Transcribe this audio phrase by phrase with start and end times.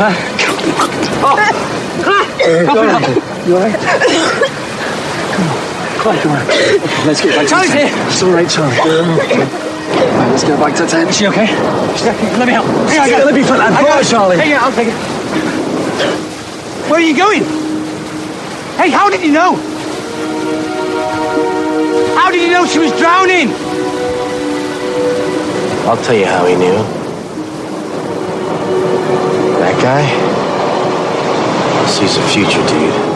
[0.00, 1.36] Come on.
[2.00, 3.04] Come on.
[3.46, 3.76] You alright?
[6.00, 6.40] Come on, come on.
[6.40, 7.92] Okay, let's get back to the tent.
[7.92, 8.06] here.
[8.08, 8.78] It's all right, Charlie.
[8.78, 11.10] Right, let's go back to the tent.
[11.10, 11.48] Is she okay?
[12.38, 12.64] Let me help.
[12.64, 13.24] On, I.
[13.24, 14.02] Let me put that I.
[14.02, 14.38] Charlie.
[14.38, 14.94] Hang on, I'll take it.
[16.88, 17.44] Where are you going?
[18.80, 19.56] Hey, how did you know?
[22.16, 23.52] How did you know she was drowning?
[25.86, 26.99] I'll tell you how he knew.
[29.60, 30.06] That guy
[31.86, 33.09] sees a future, dude.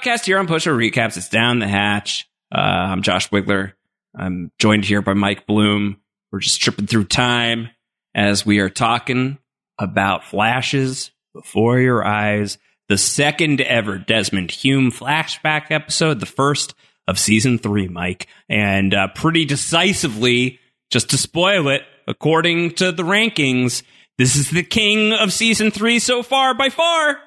[0.00, 1.18] Podcast here on Post Show Recaps.
[1.18, 2.26] It's down the hatch.
[2.50, 3.72] Uh, I'm Josh Wigler.
[4.16, 6.00] I'm joined here by Mike Bloom.
[6.32, 7.68] We're just tripping through time
[8.14, 9.36] as we are talking
[9.78, 12.56] about flashes before your eyes.
[12.88, 16.74] The second ever Desmond Hume flashback episode, the first
[17.06, 18.26] of season three, Mike.
[18.48, 20.60] And uh, pretty decisively,
[20.90, 23.82] just to spoil it, according to the rankings,
[24.16, 27.18] this is the king of season three so far by far.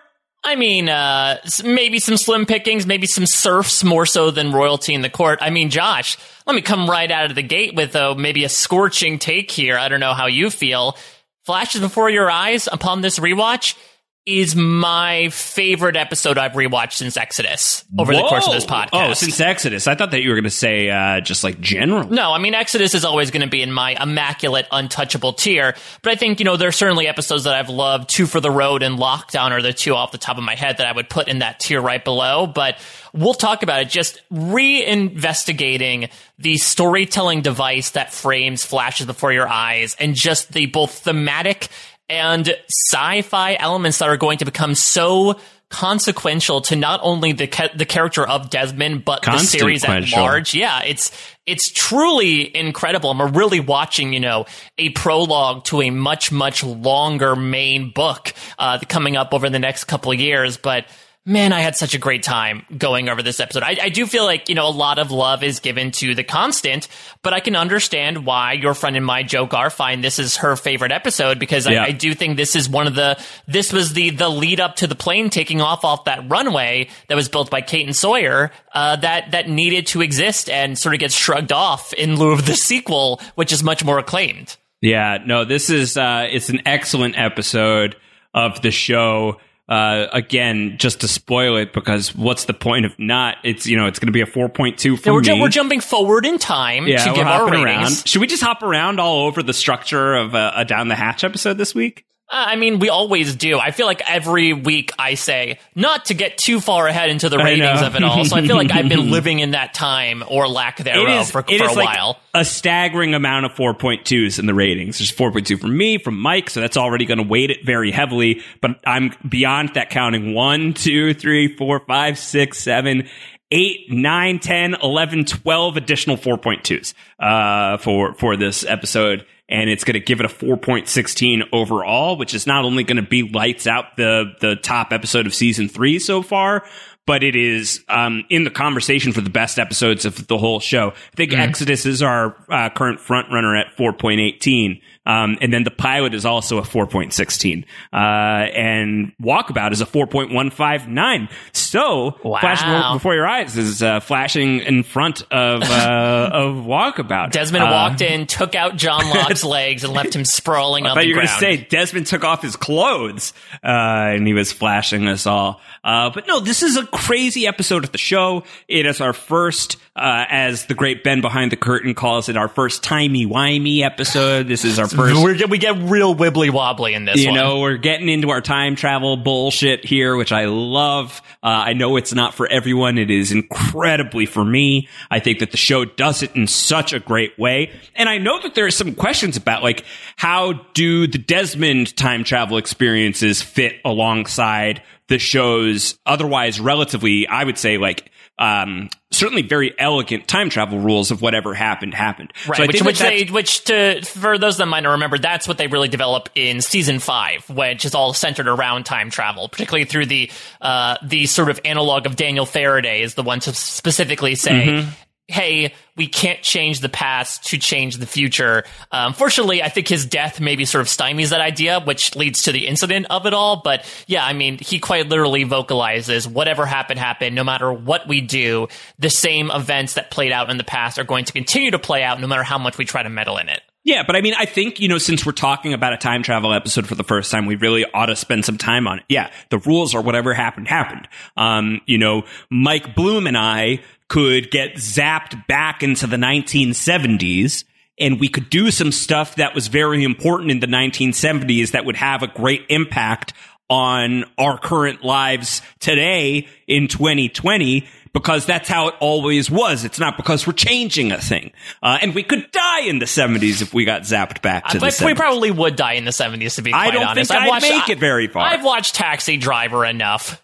[0.45, 5.01] I mean, uh, maybe some slim pickings, maybe some serfs more so than royalty in
[5.01, 5.39] the court.
[5.41, 8.49] I mean, Josh, let me come right out of the gate with uh, maybe a
[8.49, 9.77] scorching take here.
[9.77, 10.97] I don't know how you feel.
[11.45, 13.75] Flashes before your eyes upon this rewatch
[14.25, 18.89] is my favorite episode I've rewatched since Exodus over the course of this podcast.
[18.93, 19.85] Oh, since Exodus.
[19.85, 22.07] I thought that you were going to say uh, just like general.
[22.09, 25.75] No, I mean Exodus is always going to be in my immaculate, untouchable tier.
[26.01, 28.09] But I think you know there are certainly episodes that I've loved.
[28.09, 30.77] Two for the Road and Lockdown are the two off the top of my head
[30.77, 32.47] that I would put in that tier right below.
[32.47, 32.77] But
[33.11, 33.89] we'll talk about it.
[33.89, 36.09] Just reinvestigating
[36.39, 41.67] the storytelling device that frames flashes before your eyes, and just the both thematic
[42.09, 47.71] and sci-fi elements that are going to become so consequential to not only the ca-
[47.75, 50.53] the character of Desmond but the series at large.
[50.53, 51.11] Yeah, it's
[51.47, 53.09] it's truly incredible.
[53.09, 54.45] And we're really watching, you know,
[54.77, 59.85] a prologue to a much much longer main book uh, coming up over the next
[59.85, 60.57] couple of years.
[60.57, 60.85] But
[61.25, 63.63] man, I had such a great time going over this episode.
[63.63, 66.23] I, I do feel like you know a lot of love is given to the
[66.23, 66.87] constant,
[67.21, 70.55] but I can understand why your friend and my Joe Gar find this is her
[70.55, 71.83] favorite episode because Yeah.
[71.83, 73.17] I, I do think this is one of the
[73.47, 77.15] this was the the lead up to the plane taking off off that runway that
[77.15, 80.99] was built by Kate and Sawyer uh, that that needed to exist and sort of
[80.99, 84.57] gets shrugged off in lieu of the sequel, which is much more acclaimed.
[84.81, 87.95] Yeah, no, this is uh it's an excellent episode
[88.33, 89.37] of the show.
[89.73, 93.87] Uh again, just to spoil it because what's the point of not it's you know,
[93.87, 95.25] it's going to be a 4.2 for Yeah, we're, me.
[95.25, 97.65] ju- we're jumping forward in time yeah, to give our ratings.
[97.65, 98.07] around.
[98.07, 101.23] Should we just hop around all over the structure of a, a down the hatch
[101.23, 102.05] episode this week?
[102.33, 103.59] Uh, I mean, we always do.
[103.59, 107.37] I feel like every week I say not to get too far ahead into the
[107.37, 108.25] ratings of it all.
[108.25, 111.59] So I feel like I've been living in that time or lack thereof for, it
[111.59, 112.19] for is a like while.
[112.33, 114.97] a staggering amount of 4.2s in the ratings.
[114.97, 118.41] There's 4.2 from me, from Mike, so that's already going to weight it very heavily.
[118.61, 123.07] But I'm beyond that counting one, two, three, four, five, six, seven,
[123.51, 129.23] eight, nine, 10, 11, 12 additional 4.2s uh, for, for this episode.
[129.49, 133.07] And it's going to give it a 4.16 overall, which is not only going to
[133.07, 136.63] be lights out the, the top episode of season three so far,
[137.05, 140.91] but it is um, in the conversation for the best episodes of the whole show.
[140.91, 144.81] I think Exodus is our uh, current front runner at 4.18.
[145.05, 147.65] Um, and then the pilot is also a 4.16.
[147.91, 151.29] Uh, and Walkabout is a 4.159.
[151.51, 152.39] So, Wow.
[152.39, 157.31] Flash Before Your Eyes is uh, flashing in front of, uh, of Walkabout.
[157.31, 160.97] Desmond Uh, walked in, took out John Locke's legs, and left him sprawling I on
[160.97, 161.41] the you were ground.
[161.41, 163.33] going to say Desmond took off his clothes
[163.63, 165.61] uh, and he was flashing us all.
[165.83, 168.43] Uh, but no, this is a crazy episode of the show.
[168.67, 172.47] It is our first, uh, as the great Ben behind the curtain calls it, our
[172.47, 174.47] first timey wimey episode.
[174.47, 177.35] This is our 1st We're, we get real wibbly wobbly in this you one.
[177.35, 181.21] know, we're getting into our time travel bullshit here, which I love.
[181.41, 182.97] Uh, I know it's not for everyone.
[182.97, 184.87] It is incredibly for me.
[185.11, 187.71] I think that the show does it in such a great way.
[187.95, 189.83] And I know that there are some questions about like,
[190.15, 197.57] how do the Desmond time travel experiences fit alongside the show's otherwise relatively, I would
[197.57, 198.09] say like,
[198.39, 202.33] um, certainly very elegant time travel rules of whatever happened happened.
[202.47, 205.57] Right, So which, which they, which to for those that might not remember, that's what
[205.57, 210.07] they really develop in season five, which is all centered around time travel, particularly through
[210.07, 210.31] the
[210.61, 214.67] uh, the sort of analog of Daniel Faraday is the one to specifically say.
[214.67, 214.89] Mm-hmm.
[215.33, 218.65] Hey, we can't change the past to change the future.
[218.91, 222.51] Um, fortunately, I think his death maybe sort of stymies that idea, which leads to
[222.51, 223.61] the incident of it all.
[223.63, 227.35] But yeah, I mean, he quite literally vocalizes whatever happened, happened.
[227.35, 228.67] No matter what we do,
[228.99, 232.03] the same events that played out in the past are going to continue to play
[232.03, 233.61] out no matter how much we try to meddle in it.
[233.85, 236.53] Yeah, but I mean, I think, you know, since we're talking about a time travel
[236.53, 239.05] episode for the first time, we really ought to spend some time on it.
[239.09, 241.09] Yeah, the rules are whatever happened, happened.
[241.35, 243.81] Um, you know, Mike Bloom and I
[244.13, 247.63] could get zapped back into the 1970s
[247.97, 251.95] and we could do some stuff that was very important in the 1970s that would
[251.95, 253.33] have a great impact
[253.71, 259.83] on our current lives today in 2020 because that's how it always was.
[259.83, 261.51] It's not because we're changing a thing.
[261.81, 264.73] Uh, and we could die in the 70s if we got zapped back to I,
[264.73, 265.05] the but 70s.
[265.07, 267.31] we probably would die in the 70s, to be I don't honest.
[267.31, 268.45] think I've I'd watched, make it very far.
[268.45, 270.42] I've watched Taxi Driver enough.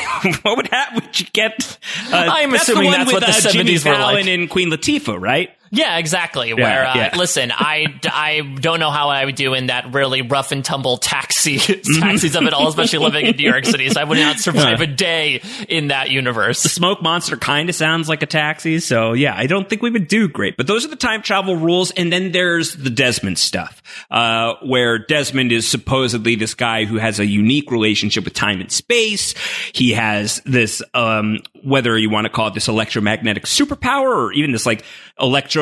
[0.42, 1.02] what would happen?
[1.04, 1.78] Would you get?
[2.10, 4.24] Uh, I'm that's assuming the one that's with, what the uh, Jimmy 70s were like.
[4.24, 5.50] Fallon and Queen Latifah, right?
[5.74, 6.52] Yeah, exactly.
[6.52, 7.16] Where, uh, yeah.
[7.16, 10.98] listen, I, I don't know how I would do in that really rough and tumble
[10.98, 11.56] taxi
[11.98, 13.88] taxis of it all, especially living in New York City.
[13.88, 15.40] So I would not survive a day
[15.70, 16.62] in that universe.
[16.62, 19.90] The Smoke Monster kind of sounds like a taxi, so yeah, I don't think we
[19.90, 20.58] would do great.
[20.58, 24.98] But those are the time travel rules, and then there's the Desmond stuff, uh, where
[24.98, 29.34] Desmond is supposedly this guy who has a unique relationship with time and space.
[29.72, 34.52] He has this, um, whether you want to call it this electromagnetic superpower or even
[34.52, 34.84] this like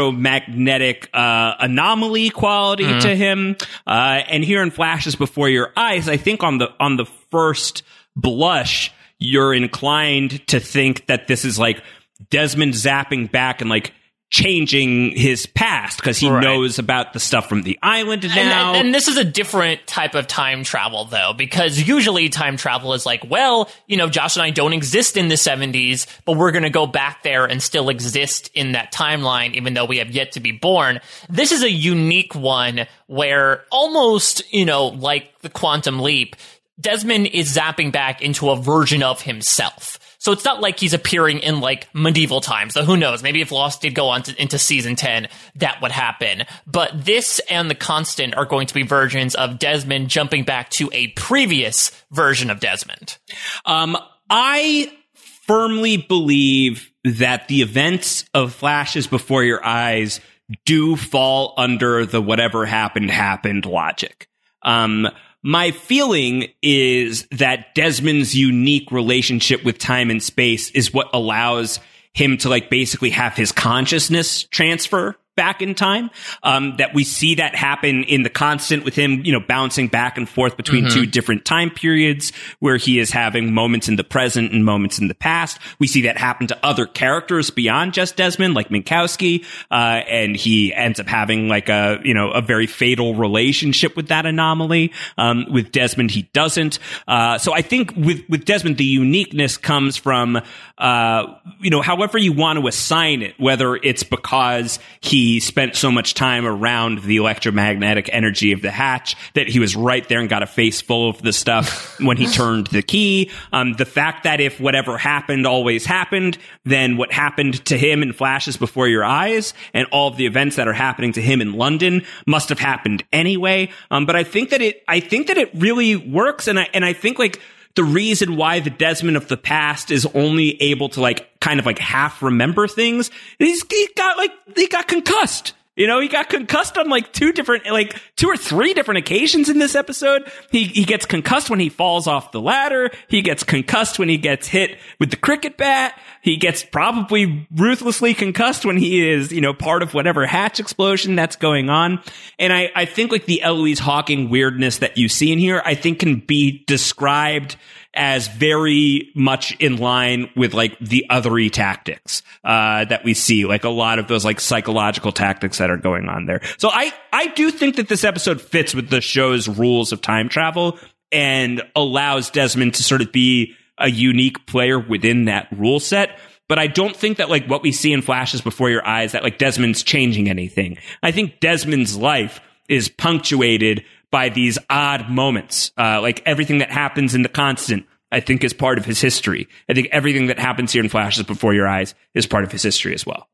[0.00, 3.56] electromagnetic uh, anomaly quality to him.
[3.86, 7.82] Uh, and here in flashes before your eyes, I think on the on the first
[8.16, 11.82] blush, you're inclined to think that this is like
[12.30, 13.92] Desmond zapping back and like
[14.30, 16.42] changing his past because he Right.
[16.42, 18.74] knows about the stuff from the island And, now.
[18.74, 22.94] and, and this is a different type of time travel, though, because usually time travel
[22.94, 26.52] is like, well, you know, Josh and I don't exist in the 70s, but we're
[26.52, 30.12] going to go back there and still exist in that timeline, even though we have
[30.12, 31.00] yet to be born.
[31.28, 36.36] This is a unique one where almost, you know, like the quantum leap,
[36.80, 39.98] Desmond is zapping back into a version of himself.
[40.20, 42.74] So it's not like he's appearing in like medieval times.
[42.74, 43.22] So who knows?
[43.22, 46.44] Maybe if Lost did go on to, into season 10, that would happen.
[46.66, 50.90] But this and The Constant are going to be versions of Desmond jumping back to
[50.92, 53.16] a previous version of Desmond.
[53.64, 53.96] Um,
[54.28, 60.20] I firmly believe that the events of flashes before your eyes
[60.66, 64.28] do fall under the whatever happened happened logic.
[64.62, 65.08] Um,
[65.42, 71.80] my feeling is that Desmond's unique relationship with time and space is what allows
[72.12, 76.10] him to like basically have his consciousness transfer back in time.
[76.42, 80.16] Um, that we see that happen in the constant with him, you know, bouncing back
[80.16, 84.52] and forth between two different time periods where he is having moments in the present
[84.52, 85.58] and moments in the past.
[85.78, 89.74] We see that happen to other characters beyond just Desmond, like Minkowski, uh,
[90.08, 94.26] and he ends up having like a, you know, a very fatal relationship with that
[94.26, 94.92] anomaly.
[95.18, 96.78] Um, with Desmond, he doesn't.
[97.06, 100.40] Uh, so I think with, with Desmond, the uniqueness comes from,
[100.78, 101.26] uh,
[101.60, 106.14] you know, however you want to assign it, whether it's because he spent so much
[106.14, 110.42] time around the electromagnetic energy of the hatch that he was right there and got
[110.42, 113.30] a face full of the stuff when he turned the key.
[113.52, 118.12] Um, the fact that if whatever happened always happened, then what happened to him in
[118.12, 121.52] flashes before your eyes and all of the events that are happening to him in
[121.52, 123.70] London must have happened anyway.
[123.90, 126.48] Um, but I think that it, I think that it really works.
[126.48, 127.40] And I, and I think like,
[127.74, 131.66] the reason why the Desmond of the past is only able to like kind of
[131.66, 136.28] like half remember things, he's he got like he got concussed You know, he got
[136.28, 140.30] concussed on like two different, like two or three different occasions in this episode.
[140.50, 142.90] He, he gets concussed when he falls off the ladder.
[143.08, 145.98] He gets concussed when he gets hit with the cricket bat.
[146.20, 151.16] He gets probably ruthlessly concussed when he is, you know, part of whatever hatch explosion
[151.16, 152.02] that's going on.
[152.38, 155.76] And I, I think like the Eloise Hawking weirdness that you see in here, I
[155.76, 157.56] think can be described
[157.94, 163.64] as very much in line with like the othery tactics uh, that we see, like
[163.64, 166.40] a lot of those like psychological tactics that are going on there.
[166.58, 170.28] So I I do think that this episode fits with the show's rules of time
[170.28, 170.78] travel
[171.10, 176.18] and allows Desmond to sort of be a unique player within that rule set.
[176.48, 179.22] But I don't think that like what we see in flashes before your eyes that
[179.22, 180.78] like Desmond's changing anything.
[181.02, 185.72] I think Desmond's life is punctuated by these odd moments.
[185.78, 189.48] Uh, like everything that happens in the constant, I think is part of his history.
[189.68, 192.62] I think everything that happens here in flashes before your eyes is part of his
[192.62, 193.28] history as well.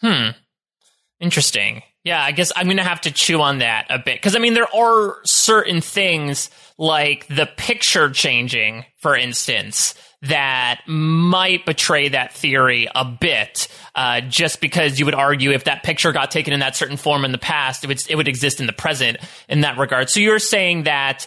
[0.00, 0.30] Hmm.
[1.20, 1.82] Interesting.
[2.04, 4.16] Yeah, I guess I'm going to have to chew on that a bit.
[4.16, 6.48] Because, I mean, there are certain things
[6.78, 13.68] like the picture changing, for instance, that might betray that theory a bit.
[13.94, 17.24] Uh, just because you would argue if that picture got taken in that certain form
[17.24, 20.10] in the past, it would, it would exist in the present in that regard.
[20.10, 21.26] So you're saying that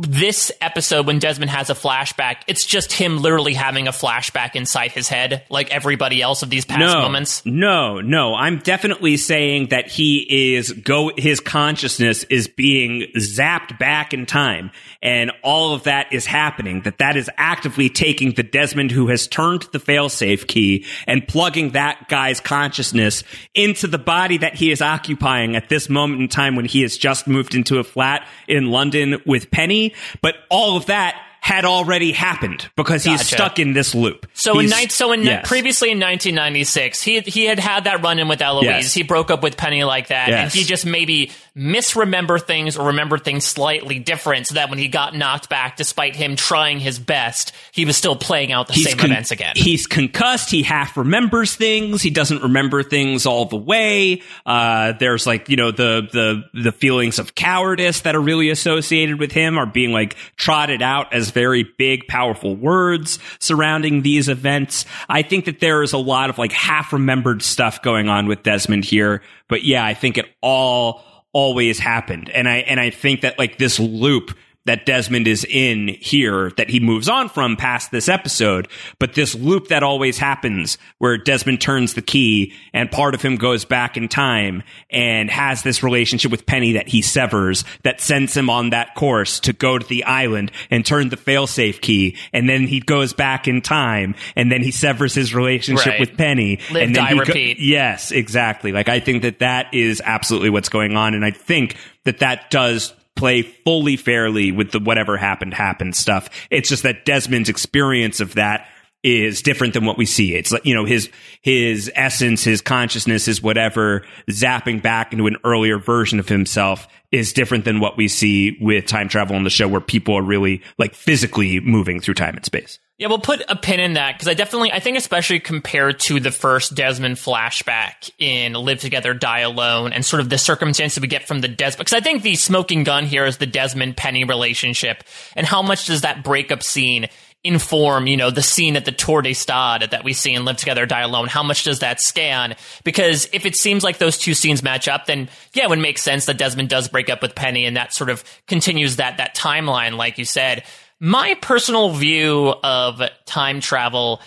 [0.00, 4.92] this episode when Desmond has a flashback, it's just him literally having a flashback inside
[4.92, 7.44] his head, like everybody else of these past no, moments.
[7.44, 11.10] No, no, I'm definitely saying that he is go.
[11.16, 14.70] His consciousness is being zapped back in time,
[15.02, 16.82] and all of that is happening.
[16.82, 21.70] That that is actively taking the Desmond who has turned the failsafe key and plugging
[21.70, 26.54] that guy's consciousness into the body that he is occupying at this moment in time
[26.54, 29.87] when he has just moved into a flat in London with Penny
[30.22, 34.26] but all of that had already happened because he's stuck in this loop.
[34.34, 35.48] So in He's- ni- so in yes.
[35.48, 38.64] previously in 1996, he he had had that run in with Eloise.
[38.64, 38.94] Yes.
[38.94, 43.18] He broke up with Penny like that, and he just maybe misremember things or remember
[43.18, 47.52] things slightly different, so that when he got knocked back, despite him trying his best,
[47.72, 49.52] he was still playing out the He's same con- events again.
[49.56, 50.50] He's concussed.
[50.50, 52.02] He half remembers things.
[52.02, 54.22] He doesn't remember things all the way.
[54.44, 59.18] Uh, there's like you know the the the feelings of cowardice that are really associated
[59.18, 64.84] with him are being like trotted out as very big, powerful words surrounding these events.
[65.08, 68.42] I think that there is a lot of like half remembered stuff going on with
[68.42, 69.22] Desmond here.
[69.48, 73.58] But yeah, I think it all always happened, and I and I think that like
[73.58, 74.36] this loop
[74.68, 79.34] that Desmond is in here that he moves on from past this episode, but this
[79.34, 83.96] loop that always happens where Desmond turns the key and part of him goes back
[83.96, 88.70] in time and has this relationship with Penny that he severs that sends him on
[88.70, 92.16] that course to go to the island and turn the failsafe key.
[92.32, 96.00] And then he goes back in time and then he severs his relationship Right.
[96.00, 96.58] with Penny.
[96.70, 97.58] Live, and then die, he go- repeat.
[97.58, 98.72] Yes, exactly.
[98.72, 102.50] Like I think that that is absolutely what's going on, and I think that that
[102.50, 106.30] does play fully fairly with the whatever happened happened stuff.
[106.50, 108.68] It's just that Desmond's experience of that
[109.02, 110.34] is different than what we see.
[110.34, 111.10] It's like you know his
[111.42, 117.32] his essence, his consciousness, his whatever zapping back into an earlier version of himself is
[117.32, 120.62] different than what we see with time travel on the show, where people are really
[120.78, 122.78] like physically moving through time and space.
[122.98, 126.18] Yeah, we'll put a pin in that because I definitely, I think, especially compared to
[126.18, 131.06] the first Desmond flashback in Live Together, Die Alone, and sort of the circumstances we
[131.06, 131.86] get from the Desmond.
[131.86, 135.04] Because I think the smoking gun here is the Desmond Penny relationship,
[135.36, 137.06] and how much does that breakup scene
[137.44, 140.56] inform, you know, the scene at the Tour de Stade that we see in Live
[140.56, 141.28] Together, Die Alone?
[141.28, 142.56] How much does that scan?
[142.84, 145.98] Because if it seems like those two scenes match up, then yeah, it would make
[145.98, 149.36] sense that Desmond does break up with Penny, and that sort of continues that that
[149.36, 150.64] timeline, like you said.
[151.00, 154.20] My personal view of time travel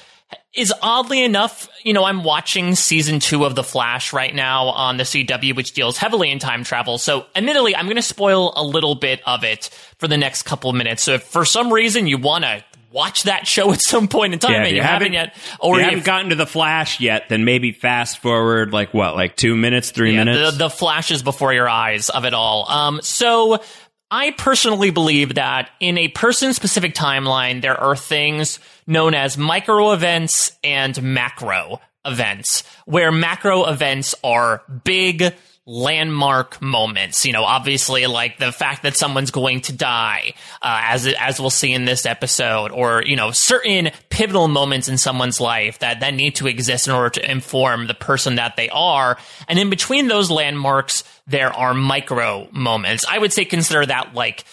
[0.53, 4.97] is oddly enough, you know, I'm watching season two of The Flash right now on
[4.97, 6.97] the CW, which deals heavily in time travel.
[6.97, 10.69] So, admittedly, I'm going to spoil a little bit of it for the next couple
[10.69, 11.03] of minutes.
[11.03, 14.39] So, if for some reason you want to watch that show at some point in
[14.39, 16.99] time if and you, haven't yet, or or you if- haven't gotten to the Flash
[16.99, 20.51] yet, then maybe fast forward like what, like two minutes, three Yeah, minutes.
[20.57, 22.69] The, the flashes before your eyes of it all.
[22.69, 23.61] Um, so
[24.09, 29.93] I personally believe that in a person specific timeline, there are things known as micro
[29.93, 35.33] events and macro events, where macro events are big
[35.65, 37.25] landmark moments.
[37.25, 41.49] You know, obviously, like the fact that someone's going to die, uh, as as we'll
[41.49, 46.13] see in this episode, or you know, certain pivotal moments in someone's life that that
[46.13, 49.17] need to exist in order to inform the person that they are.
[49.47, 53.05] And in between those landmarks, there are micro moments.
[53.07, 54.43] I would say consider that like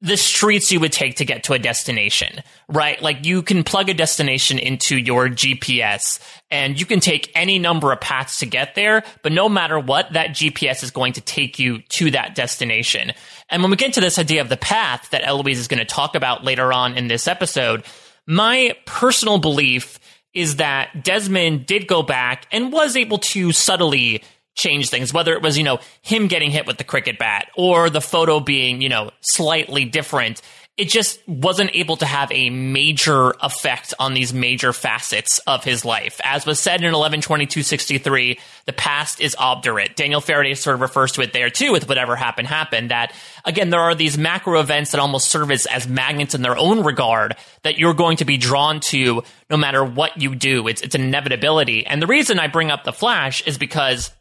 [0.00, 3.02] the streets you would take to get to a destination, right?
[3.02, 6.20] Like you can plug a destination into your GPS
[6.52, 10.12] and you can take any number of paths to get there, but no matter what,
[10.12, 13.12] that GPS is going to take you to that destination.
[13.48, 15.84] And when we get into this idea of the path that Eloise is going to
[15.84, 17.82] talk about later on in this episode,
[18.24, 19.98] my personal belief
[20.32, 24.22] is that Desmond did go back and was able to subtly
[24.58, 27.88] change things, whether it was, you know, him getting hit with the cricket bat or
[27.88, 30.42] the photo being, you know, slightly different.
[30.76, 35.84] It just wasn't able to have a major effect on these major facets of his
[35.84, 36.20] life.
[36.22, 39.96] As was said in 112263, the past is obdurate.
[39.96, 42.92] Daniel Faraday sort of refers to it there too with whatever happened happened.
[42.92, 43.12] That
[43.44, 46.84] again, there are these macro events that almost serve as, as magnets in their own
[46.84, 50.68] regard that you're going to be drawn to no matter what you do.
[50.68, 51.86] It's, it's inevitability.
[51.86, 54.12] And the reason I bring up the Flash is because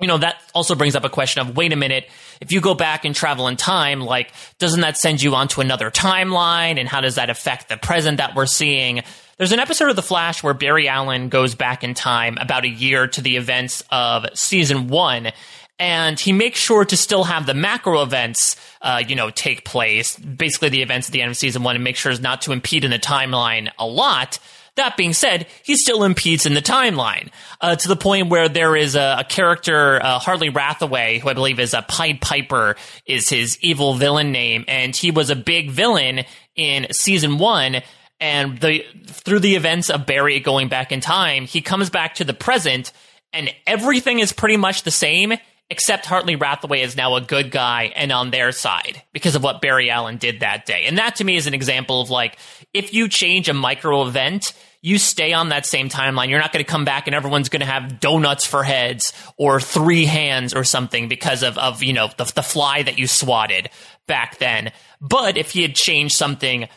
[0.00, 2.08] you know, that also brings up a question of wait a minute,
[2.40, 5.90] if you go back and travel in time, like, doesn't that send you onto another
[5.90, 6.78] timeline?
[6.78, 9.02] And how does that affect the present that we're seeing?
[9.38, 12.68] There's an episode of The Flash where Barry Allen goes back in time about a
[12.68, 15.32] year to the events of season one.
[15.78, 20.18] And he makes sure to still have the macro events, uh, you know, take place,
[20.18, 22.84] basically the events at the end of season one, and make sure not to impede
[22.84, 24.38] in the timeline a lot.
[24.76, 27.30] That being said, he still impedes in the timeline
[27.60, 31.34] uh, to the point where there is a, a character, uh, Hartley Rathaway, who I
[31.34, 35.70] believe is a Pied Piper, is his evil villain name, and he was a big
[35.70, 37.82] villain in season one.
[38.20, 42.24] And the through the events of Barry going back in time, he comes back to
[42.24, 42.92] the present,
[43.32, 45.34] and everything is pretty much the same
[45.68, 49.60] except Hartley Rathaway is now a good guy and on their side because of what
[49.60, 50.84] Barry Allen did that day.
[50.86, 52.38] And that to me is an example of like,
[52.72, 54.52] if you change a micro event,
[54.82, 56.28] you stay on that same timeline.
[56.28, 59.60] You're not going to come back and everyone's going to have donuts for heads or
[59.60, 63.70] three hands or something because of, of you know, the, the fly that you swatted
[64.06, 64.72] back then.
[65.00, 66.68] But if you had changed something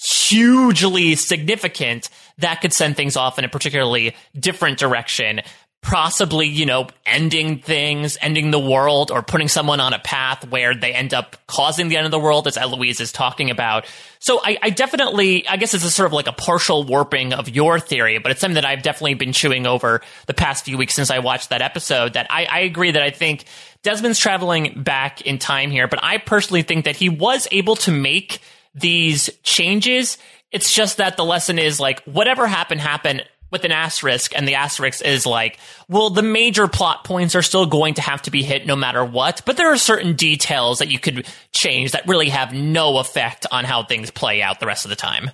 [0.00, 5.40] hugely significant, that could send things off in a particularly different direction
[5.88, 10.74] possibly, you know, ending things, ending the world, or putting someone on a path where
[10.74, 13.86] they end up causing the end of the world, as Eloise is talking about.
[14.18, 17.48] So I, I definitely, I guess it's a sort of like a partial warping of
[17.48, 20.94] your theory, but it's something that I've definitely been chewing over the past few weeks
[20.94, 22.12] since I watched that episode.
[22.12, 23.46] That I, I agree that I think
[23.82, 27.90] Desmond's traveling back in time here, but I personally think that he was able to
[27.90, 28.40] make
[28.74, 30.18] these changes.
[30.52, 34.54] It's just that the lesson is like, whatever happened, happened with an asterisk, and the
[34.56, 35.58] asterisk is like,
[35.88, 39.04] well, the major plot points are still going to have to be hit no matter
[39.04, 43.46] what, but there are certain details that you could change that really have no effect
[43.50, 45.30] on how things play out the rest of the time.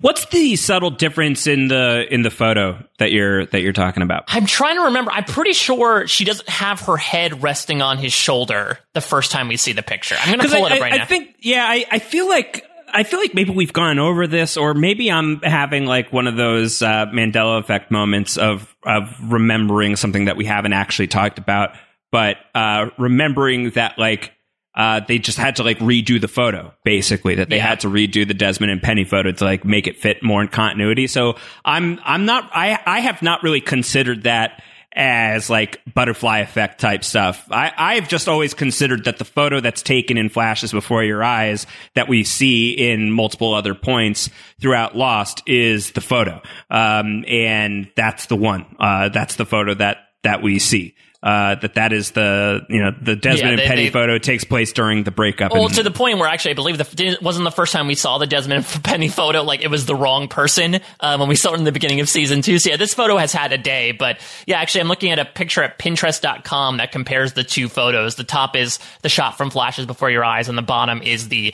[0.00, 4.24] What's the subtle difference in the in the photo that you're that you're talking about?
[4.28, 5.10] I'm trying to remember.
[5.10, 9.48] I'm pretty sure she doesn't have her head resting on his shoulder the first time
[9.48, 10.16] we see the picture.
[10.18, 11.02] I'm going to pull I, it up right I, now.
[11.02, 14.56] I think yeah, I, I feel like I feel like maybe we've gone over this,
[14.56, 19.96] or maybe I'm having like one of those uh, Mandela effect moments of of remembering
[19.96, 21.70] something that we haven't actually talked about,
[22.10, 24.32] but uh, remembering that like
[24.74, 27.66] uh, they just had to like redo the photo, basically that they Yeah.
[27.66, 30.48] had to redo the Desmond and Penny photo to like make it fit more in
[30.48, 31.06] continuity.
[31.08, 34.62] So I'm I'm not I I have not really considered that
[34.98, 37.46] as like butterfly effect type stuff.
[37.52, 41.66] I, I've just always considered that the photo that's taken in flashes before your eyes
[41.94, 44.28] that we see in multiple other points
[44.60, 46.42] throughout Lost is the photo.
[46.68, 48.66] Um, and that's the one.
[48.80, 50.96] Uh, that's the photo that, that we see.
[51.20, 54.18] Uh, that that is the, you know, the Desmond Yeah, and they- Penny they- photo
[54.18, 55.50] takes place during the breakup.
[55.52, 57.88] Well, and- to the point where actually I believe the it wasn't the first time
[57.88, 59.42] we saw the Desmond and Penny photo.
[59.42, 62.08] Like it was the wrong person uh, when we saw it in the beginning of
[62.08, 62.60] season two.
[62.60, 63.90] So yeah, this photo has had a day.
[63.90, 68.14] But yeah, actually, I'm looking at a picture at Pinterest.com that compares the two photos.
[68.14, 71.52] The top is the shot from flashes before your eyes, and the bottom is the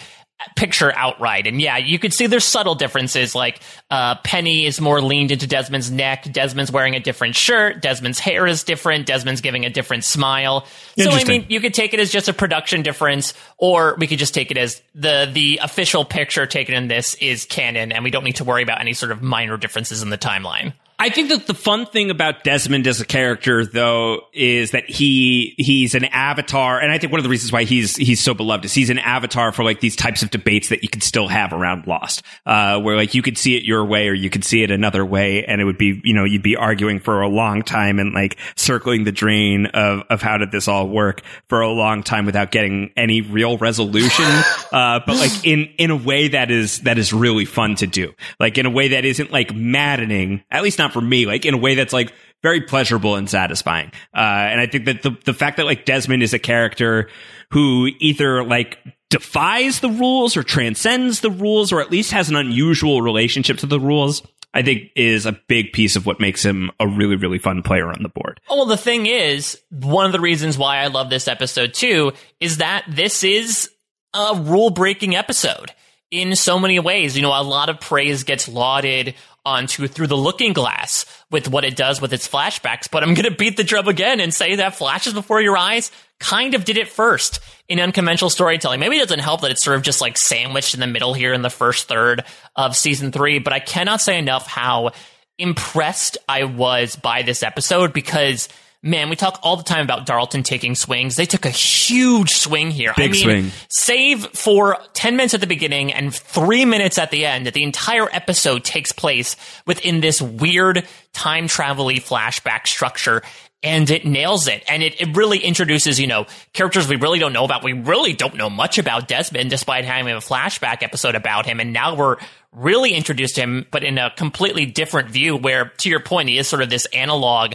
[0.57, 1.47] picture outright.
[1.47, 3.35] And yeah, you could see there's subtle differences.
[3.35, 6.25] Like uh, Penny is more leaned into Desmond's neck.
[6.25, 7.81] Desmond's wearing a different shirt.
[7.81, 9.07] Desmond's hair is different.
[9.07, 10.66] Desmond's giving a different smile.
[10.99, 14.18] So I mean, you could take it as just a production difference, or we could
[14.18, 18.11] just take it as the the official picture taken in this is canon, and we
[18.11, 20.73] don't need to worry about any sort of minor differences in the timeline.
[21.04, 25.54] I think that the fun thing about Desmond as a character, though, is that he
[25.58, 28.64] he's an avatar, and I think one of the reasons why he's he's so beloved
[28.64, 31.52] is he's an avatar for like these types of debates that you can still have
[31.52, 34.62] around Lost, uh, where like you could see it your way or you could see
[34.62, 37.62] it another way, and it would be you know you'd be arguing for a long
[37.62, 41.68] time and like circling the drain of of how did this all work for a
[41.68, 44.24] long time without getting any real resolution,
[44.72, 48.14] uh, but like in in a way that is that is really fun to do,
[48.40, 51.52] like in a way that isn't like maddening, at least not for me, like in
[51.52, 53.90] a way that's like very pleasurable and satisfying.
[54.14, 57.11] Uh, and I think that the the fact that like Desmond is a character
[57.50, 58.78] who either like
[59.11, 63.66] defies the rules or transcends the rules or at least has an unusual relationship to
[63.66, 67.38] the rules, I think is a big piece of what makes him a really, really
[67.38, 68.40] fun player on the board.
[68.48, 72.12] Oh, well, the thing is, one of the reasons why I love this episode too
[72.40, 73.70] is that this is
[74.14, 75.72] a rule breaking episode
[76.14, 77.16] in so many ways.
[77.16, 81.64] You know, a lot of praise gets lauded onto through the looking glass with what
[81.64, 82.88] it does with its flashbacks.
[82.90, 85.90] But I'm going to beat the drum again and say that flashes before your eyes
[86.20, 88.79] kind of did it first in unconventional storytelling.
[88.79, 91.33] Maybe it doesn't help that it's sort of just like sandwiched in the middle here
[91.33, 92.24] in the first third
[92.55, 94.92] of season three, but I cannot say enough how
[95.37, 98.48] impressed I was by this episode because
[98.85, 101.16] man, we talk all the time about Darlton taking swings.
[101.16, 102.92] They took a huge swing here.
[102.97, 103.51] Big I mean, swing.
[103.70, 108.09] save for 10 minutes at the beginning and three minutes at the end, the entire
[108.12, 113.23] episode takes place within this weird time travel flashback structure.
[113.62, 114.62] And it nails it.
[114.68, 117.64] And it, it really introduces, you know, characters we really don't know about.
[117.64, 121.61] We really don't know much about Desmond, despite having a flashback episode about him.
[121.61, 122.18] And now we're
[122.53, 126.37] really introduced to him, but in a completely different view, where, to your point, he
[126.37, 127.55] is sort of this analog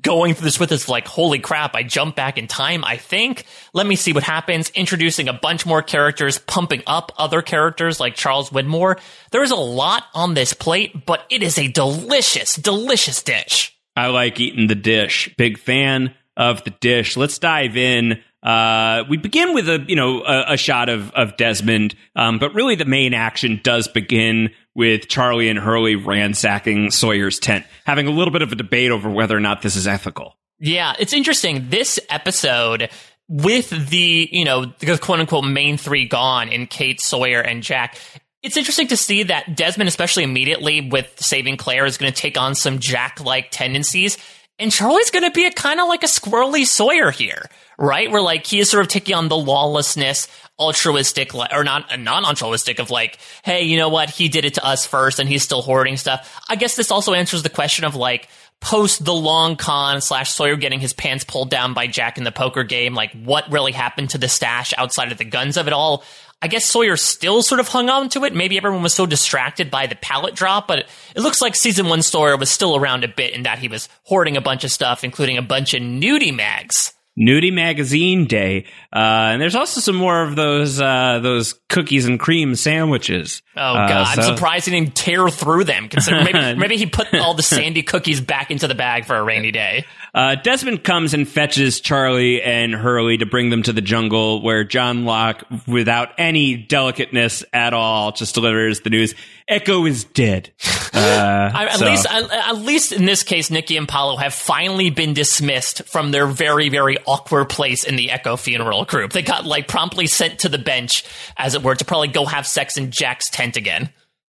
[0.00, 3.44] going through this with us like, holy crap, I jump back in time, I think.
[3.74, 4.70] Let me see what happens.
[4.70, 8.98] Introducing a bunch more characters, pumping up other characters like Charles Widmore.
[9.30, 13.76] There is a lot on this plate, but it is a delicious, delicious dish.
[13.94, 15.34] I like eating the dish.
[15.36, 17.16] Big fan of the dish.
[17.16, 18.22] Let's dive in.
[18.42, 22.54] Uh, we begin with a you know a, a shot of of Desmond, um, but
[22.54, 28.10] really the main action does begin with Charlie and Hurley ransacking Sawyer's tent, having a
[28.10, 30.36] little bit of a debate over whether or not this is ethical.
[30.58, 31.68] Yeah, it's interesting.
[31.68, 32.88] This episode
[33.28, 37.98] with the, you know, the quote unquote main three gone in Kate, Sawyer, and Jack.
[38.42, 42.38] It's interesting to see that Desmond, especially immediately with saving Claire, is going to take
[42.38, 44.18] on some Jack like tendencies.
[44.58, 47.46] And Charlie's going to be a kind of like a squirrely Sawyer here,
[47.78, 48.10] right?
[48.10, 52.24] Where like he is sort of taking on the lawlessness, altruistic, or not uh, non
[52.24, 54.10] altruistic of like, hey, you know what?
[54.10, 56.40] He did it to us first and he's still hoarding stuff.
[56.48, 58.28] I guess this also answers the question of like,
[58.62, 62.32] post the long con slash Sawyer getting his pants pulled down by Jack in the
[62.32, 65.72] poker game, like what really happened to the stash outside of the guns of it
[65.72, 66.04] all.
[66.40, 68.34] I guess Sawyer still sort of hung on to it.
[68.34, 72.02] Maybe everyone was so distracted by the pallet drop, but it looks like season one
[72.02, 75.04] Sawyer was still around a bit in that he was hoarding a bunch of stuff,
[75.04, 76.94] including a bunch of nudie mags.
[77.18, 78.96] Nudie Magazine Day, uh,
[79.32, 83.42] and there's also some more of those uh, those cookies and cream sandwiches.
[83.56, 85.88] Oh Uh, god, so- I'm surprised he didn't tear through them.
[85.88, 89.22] Considering maybe, maybe he put all the sandy cookies back into the bag for a
[89.22, 89.84] rainy day.
[90.14, 94.62] Uh, Desmond comes and fetches Charlie and Hurley to bring them to the jungle, where
[94.62, 99.14] John Locke, without any delicateness at all, just delivers the news:
[99.48, 100.52] Echo is dead.
[100.94, 104.34] Uh, I, at so- least, at, at least in this case, Nikki and Paulo have
[104.34, 109.10] finally been dismissed from their very, very awkward place in the Echo funeral group.
[109.12, 111.02] They got like promptly sent to the bench,
[111.38, 113.88] as it were, to probably go have sex in Jack's tent again.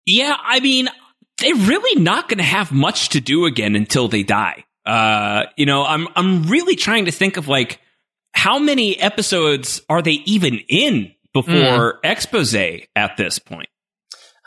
[0.08, 0.90] Yeah, I mean,
[1.38, 4.64] they're really not going to have much to do again until they die.
[4.88, 7.80] Uh, you know, I'm I'm really trying to think of like
[8.32, 13.68] how many episodes are they even in before expose at this point?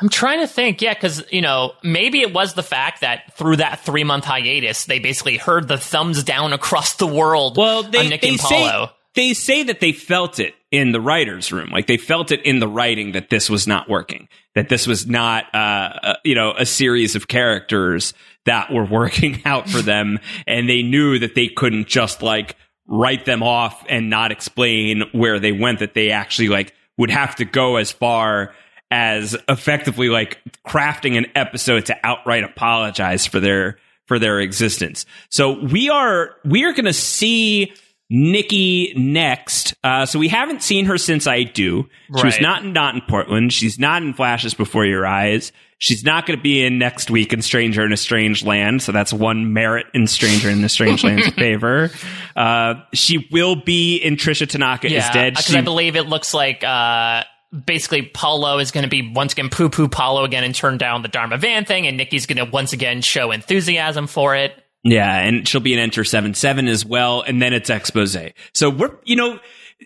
[0.00, 3.56] I'm trying to think, yeah, because you know maybe it was the fact that through
[3.56, 7.58] that three month hiatus, they basically heard the thumbs down across the world.
[7.58, 11.00] Well, they on Nick they and say they say that they felt it in the
[11.00, 14.68] writers' room, like they felt it in the writing that this was not working, that
[14.68, 19.68] this was not, uh, uh, you know, a series of characters that were working out
[19.68, 22.56] for them, and they knew that they couldn't just like
[22.86, 25.80] write them off and not explain where they went.
[25.80, 28.54] That they actually like would have to go as far
[28.90, 35.06] as effectively like crafting an episode to outright apologize for their for their existence.
[35.30, 37.72] So we are we are going to see
[38.10, 39.74] Nikki next.
[39.84, 41.88] Uh, so we haven't seen her since I do.
[42.18, 43.52] She was not in not in Portland.
[43.52, 45.52] She's not in Flashes Before Your Eyes.
[45.78, 48.82] She's not going to be in next week in Stranger in a Strange Land.
[48.82, 51.90] So that's one merit in Stranger in a Strange Land's favor.
[52.36, 55.34] Uh, she will be in Trisha Tanaka is dead.
[55.36, 57.24] because I believe it looks like uh,
[57.64, 61.00] basically Paulo is going to be once again poo poo Paulo again and turn down
[61.02, 64.52] the Dharma Van thing, and Nikki's going to once again show enthusiasm for it.
[64.82, 68.16] Yeah, and she'll be in Enter Seven Seven as well, and then it's expose.
[68.54, 69.38] So we're you know, y-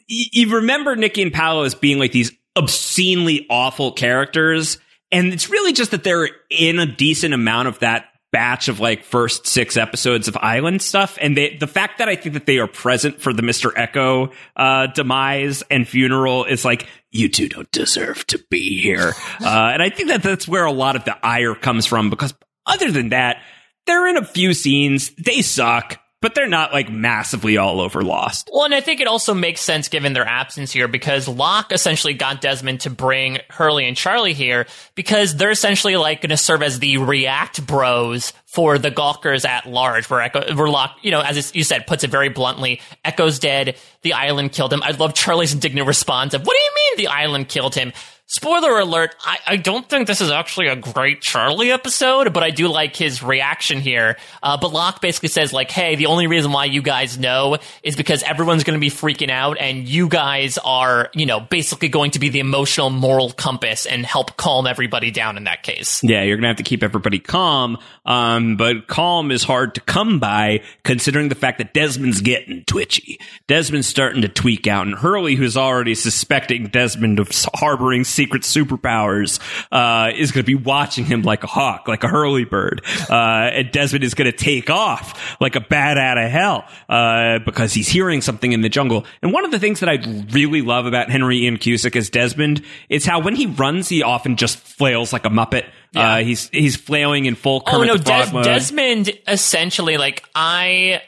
[0.08, 4.78] you remember Nikki and Paulo as being like these obscenely awful characters,
[5.10, 9.04] and it's really just that they're in a decent amount of that batch of like
[9.04, 12.58] first six episodes of Island stuff, and they, the fact that I think that they
[12.58, 17.70] are present for the Mister Echo uh, demise and funeral is like you two don't
[17.72, 21.16] deserve to be here, uh, and I think that that's where a lot of the
[21.26, 22.32] ire comes from because
[22.64, 23.42] other than that
[23.86, 25.10] they're in a few scenes.
[25.18, 26.00] They suck.
[26.24, 28.48] but they're not like massively all over Lost.
[28.50, 32.14] Well, and I think it also makes sense given their absence here because Locke essentially
[32.14, 36.62] got Desmond to bring Hurley and Charlie here because they're essentially like going to serve
[36.62, 41.20] as the react bros for the Gawkers at large, where Echo, where Locke, you know,
[41.20, 44.82] as you said, puts it very bluntly, Echo's dead, the island killed him.
[44.82, 47.92] I love Charlie's indignant response of, what do you mean the island killed him?
[48.26, 52.48] Spoiler alert, I, I don't think this is actually a great Charlie episode, but I
[52.48, 54.16] do like his reaction here.
[54.42, 57.96] Uh, but Locke basically says, like, hey, the only reason why you guys know is
[57.96, 62.12] because everyone's going to be freaking out, and you guys are, you know, basically going
[62.12, 66.00] to be the emotional moral compass and help calm everybody down in that case.
[66.02, 67.76] Yeah, you're gonna have to keep everybody calm.
[68.06, 73.18] Um, but calm is hard to come by considering the fact that Desmond's getting twitchy.
[73.48, 79.38] Desmond's starting to tweak out, and Hurley, who's already suspecting Desmond of harboring secret superpowers,
[79.72, 82.82] uh, is gonna be watching him like a hawk, like a Hurley bird.
[83.10, 83.14] Uh,
[83.52, 87.88] and Desmond is gonna take off like a bat out of hell, uh, because he's
[87.88, 89.04] hearing something in the jungle.
[89.22, 89.98] And one of the things that I
[90.30, 94.36] really love about Henry Ian Cusick as Desmond is how when he runs, he often
[94.36, 95.64] just flails like a muppet.
[95.94, 101.02] Uh, he's he's flailing in full Oh no, Des- Desmond essentially like I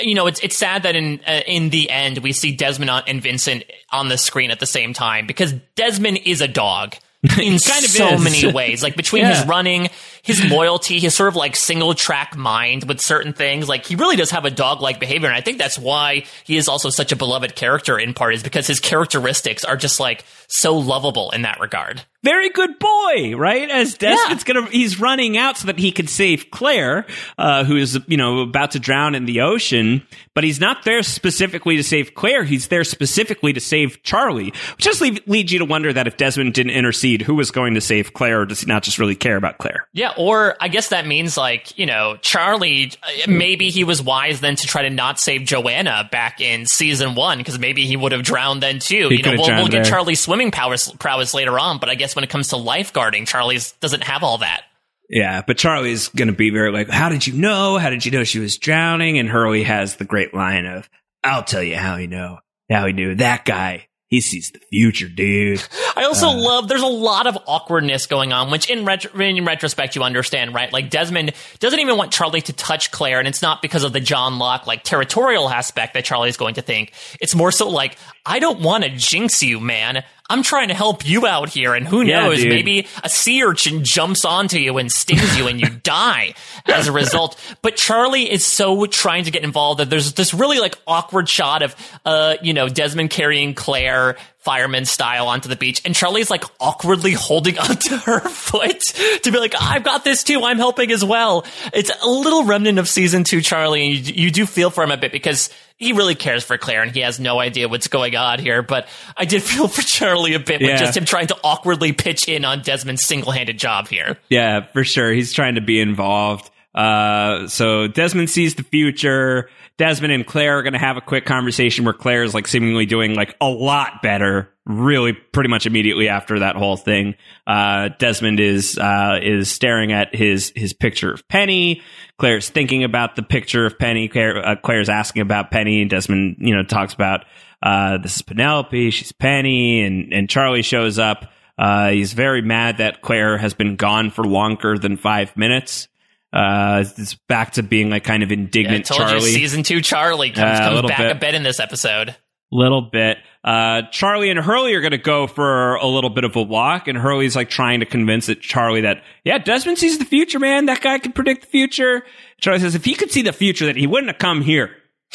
[0.00, 3.22] you know, it's it's sad that in uh, in the end we see Desmond and
[3.22, 7.84] Vincent on the screen at the same time because Desmond is a dog in kind
[7.84, 8.24] of so is.
[8.24, 8.82] many ways.
[8.82, 9.34] Like between Yeah.
[9.38, 9.88] his running,
[10.24, 13.68] his loyalty, his sort of like single track mind with certain things.
[13.68, 16.56] Like he really does have a dog like behavior, and I think that's why he
[16.56, 20.24] is also such a beloved character in part is because his characteristics are just like
[20.48, 22.02] so lovable in that regard.
[22.22, 23.68] very good boy, right?
[23.70, 27.06] As Desmond's gonna, he's running out so that he can save Claire,
[27.36, 30.02] uh, who is, you know, about to drown in the ocean.
[30.32, 32.44] But he's not there specifically to save Claire.
[32.44, 36.16] He's there specifically to save Charlie, which just lead, leads you to wonder that if
[36.16, 39.14] Desmond didn't intercede, who was going to save Claire, or does he not just really
[39.14, 39.86] care about Claire?
[39.92, 44.40] Yeah, or I guess that means like, you know, Charlie, uh, maybe he was wise
[44.40, 48.12] then to try to not save Joanna back in season one, because maybe he would
[48.12, 49.08] have drowned then too.
[49.08, 49.86] He you know, we'll, we'll get.
[49.86, 53.72] Charlie's swimming prowess, prowess later on, but I guess when it comes to lifeguarding, Charlie's
[53.72, 54.62] doesn't have all that.
[55.10, 57.76] Yeah, but Charlie's going to be very like, how did you know?
[57.78, 59.18] How did you know she was drowning?
[59.18, 60.88] And Hurley has the great line of,
[61.22, 62.38] I'll tell you how you know.
[62.70, 63.14] How he knew.
[63.16, 65.62] That guy, he sees the future, dude.
[65.96, 66.34] I also Uh.
[66.34, 70.54] love there's a lot of awkwardness going on, which in, retro, in retrospect you understand,
[70.54, 70.72] right?
[70.72, 74.00] Like Desmond doesn't even want Charlie to touch Claire, and it's not because of the
[74.00, 76.92] John Locke like territorial aspect that Charlie's going to think.
[77.20, 77.96] It's more so like
[78.26, 80.02] I don't want to jinx you, man.
[80.30, 82.38] I'm trying to help you out here, and who Yeah, knows?
[82.38, 82.48] dude.
[82.48, 86.34] Maybe a sea urchin jumps onto you and stings you, and you die
[86.66, 87.38] as a result.
[87.60, 91.62] But Charlie is so trying to get involved that there's this really like awkward shot
[91.62, 96.44] of, uh, you know, Desmond carrying Claire fireman style onto the beach, and Charlie's like
[96.58, 98.80] awkwardly holding onto her foot
[99.24, 100.42] to be like, "I've got this too.
[100.42, 104.30] I'm helping as well." It's a little remnant of season two, Charlie, and you, you
[104.30, 107.18] do feel for him a bit because he really cares for Claire and he has
[107.18, 108.62] no idea what's going on here.
[108.62, 110.72] But I did feel for Charlie a bit Yeah.
[110.72, 114.16] with just him trying to awkwardly pitch in on Desmond's single-handed job here.
[114.28, 115.12] Yeah, for sure.
[115.12, 116.50] He's trying to be involved.
[116.74, 119.48] Uh, so Desmond sees the future.
[119.76, 122.86] Desmond and Claire are going to have a quick conversation where Claire is like seemingly
[122.86, 127.14] doing like a lot better, really pretty much immediately after that whole thing.
[127.46, 131.82] Uh, Desmond is, uh, is staring at his, his picture of Penny.
[132.18, 134.08] Claire's thinking about the picture of Penny.
[134.08, 137.24] Claire, uh, Claire's asking about Penny and Desmond, you know, talks about,
[137.62, 138.90] uh, this is Penelope.
[138.90, 141.30] She's Penny and, and Charlie shows up.
[141.58, 145.88] Uh, he's very mad that Claire has been gone for longer than five minutes.
[146.32, 149.30] Uh, it's back to being like kind of I indignant told you, Charlie.
[149.30, 151.12] season two Charlie comes, comes back bit.
[151.12, 152.16] a bit in this episode.
[152.56, 153.18] Little bit.
[153.42, 156.88] Uh, Charlie and Hurley are going to go for a little bit of a walk,
[156.88, 160.66] and Hurley's like trying to convince it, Charlie that, yeah, Desmond sees the future, man.
[160.66, 162.04] That guy can predict the future.
[162.40, 164.70] Charlie says if he could see the future, that he wouldn't have come here,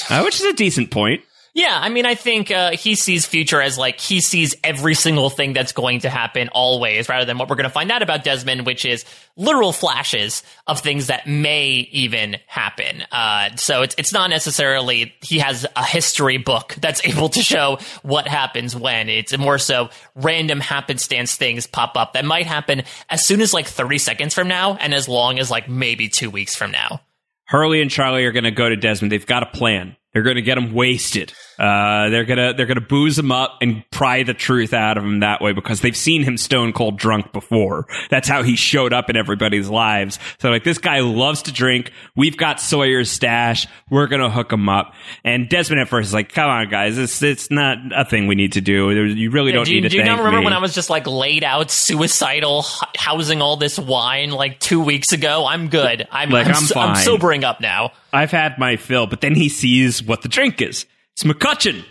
[0.09, 1.23] uh, which is a decent point.
[1.53, 5.29] Yeah, I mean, I think uh, he sees future as like he sees every single
[5.29, 8.23] thing that's going to happen always, rather than what we're going to find out about
[8.23, 9.03] Desmond, which is
[9.35, 13.03] literal flashes of things that may even happen.
[13.11, 17.79] Uh, so it's it's not necessarily he has a history book that's able to show
[18.03, 19.09] what happens when.
[19.09, 23.65] It's more so random happenstance things pop up that might happen as soon as like
[23.67, 27.01] thirty seconds from now, and as long as like maybe two weeks from now.
[27.45, 29.11] Hurley and Charlie are going to go to Desmond.
[29.11, 29.95] They've got a plan.
[30.13, 31.33] They're going to get them wasted.
[31.59, 35.19] Uh, they're gonna they're gonna booze him up and pry the truth out of him
[35.19, 37.85] that way because they've seen him stone cold drunk before.
[38.09, 40.19] That's how he showed up in everybody's lives.
[40.39, 41.91] So like this guy loves to drink.
[42.15, 43.67] We've got Sawyer's stash.
[43.89, 44.93] We're gonna hook him up.
[45.25, 48.35] And Desmond at first is like, "Come on, guys, it's it's not a thing we
[48.35, 48.89] need to do.
[48.91, 50.73] You really don't do you, need to do you not remember me." when I was
[50.73, 52.63] just like laid out, suicidal,
[52.97, 55.45] housing all this wine like two weeks ago?
[55.45, 56.07] I'm good.
[56.09, 57.91] I'm Like, I'm, I'm I'm sobering up now.
[58.13, 60.85] I've had my fill, but then he sees what the drink is.
[61.19, 61.83] It's MacCutcheon.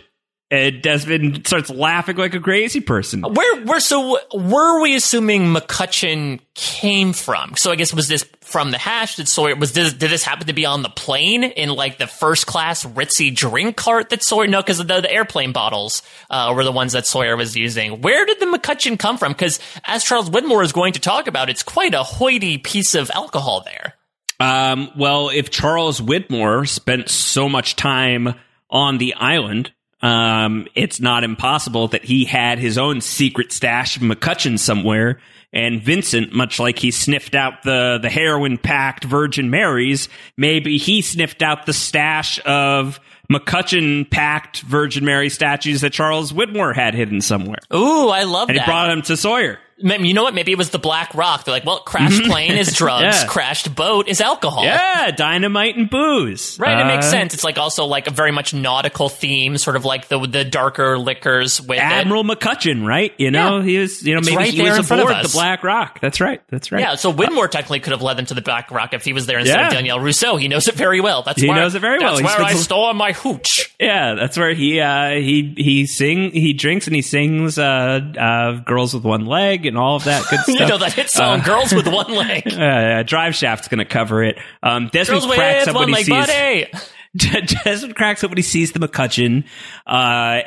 [0.49, 3.21] And Desmond starts laughing like a crazy person.
[3.21, 7.55] Where, where, so were we assuming MacCutcheon came from?
[7.55, 9.17] So I guess was this from the hatch?
[9.17, 12.07] Did Sawyer, was this, did this happen to be on the plane in like the
[12.07, 16.63] first class ritzy drink cart that Sawyer, no, cause the, the airplane bottles, uh, were
[16.63, 18.01] the ones that Sawyer was using.
[18.01, 19.35] Where did the MacCutcheon come from?
[19.35, 23.11] Cause as Charles Widmore is going to talk about, it's quite a hoity piece of
[23.11, 23.93] alcohol there.
[24.39, 28.33] Um, well, if Charles Widmore spent so much time
[28.69, 34.03] on the island, um, it's not impossible that he had his own secret stash of
[34.03, 35.19] MacCutcheon somewhere.
[35.51, 41.01] And Vincent, much like he sniffed out the, the heroin packed Virgin Marys, maybe he
[41.01, 42.99] sniffed out the stash of
[43.31, 47.57] MacCutcheon packed Virgin Mary statues that Charles Widmore had hidden somewhere.
[47.73, 48.65] Ooh, I love And that.
[48.65, 49.57] he brought them to Sawyer.
[49.81, 50.33] You know what?
[50.33, 51.45] Maybe it was the Black Rock.
[51.45, 53.25] They're like, well, crashed plane is drugs, Yeah.
[53.27, 54.63] crashed boat is alcohol.
[54.65, 56.57] Yeah, dynamite and booze.
[56.59, 57.33] Right, it makes Uh, sense.
[57.33, 60.97] It's like also like a very much nautical theme, sort of like the the darker
[60.97, 61.83] liquors with it.
[61.83, 63.13] Admiral MacCutcheon, right?
[63.17, 63.63] You know, Yeah.
[63.63, 65.29] he was, you know, maybe right he was in front of aboard the.
[65.29, 65.99] Black Rock.
[66.01, 66.41] That's right.
[66.49, 66.81] That's right.
[66.81, 69.25] Yeah, so Widmore technically could have led them to the Black Rock if he was
[69.27, 69.67] there instead Yeah.
[69.67, 70.35] of Danielle Rousseau.
[70.35, 71.23] He knows it very well.
[71.23, 72.17] That's He where, knows it very well.
[72.17, 73.73] That's He where I store my hooch.
[73.79, 78.51] Yeah, that's where he uh he he sing he drinks and he sings uh uh
[78.65, 80.59] girls with one leg and all of that good stuff.
[80.59, 83.85] You know that hit song, Uh, "Girls with One Leg." Uh, Drive Shaft's going to
[83.85, 84.37] cover it.
[84.61, 87.45] Um, Desmond Girls cracks with up one when he leg, sees buddy.
[87.63, 89.45] Desmond cracks up when he sees the MacCutcheon,
[89.87, 89.89] uh,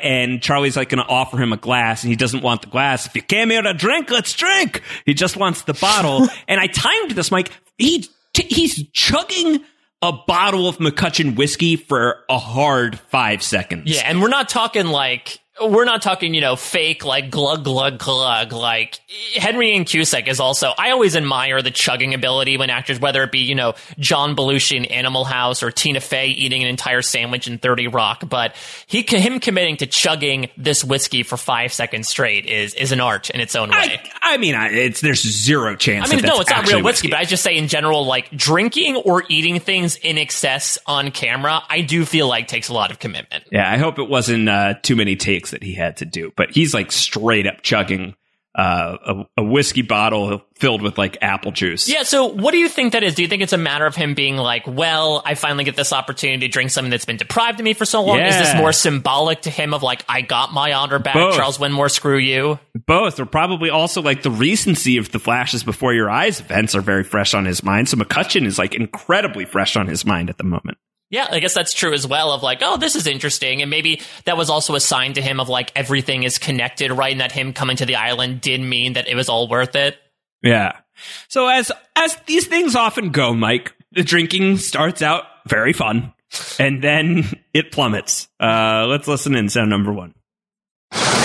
[0.01, 3.05] and Charlie's like going to offer him a glass, and he doesn't want the glass.
[3.05, 4.81] If you came here to drink, let's drink.
[5.05, 6.27] He just wants the bottle.
[6.47, 7.51] and I timed this, Mike.
[7.77, 9.63] He t- he's chugging
[10.01, 13.83] a bottle of MacCutcheon whiskey for a hard five seconds.
[13.93, 17.99] Yeah, and we're not talking like we're not talking, you know, fake like glug glug
[17.99, 18.51] glug.
[18.51, 18.99] Like
[19.35, 20.71] Henry Ian Cusick is also.
[20.77, 24.77] I always admire the chugging ability when actors, whether it be you know John Belushi
[24.77, 28.23] in Animal House or Tina Fey eating an entire sandwich in Thirty Rock.
[28.27, 28.55] But
[28.87, 33.29] he him committing to chugging this whiskey for five seconds straight is is an art
[33.29, 34.01] in its own way.
[34.23, 36.11] I, I mean, I, it's there's zero chance.
[36.11, 38.95] I mean, no, it's not real whiskey, but I just say in general, like drinking
[38.95, 42.97] or eating things in excess on camera, I do feel like takes a lot of
[42.97, 43.43] commitment.
[43.51, 46.51] Yeah, I hope it wasn't uh, too many takes that he had to do, but
[46.51, 48.15] he's like straight up chugging
[48.55, 51.89] uh, a, a whiskey bottle filled with like apple juice.
[51.89, 53.15] Yeah, so what do you think that is?
[53.15, 55.91] Do you think it's a matter of him being like, well, I finally get this
[55.91, 58.19] opportunity to drink something that's been deprived of me for so long?
[58.19, 61.35] Is this more symbolic to him of like, I got my honor back, Both.
[61.35, 62.59] Charles Widmore, screw you?
[62.85, 66.81] both, or probably also like the recency of the flashes before your eyes events are
[66.81, 67.89] very fresh on his mind.
[67.89, 70.77] So MacCutcheon is like incredibly fresh on his mind at the moment.
[71.13, 73.61] Yeah, I guess that's true as well of like, oh, this is interesting.
[73.61, 77.11] And maybe that was also a sign to him of like everything is connected, right?
[77.11, 79.95] And that him coming to the island did mean that it was all worth it.
[80.41, 80.79] Yeah.
[81.27, 86.13] So as as these things often go, Mike, the drinking starts out very fun,
[86.57, 88.27] and then it plummets.
[88.39, 90.15] Uh, let's listen in sound number one.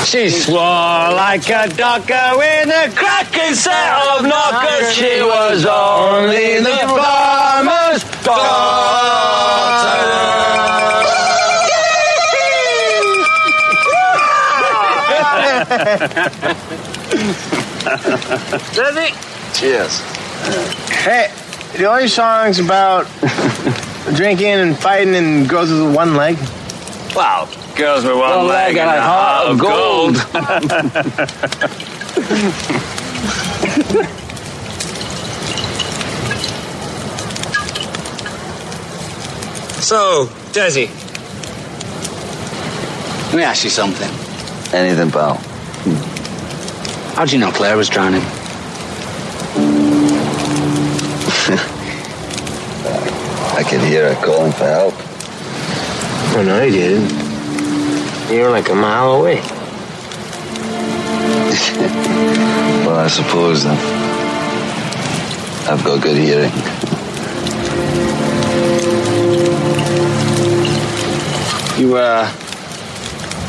[0.04, 4.94] She swore like a ducker with a cracking set of knockers.
[4.94, 9.28] She was only the farmer's daughter.
[19.52, 20.00] Cheers.
[20.90, 21.30] Hey,
[21.76, 23.06] the only songs about
[24.14, 26.36] drinking and fighting and girls with one leg.
[27.14, 27.48] Wow.
[27.76, 30.16] Girls with one, leg and a heart of gold.
[39.88, 40.86] So, Desi,
[43.28, 44.10] let me ask you something.
[44.74, 45.36] Anything, pal.
[47.14, 48.20] How'd you know Claire was drowning?
[53.56, 55.07] I could hear her calling for help.
[56.36, 58.30] Oh, no, you didn't.
[58.30, 59.42] You were like a mile away.
[62.88, 63.76] Well, I suppose then.
[65.68, 66.52] I've got good hearing.
[71.78, 72.26] You, uh,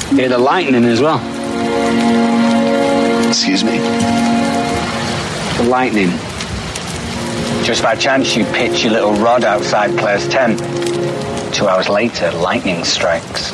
[0.09, 1.17] hear the lightning as well.
[3.27, 3.77] Excuse me.
[5.57, 6.09] The lightning.
[7.63, 10.59] Just by chance, you pitch your little rod outside Claire's tent.
[11.51, 13.51] Two hours later, lightning strikes.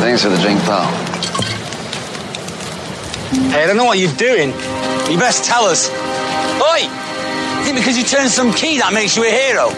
[0.00, 0.84] Thanks for the drink, pal.
[3.50, 4.50] Hey, I don't know what you're doing.
[5.10, 5.88] You best tell us.
[6.60, 6.80] Oi!
[7.58, 9.68] You think because you turned some key that makes you a hero?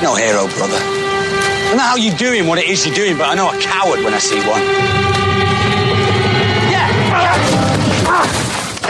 [0.00, 0.78] No hero, brother.
[0.80, 3.60] I don't know how you're doing what it is you're doing, but I know a
[3.60, 5.27] coward when I see one.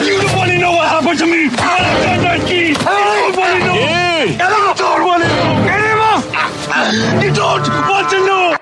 [0.05, 1.49] You don't want to know what happened to me!
[1.51, 2.69] I turned that key!
[2.69, 3.75] You don't want to know!
[4.23, 4.39] You
[4.75, 5.51] don't want to know!
[5.65, 6.25] Get him off!
[7.23, 8.57] You don't want to know!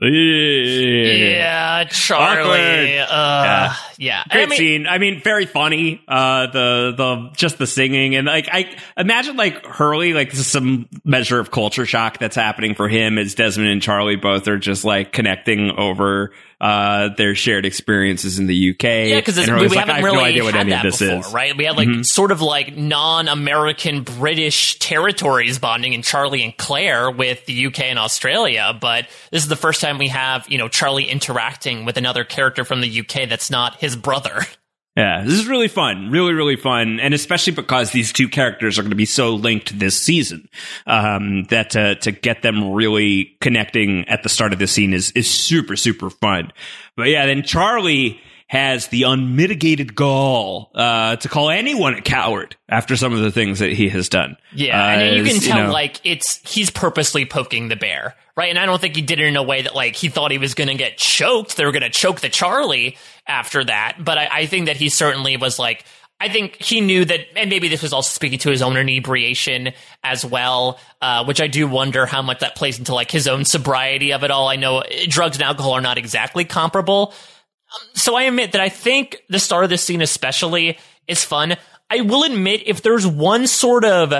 [0.00, 3.00] Yeah, Charlie.
[3.00, 3.08] Awkward.
[3.10, 4.22] Uh, yeah.
[4.30, 4.86] Great I mean, scene.
[4.86, 6.00] I mean, very funny.
[6.06, 10.46] Uh, the the just the singing and like I imagine like Hurley like this is
[10.46, 14.58] some measure of culture shock that's happening for him as Desmond and Charlie both are
[14.58, 16.30] just like connecting over
[16.60, 18.82] uh their shared experiences in the UK.
[18.84, 20.98] Yeah, because we, we like, haven't really no idea what had any that of this
[21.00, 21.32] before, is.
[21.32, 21.56] right?
[21.56, 22.04] We had like Mhm.
[22.04, 27.98] sort of like non-American British territories bonding in Charlie and Claire with the UK and
[27.98, 32.24] Australia, but this is the first time we have you know Charlie interacting with another
[32.24, 34.42] character from the UK that's not his brother.
[34.98, 38.82] Yeah, this is really fun, really, really fun, and especially because these two characters are
[38.82, 40.48] going to be so linked this season,
[40.88, 45.12] um, that to to get them really connecting at the start of the scene is
[45.12, 46.52] is super, super fun.
[46.96, 52.96] But yeah, then Charlie has the unmitigated gall uh, to call anyone a coward after
[52.96, 54.36] some of the things that he has done.
[54.54, 58.48] Yeah, Uh, and you can tell know- like it's he's purposely poking the bear, right?
[58.48, 60.38] And I don't think he did it in a way that like he thought he
[60.38, 61.56] was going to get choked.
[61.58, 62.96] They were going to choke the Charlie
[63.28, 65.84] after that, but I, I think that he certainly was like.
[66.20, 69.72] I think he knew that, and maybe this was also speaking to his own inebriation
[70.02, 73.44] as well, uh, which I do wonder how much that plays into like his own
[73.44, 74.48] sobriety of it all.
[74.48, 77.14] I know eh, drugs and alcohol are not exactly comparable,
[77.94, 81.56] so I admit that I think the start of this scene especially is fun.
[81.90, 84.12] I will admit if there's one sort of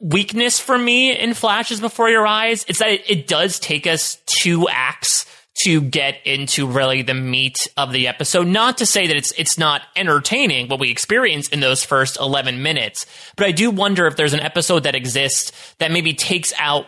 [0.00, 4.18] weakness for me in Flashes Before Your Eyes, it's that it, it does take us
[4.26, 8.46] two acts to get into really the meat of the episode.
[8.46, 12.62] Not to say that it's it's not entertaining what we experience in those first 11
[12.62, 16.86] minutes, but I do wonder if there's an episode that exists that maybe takes out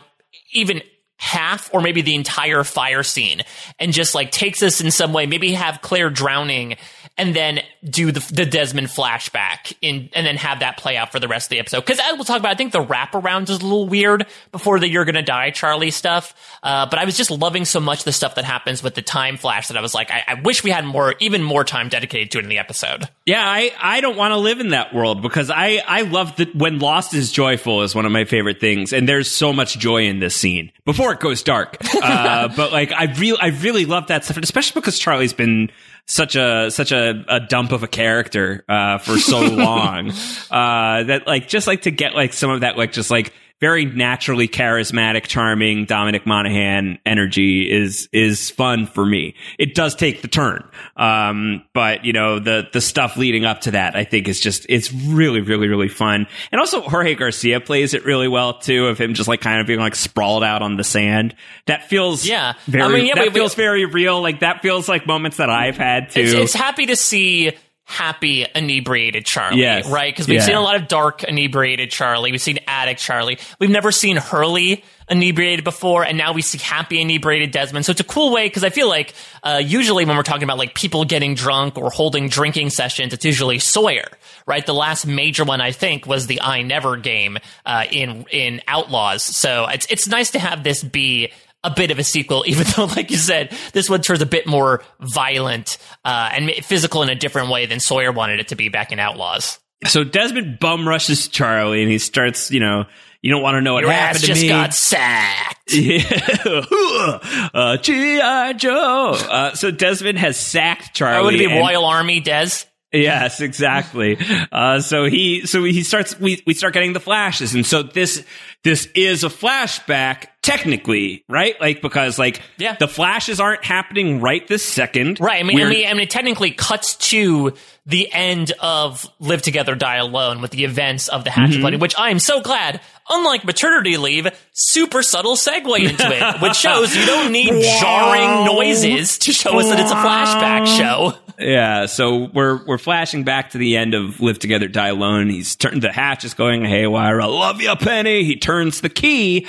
[0.52, 0.82] even
[1.16, 3.42] half or maybe the entire fire scene
[3.78, 6.76] and just like takes us in some way maybe have claire drowning
[7.16, 11.20] and then do the, the desmond flashback in and then have that play out for
[11.20, 13.60] the rest of the episode because as we'll talk about i think the wraparound is
[13.60, 17.30] a little weird before the you're gonna die charlie stuff uh, but i was just
[17.30, 20.10] loving so much the stuff that happens with the time flash that i was like
[20.10, 23.08] I, I wish we had more even more time dedicated to it in the episode
[23.26, 26.54] Yeah, I, I don't want to live in that world because I, I love that
[26.54, 30.04] when Lost is joyful is one of my favorite things, and there's so much joy
[30.04, 31.78] in this scene before it goes dark.
[32.04, 35.70] Uh, but like I really I really love that stuff, especially because Charlie's been
[36.06, 40.10] such a such a, a dump of a character uh, for so long.
[40.50, 43.32] Uh, that like just like to get like some of that like just like
[43.64, 49.34] very naturally charismatic, charming Dominic Monaghan energy is is fun for me.
[49.58, 50.62] It does take the turn,
[50.98, 54.66] um, but you know the the stuff leading up to that, I think is just
[54.68, 56.26] it's really really really fun.
[56.52, 59.66] And also Jorge Garcia plays it really well too, of him just like kind of
[59.66, 61.34] being like sprawled out on the sand.
[61.64, 62.52] That feels Yeah.
[62.66, 64.20] very I mean, yeah, that we- we- feels very real.
[64.20, 66.20] Like that feels like moments that I've had too.
[66.20, 67.52] it's, it's happy to see
[67.86, 69.86] happy inebriated Charlie, Yes.
[69.86, 70.12] right?
[70.12, 70.46] Because we've Yeah.
[70.46, 72.32] seen a lot of dark inebriated Charlie.
[72.32, 73.38] We've seen addict Charlie.
[73.58, 77.84] We've never seen Hurley inebriated before, and now we see happy inebriated Desmond.
[77.84, 79.12] So it's a cool way because I feel like
[79.42, 83.24] uh, usually when we're talking about like people getting drunk or holding drinking sessions, it's
[83.24, 84.08] usually Sawyer,
[84.46, 84.64] right?
[84.64, 89.22] The last major one I think was the I Never game uh, in in Outlaws.
[89.22, 91.30] So it's it's nice to have this be
[91.64, 94.46] a bit of a sequel, even though, like you said, this one turns a bit
[94.46, 98.68] more violent uh, and physical in a different way than Sawyer wanted it to be
[98.68, 99.58] back in Outlaws.
[99.86, 102.84] so Desmond bum rushes Charlie and he starts, you know,
[103.22, 104.48] you don't want to know what Your happened ass to just me.
[104.48, 105.72] got sacked.
[105.72, 106.02] Yeah.
[107.54, 108.52] uh, G.I.
[108.52, 109.12] Joe.
[109.16, 111.20] Uh, so Desmond has sacked Charlie.
[111.20, 112.50] Or would be Royal Army, Des?
[112.94, 114.16] Yes, exactly.
[114.52, 117.54] uh, so he, so he starts, we, we start getting the flashes.
[117.54, 118.24] And so this,
[118.62, 121.58] this is a flashback technically, right?
[121.60, 122.76] Like, because like, Yeah.
[122.78, 125.18] the flashes aren't happening right this second.
[125.20, 125.40] Right.
[125.40, 127.52] I mean, I mean, I mean, it technically cuts to
[127.86, 131.80] the end of Live Together, Die Alone with the events of the Hatchet Mm-hmm.
[131.80, 136.94] Which I am so glad, unlike maternity leave, super subtle segue into it, which shows
[136.94, 137.50] you don't need
[137.80, 141.12] jarring noises to show us that it's a flashback show.
[141.38, 145.28] Yeah, so we're we're flashing back to the end of Live Together, Die Alone.
[145.28, 147.20] He's turned the hatch is going haywire.
[147.20, 148.22] I love you, Penny.
[148.22, 149.48] He turns the key,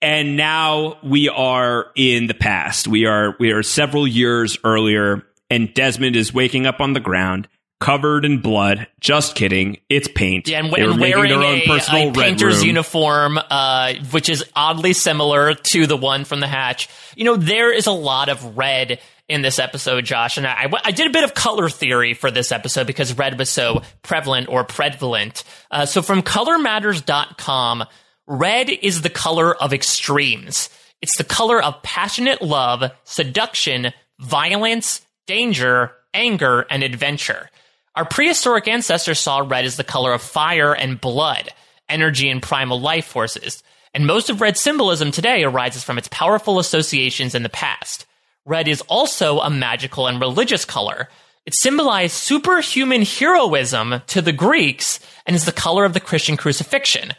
[0.00, 2.88] and now we are in the past.
[2.88, 7.48] We are we are several years earlier, and Desmond is waking up on the ground,
[7.80, 8.86] covered in blood.
[9.00, 9.78] Just kidding.
[9.88, 10.48] It's paint.
[10.48, 12.66] Yeah, and, They were and wearing their own a, personal a painter's room.
[12.66, 16.88] uniform, uh, which is oddly similar to the one from the hatch.
[17.16, 20.92] You know, there is a lot of red in this episode, Josh, and I, I
[20.92, 24.62] did a bit of color theory for this episode because red was so prevalent or
[24.62, 25.42] prevalent.
[25.68, 27.84] Uh, so from colormatters.com,
[28.28, 30.68] red is the color of extremes.
[31.02, 37.50] It's the color of passionate love, seduction, violence, danger, anger, and adventure.
[37.96, 41.48] Our prehistoric ancestors saw red as the color of fire and blood,
[41.88, 43.62] energy and primal life forces.
[43.94, 48.04] And most of red symbolism today arises from its powerful associations in the past.
[48.44, 51.08] Red is also a magical and religious color.
[51.46, 57.14] It symbolized superhuman heroism to the Greeks and is the color of the Christian crucifixion.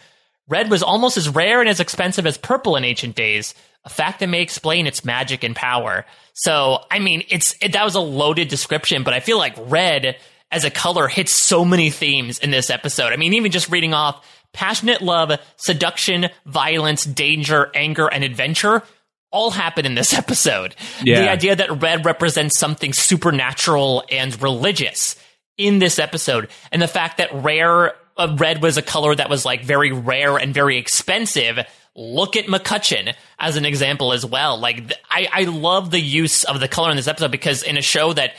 [0.47, 4.19] Red was almost as rare and as expensive as purple in ancient days, a fact
[4.19, 6.05] that may explain its magic and power.
[6.33, 10.17] So, I mean, it's it, that was a loaded description, but I feel like red
[10.51, 13.13] as a color hits so many themes in this episode.
[13.13, 18.83] I mean, even just reading off passionate love, seduction, violence, danger, anger, and adventure
[19.31, 20.75] all happen in this episode.
[21.03, 21.21] Yeah.
[21.21, 25.15] The idea that red represents something supernatural and religious
[25.57, 29.45] in this episode, and the fact that rare uh, red was a color that was
[29.45, 31.59] like very rare and very expensive.
[31.95, 34.59] Look at MacCutcheon as an example as well.
[34.59, 37.75] Like th- I, I love the use of the color in this episode because in
[37.77, 38.33] a show that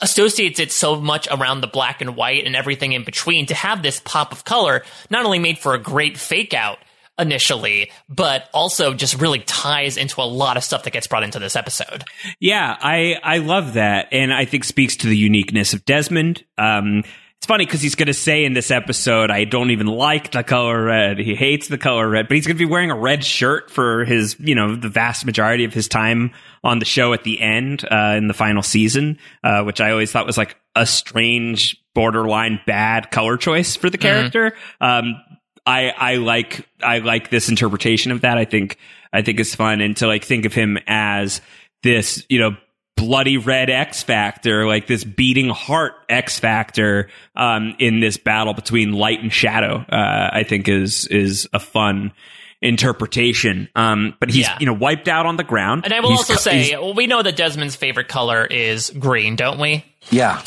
[0.00, 3.82] associates it so much around the black and white and everything in between to have
[3.82, 6.78] this pop of color not only made for a great fake out
[7.18, 11.38] initially, but also just really ties into a lot of stuff that gets brought into
[11.38, 12.04] this episode.
[12.38, 16.44] Yeah, I I love that, and I think speaks to the uniqueness of Desmond.
[16.56, 17.02] Um,
[17.38, 20.42] it's funny because he's going to say in this episode, "I don't even like the
[20.42, 23.24] color red." He hates the color red, but he's going to be wearing a red
[23.24, 26.32] shirt for his, you know, the vast majority of his time
[26.64, 30.10] on the show at the end uh, in the final season, uh, which I always
[30.10, 34.54] thought was like a strange, borderline bad color choice for the character.
[34.80, 35.22] Um,
[35.64, 38.36] I I like I like this interpretation of that.
[38.36, 38.78] I think
[39.12, 41.40] I think it's fun and to like think of him as
[41.82, 42.56] this, you know,
[42.98, 48.92] bloody red X Factor, like this beating heart X Factor um, in this battle between
[48.92, 49.76] light and shadow.
[49.88, 52.12] Uh, I think is is a fun
[52.60, 53.68] interpretation.
[53.74, 54.56] Um, but he's Yeah.
[54.60, 55.84] you know wiped out on the ground.
[55.84, 58.90] And I will He's also co- say, well, we know that Desmond's favorite color is
[58.90, 59.84] green, don't we?
[60.10, 60.42] Yeah.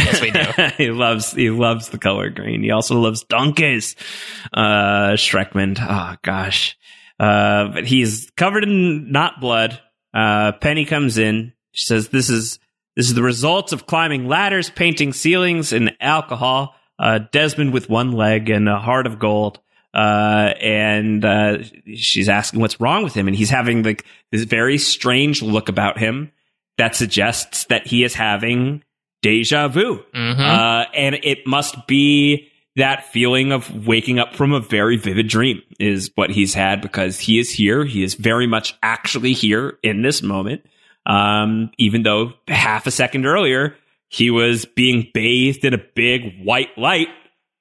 [0.00, 0.42] Yes, we do.
[0.76, 2.62] he loves he loves the color green.
[2.62, 3.96] He also loves donkeys.
[4.52, 5.78] Uh Streckman.
[5.80, 6.76] Oh gosh.
[7.18, 9.80] Uh but he's covered in not blood.
[10.14, 11.52] Uh Penny comes in.
[11.72, 12.58] She says this is
[12.96, 16.74] this is the result of climbing ladders, painting ceilings, and alcohol.
[16.98, 19.60] Uh Desmond with one leg and a heart of gold.
[19.94, 21.58] Uh and uh
[21.94, 25.98] she's asking what's wrong with him, and he's having like this very strange look about
[25.98, 26.32] him
[26.76, 28.82] that suggests that he is having
[29.22, 30.04] deja vu.
[30.14, 30.38] Mhm.
[30.38, 35.60] Uh, and it must be that feeling of waking up from a very vivid dream
[35.80, 37.84] is what he's had because he is here.
[37.84, 40.64] He is very much actually here in this moment.
[41.08, 43.74] Um, even though half a second earlier,
[44.08, 47.08] he was being bathed in a big white light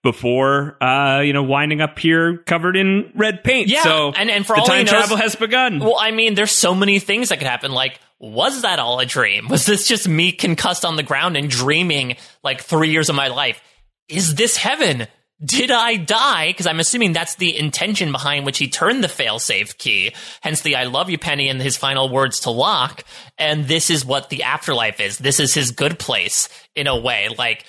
[0.03, 3.67] before, uh, you know, winding up here covered in red paint.
[3.67, 5.79] Yeah, so and- and for the all time knows- travel has begun.
[5.79, 7.71] Well, I mean, there's so many things that could happen.
[7.71, 9.47] Like, was that all a dream?
[9.47, 13.27] Was this just me concussed on the ground and dreaming like three years of my
[13.27, 13.61] life?
[14.07, 15.07] Is this heaven?
[15.43, 16.47] Did I die?
[16.47, 20.13] Because I'm assuming that's the intention behind which he turned the failsafe key.
[20.41, 23.03] Hence the I love you, Penny, and his final words to Locke.
[23.37, 25.19] And this is what the afterlife is.
[25.19, 27.29] This is his good place in a way.
[27.37, 27.65] Like,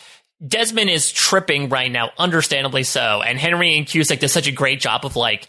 [0.47, 3.21] Desmond is tripping right now, understandably so.
[3.21, 5.47] And Henry Ian Cusick does such a great job of like,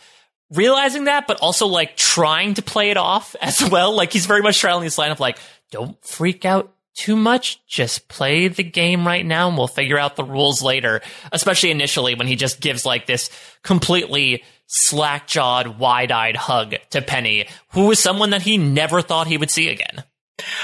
[0.51, 3.95] realizing that, but also like trying to play it off as well.
[3.95, 5.37] Like he's very much straddling this line of like,
[5.71, 7.65] don't freak out too much.
[7.67, 11.01] Just play the game right now and we'll figure out the rules later.
[11.31, 13.29] Especially initially when he just gives like this
[13.63, 19.27] completely slack jawed, wide eyed hug to Penny, who was someone that he never thought
[19.27, 20.03] he would see again.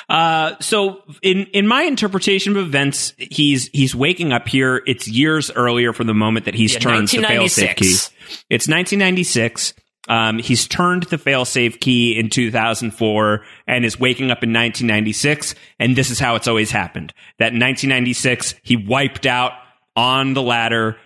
[0.07, 4.81] Uh, so in in my interpretation of events, he's he's waking up here.
[4.85, 7.95] It's years earlier from the moment that he's Yeah, turned the failsafe key.
[8.49, 9.73] It's 1996.
[10.07, 15.55] Um, he's turned the failsafe key in 2004 and is waking up in 1996.
[15.79, 17.13] And this is how it's always happened.
[17.39, 19.53] That in 1996, he wiped out
[19.95, 20.97] on the ladder,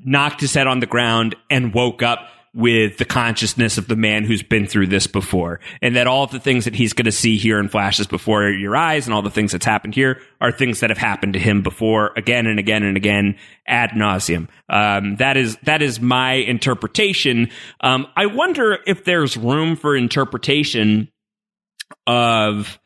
[0.00, 4.24] knocked his head on the ground, and woke up with the consciousness of the man
[4.24, 5.58] who's been through this before.
[5.82, 8.76] And that all the things that he's going to see here in flashes before your
[8.76, 11.62] eyes and all the things that's happened here are things that have happened to him
[11.62, 13.36] before again and again and again
[13.66, 14.48] ad nauseum.
[14.68, 17.50] Um, that is, that is my interpretation.
[17.80, 21.10] Um, I wonder if there's room for interpretation
[22.06, 22.78] of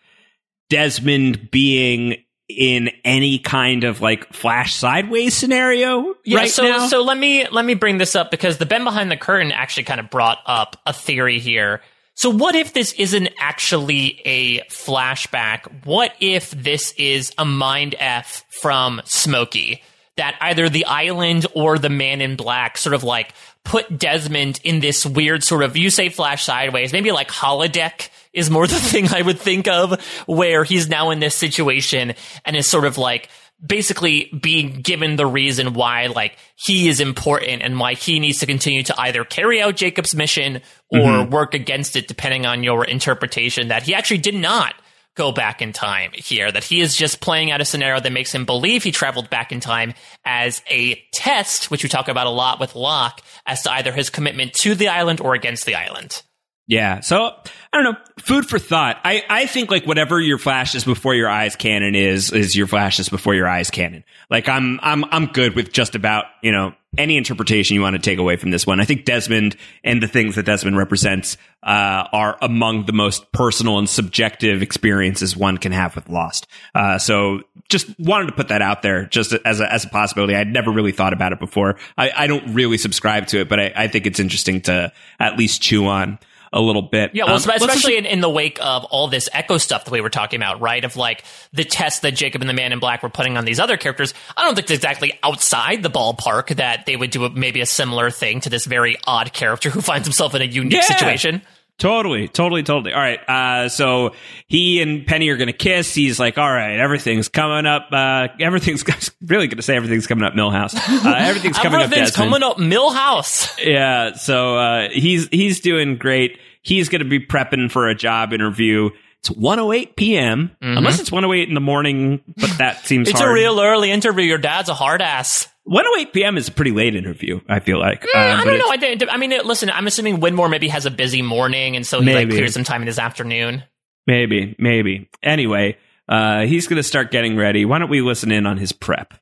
[0.71, 2.17] Desmond being
[2.49, 6.87] in any kind of like flash sideways scenario Yeah, right so now.
[6.89, 9.85] so let me let me bring this up because the Ben behind the curtain actually
[9.85, 11.83] kind of brought up a theory here.
[12.15, 15.85] So what if this isn't actually a flashback?
[15.87, 19.83] What if this is a mind F from Smokey?
[20.17, 23.35] That either the island or the man in black sort of like
[23.65, 28.51] put Desmond in this weird sort of you say flash sideways, maybe like holodeck is
[28.51, 32.67] more the thing I would think of, where he's now in this situation and is
[32.67, 33.29] sort of like
[33.65, 38.47] basically being given the reason why like he is important and why he needs to
[38.47, 41.31] continue to either carry out Jacob's mission or mm-hmm.
[41.31, 44.75] work against it depending on your interpretation that he actually did not
[45.19, 48.33] go back in time here that he is just playing out a scenario that makes
[48.33, 49.93] him believe he traveled back in time
[50.25, 54.11] as a test which we talk about a lot with Locke as to either his
[54.11, 56.23] commitment to the island or against the island
[56.69, 57.01] Yeah.
[57.01, 57.35] So
[57.73, 57.99] I don't know.
[58.19, 59.01] Food for thought.
[59.03, 63.09] I, I think like whatever your flashes before your eyes canon is, is your flashes
[63.09, 64.05] before your eyes canon.
[64.31, 68.03] Like I'm, I'm, I'm good with just about, you know, any interpretation you want to
[68.03, 68.81] take away from this one.
[68.81, 73.79] I think Desmond and the things that Desmond represents, uh, are among the most personal
[73.79, 76.47] and subjective experiences one can have with Lost.
[76.75, 80.35] Uh, so just wanted to put that out there just as a, as a possibility.
[80.35, 81.77] I'd never really thought about it before.
[81.97, 85.39] I, I don't really subscribe to it, but I, I think it's interesting to at
[85.39, 86.19] least chew on
[86.53, 87.11] a little bit.
[87.15, 90.01] Yeah, well, Um, especially in, in the wake of all this echo stuff that we
[90.01, 90.85] were talking about, right?
[90.85, 93.61] Of like the test that Jacob and the Man in Black were putting on these
[93.61, 94.15] other characters.
[94.37, 97.67] I don't think it's exactly outside the ballpark that they would do a, maybe a
[97.67, 100.81] similar thing to this very odd character who finds himself in a unique Yeah.
[100.83, 101.43] situation.
[101.79, 102.93] Totally, totally, totally.
[102.93, 103.21] All right.
[103.29, 104.13] Uh, so
[104.49, 105.95] he and Penny are going to kiss.
[105.95, 107.89] He's like, all right, everything's coming up.
[107.93, 108.85] Uh, everything's
[109.23, 110.75] really going to say everything's coming up Milhouse.
[110.77, 113.57] Uh, everything's coming up Everything's coming up Milhouse.
[113.65, 114.15] Yeah.
[114.15, 116.39] So, uh, he's, he's doing great.
[116.63, 118.91] He's going to be prepping for a job interview.
[119.21, 120.57] It's 108 p.m.
[120.61, 123.11] Unless it's 108 in the morning, but that seems Mm-hmm.
[123.15, 123.31] It's hard.
[123.31, 124.25] a real early interview.
[124.25, 125.49] Your dad's a hard ass.
[125.69, 126.39] 108 p.m.
[126.39, 127.41] is a pretty late interview.
[127.49, 128.03] I feel like.
[128.05, 128.69] Uh, I don't know.
[128.71, 129.69] I, didn't- I mean, it- listen.
[129.71, 132.81] I'm assuming Widmore maybe has a busy morning, and so he like clears some time
[132.81, 133.63] in his afternoon.
[134.07, 135.11] Maybe, maybe.
[135.23, 135.77] Anyway,
[136.09, 137.67] uh, he's going to start getting ready.
[137.67, 139.13] Why don't we listen in on his prep?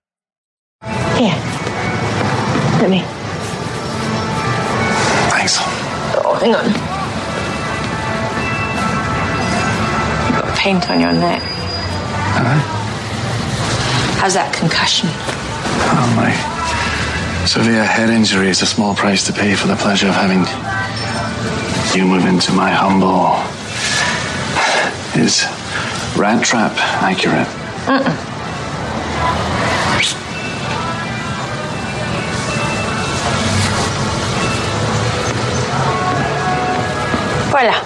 [0.85, 1.35] Here.
[2.81, 3.01] Let me.
[5.31, 5.57] Thanks.
[6.19, 6.65] Oh, hang on.
[10.31, 11.43] You've got paint on your neck.
[14.21, 15.09] How's that concussion?
[15.99, 20.15] Oh, my severe head injury is a small price to pay for the pleasure of
[20.15, 20.45] having
[21.97, 23.33] you move into my humble.
[25.19, 25.45] Is
[26.19, 27.49] rat trap accurate?
[37.51, 37.83] Voila.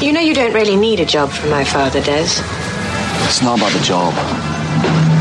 [0.00, 2.42] You know you don't really need a job from my father, Des.
[3.26, 4.14] It's not about the job.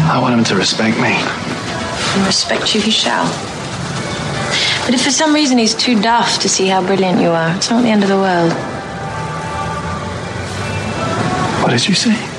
[0.09, 1.13] I want him to respect me.
[2.15, 3.25] And respect you he shall.
[4.85, 7.69] But if for some reason he's too daft to see how brilliant you are, it's
[7.69, 8.51] not the end of the world.
[11.61, 12.38] What did you say?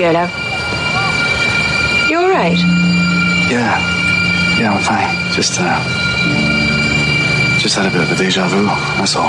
[0.00, 0.30] Here you go, love.
[2.08, 2.56] You all right?
[3.50, 4.58] Yeah.
[4.58, 5.32] Yeah, I'm fine.
[5.34, 5.78] Just, uh.
[7.60, 9.28] Just had a bit of a deja vu, that's all.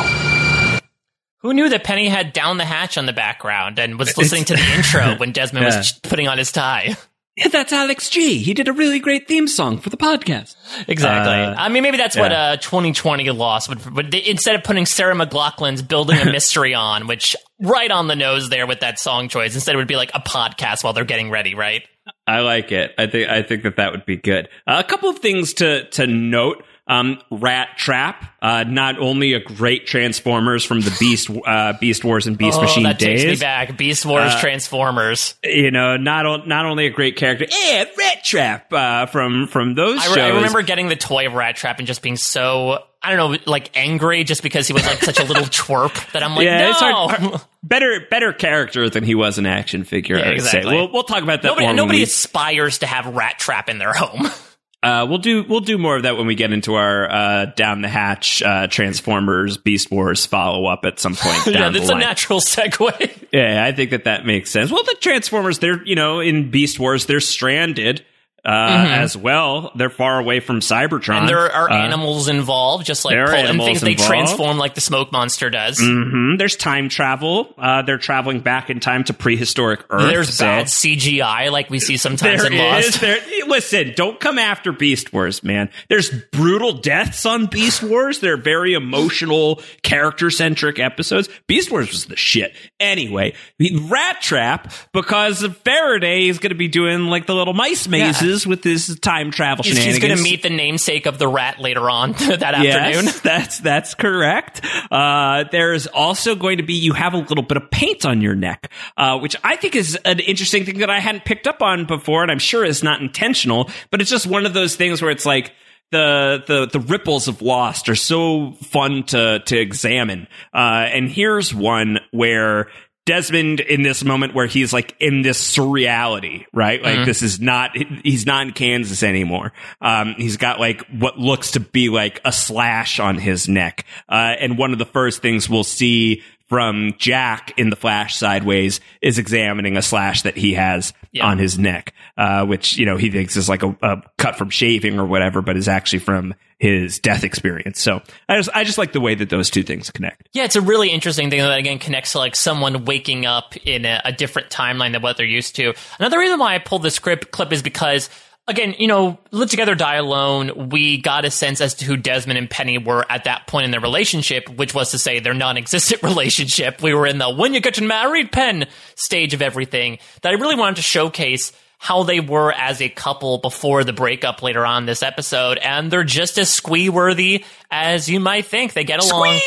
[1.39, 4.53] Who knew that Penny had Down the Hatch on the background and was listening to
[4.53, 5.77] the intro when Desmond Yeah.
[5.77, 6.95] was putting on his tie?
[7.37, 8.39] Yeah, that's Alex G.
[8.39, 10.55] He did a really great theme song for the podcast.
[10.87, 11.33] Exactly.
[11.33, 12.51] Uh, I mean, maybe that's what yeah.
[12.51, 13.69] uh, 2020 lost.
[13.69, 18.07] But, but they, instead of putting Sarah McLachlan's "Building a Mystery" on, which right on
[18.07, 20.91] the nose there with that song choice, instead it would be like a podcast while
[20.91, 21.83] they're getting ready, right?
[22.27, 22.93] I like it.
[22.97, 24.49] I think I think that that would be good.
[24.67, 26.63] Uh, a couple of things to to note.
[26.91, 32.27] Um, Rat Trap, uh, not only a great Transformers from the Beast uh, Beast Wars
[32.27, 33.23] and Beast oh, Machine that days.
[33.23, 33.77] takes me back.
[33.77, 35.35] Beast Wars, Uh, Transformers.
[35.43, 39.73] You know, not o- not only a great character, yeah, Rat Trap uh, from from
[39.75, 40.15] those I, shows.
[40.17, 43.31] re- I remember getting the toy of Rat Trap and just being so I don't
[43.31, 46.45] know, like angry just because he was like such a little twerp that I'm like,
[46.45, 46.69] yeah, no.
[46.71, 50.17] it's hard, hard- better better character than he was an action figure.
[50.17, 50.71] Yeah, exactly.
[50.71, 50.75] say.
[50.75, 53.93] We'll we'll talk about that Nobody, nobody we- aspires to have Rat Trap in their
[53.93, 54.27] home.
[54.83, 57.81] Uh, we'll do we'll do more of that when we get into our uh, down
[57.81, 61.45] the hatch uh, Transformers Beast Wars follow up at some point.
[61.45, 63.27] Down yeah, that's a natural segue.
[63.31, 64.71] Yeah, I think that that makes sense.
[64.71, 68.03] Well, the Transformers, they're you know in Beast Wars, they're stranded
[68.43, 68.49] uh,
[68.89, 69.71] as well.
[69.75, 70.99] They're far away from Cybertron.
[71.01, 71.11] Mm-hmm.
[71.19, 74.57] And there are Uh, animals involved, just like there are and animals things they transform
[74.57, 75.79] like the smoke monster does.
[75.79, 76.37] mhm.
[76.37, 77.53] There's time travel.
[77.57, 80.09] Uh, they're traveling back in time to prehistoric Earth.
[80.09, 82.85] There's so- bad CGI like we see sometimes There in is.
[82.87, 83.01] Lost.
[83.01, 83.17] There,
[83.47, 85.69] listen, don't come after Beast Wars, man.
[85.89, 88.19] There's brutal deaths on Beast Wars.
[88.19, 91.29] They're very emotional, character centric episodes.
[91.47, 92.55] Beast Wars was the shit.
[92.79, 98.30] Anyway, Rat Trap, because Faraday is going to be doing like the little mice mazes
[98.45, 99.99] with his time travel He's, shenanigans.
[100.03, 103.05] going to meet the namesake of the rat later on that afternoon.
[103.05, 104.65] Yes, that's that's correct.
[104.89, 108.35] Uh, there's also going to be you have a little bit of paint on your
[108.35, 111.85] neck, uh, which I think is an interesting thing that I hadn't picked up on
[111.85, 115.11] before, and I'm sure is not intentional, but it's just one of those things where
[115.11, 115.53] it's like.
[115.93, 121.53] The, the the ripples of Lost are so fun to to examine, uh, and here's
[121.53, 122.69] one where
[123.05, 126.81] Desmond in this moment where he's like in this surreality, right?
[126.81, 129.53] Like this is not, he's not in Kansas anymore.
[129.81, 133.85] Um, he's got like what looks to be like a slash on his neck.
[134.07, 136.21] Uh, and one of the first things we'll see
[136.51, 141.25] from Jack in the flash sideways is examining a slash that he has Yeah.
[141.27, 144.49] on his neck, uh, which, you know, he thinks is like a, a cut from
[144.49, 147.79] shaving or whatever, but is actually from his death experience.
[147.79, 150.27] So I just, I just like the way that those two things connect.
[150.33, 153.85] Yeah, it's a really interesting thing that again connects to like someone waking up in
[153.85, 155.73] a, a different timeline than what they're used to.
[155.99, 158.09] Another reason why I pulled this script clip is because
[158.47, 160.69] again, you know, live together, die alone.
[160.69, 163.71] We got a sense as to who Desmond and Penny were at that point in
[163.71, 166.81] their relationship, which was to say their non-existent relationship.
[166.81, 170.55] We were in the when you get married pen stage of everything that I really
[170.55, 171.51] wanted to showcase
[171.81, 176.03] how they were as a couple before the breakup later on this episode, and they're
[176.03, 178.73] just as squee worthy as you might think.
[178.73, 179.39] They get along,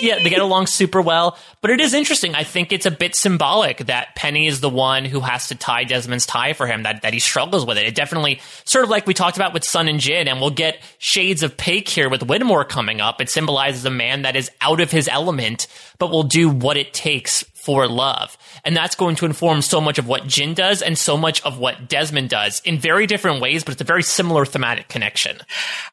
[0.00, 1.38] yeah, they get along super well.
[1.60, 2.34] But it is interesting.
[2.34, 5.84] I think it's a bit symbolic that Penny is the one who has to tie
[5.84, 6.82] Desmond's tie for him.
[6.82, 7.86] That that he struggles with it.
[7.86, 10.82] It definitely sort of like we talked about with Sun and Jin, and we'll get
[10.98, 13.20] shades of Paik here with Widmore coming up.
[13.20, 15.68] It symbolizes a man that is out of his element,
[16.00, 18.38] but will do what it takes for love.
[18.64, 21.58] And that's going to inform so much of what Jin does and so much of
[21.58, 25.38] what Desmond does in very different ways, but it's a very similar thematic connection.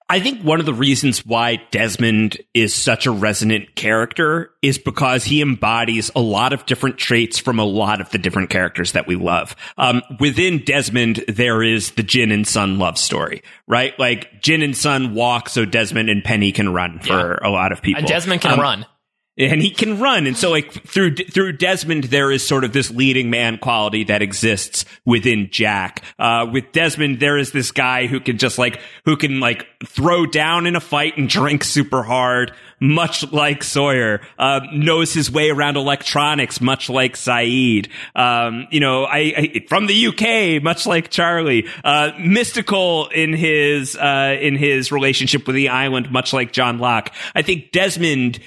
[0.07, 5.23] I think one of the reasons why Desmond is such a resonant character is because
[5.23, 9.07] he embodies a lot of different traits from a lot of the different characters that
[9.07, 9.55] we love.
[9.75, 13.97] Um, within Desmond, there is the Jin and Sun love story, right?
[13.97, 17.81] Like Jin and Sun walk so Desmond and Penny can run for a lot of
[17.81, 17.97] people.
[17.99, 18.85] And Desmond can Um, run.
[19.35, 20.27] And he can run.
[20.27, 24.21] And so like through through desmond there is sort of this leading man quality that
[24.21, 26.03] exists within jack.
[26.19, 30.27] Uh with desmond there is this guy who can just like who can like throw
[30.27, 34.19] down in a fight and drink super hard much like sawyer.
[34.37, 37.89] Uh, knows his way around electronics much like Sayid.
[38.15, 41.67] Um you know i, I from the uk much like charlie.
[41.83, 47.11] Uh mystical in his uh in his relationship with the island much like john locke.
[47.33, 48.39] I think desmond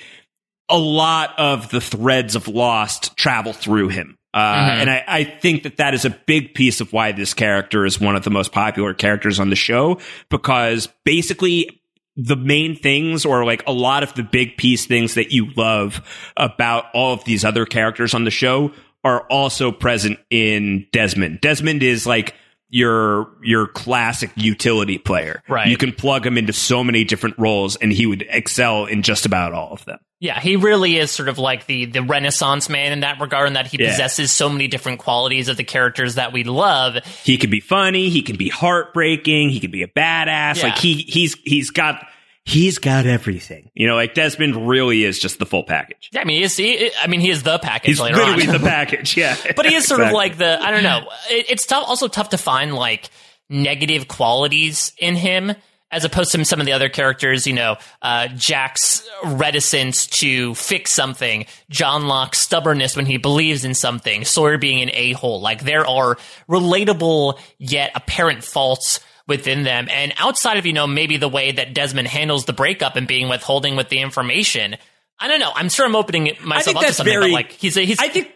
[0.68, 4.18] a lot of the threads of Lost travel through him.
[4.34, 4.38] Uh,
[4.80, 8.00] And I, I think that that is a big piece of why this character is
[8.00, 9.98] one of the most popular characters on the show
[10.28, 11.80] because basically
[12.16, 16.02] the main things or like a lot of the big piece things that you love
[16.36, 18.72] about all of these other characters on the show
[19.04, 21.40] are also present in Desmond.
[21.40, 22.34] Desmond is like
[22.68, 25.42] your your classic utility player.
[25.48, 25.68] Right.
[25.68, 29.24] You can plug him into so many different roles and he would excel in just
[29.26, 29.98] about all of them.
[30.18, 33.52] Yeah, he really is sort of like the the Renaissance man in that regard, in
[33.52, 33.90] that he Yeah.
[33.90, 36.96] possesses so many different qualities of the characters that we love.
[37.22, 38.08] He can be funny.
[38.08, 39.50] He can be heartbreaking.
[39.50, 40.56] He can be a badass.
[40.56, 40.62] Yeah.
[40.64, 42.06] Like he he's he's got
[42.46, 43.70] he's got everything.
[43.74, 46.08] You know, like Desmond really is just the full package.
[46.12, 48.46] Yeah, I mean, he is, he, I mean, he is the package He's later literally
[48.46, 48.52] on.
[48.54, 49.16] the package.
[49.16, 51.08] Yeah, but he is sort of like the I don't know.
[51.28, 53.10] It, it's tough, also tough to find like
[53.50, 55.52] negative qualities in him
[55.92, 57.46] as opposed to some of the other characters.
[57.46, 63.74] You know, uh, Jack's reticence to fix something, John Locke's stubbornness when he believes in
[63.74, 65.40] something, Sawyer being an a hole.
[65.40, 66.16] Like there are
[66.48, 69.00] relatable yet apparent faults.
[69.28, 72.94] Within them, and outside of you know maybe the way that Desmond handles the breakup
[72.94, 74.76] and being withholding with the information,
[75.18, 75.50] I don't know.
[75.52, 77.30] I'm sure I'm opening myself up to something, very.
[77.30, 78.32] but like he's a, he's I think.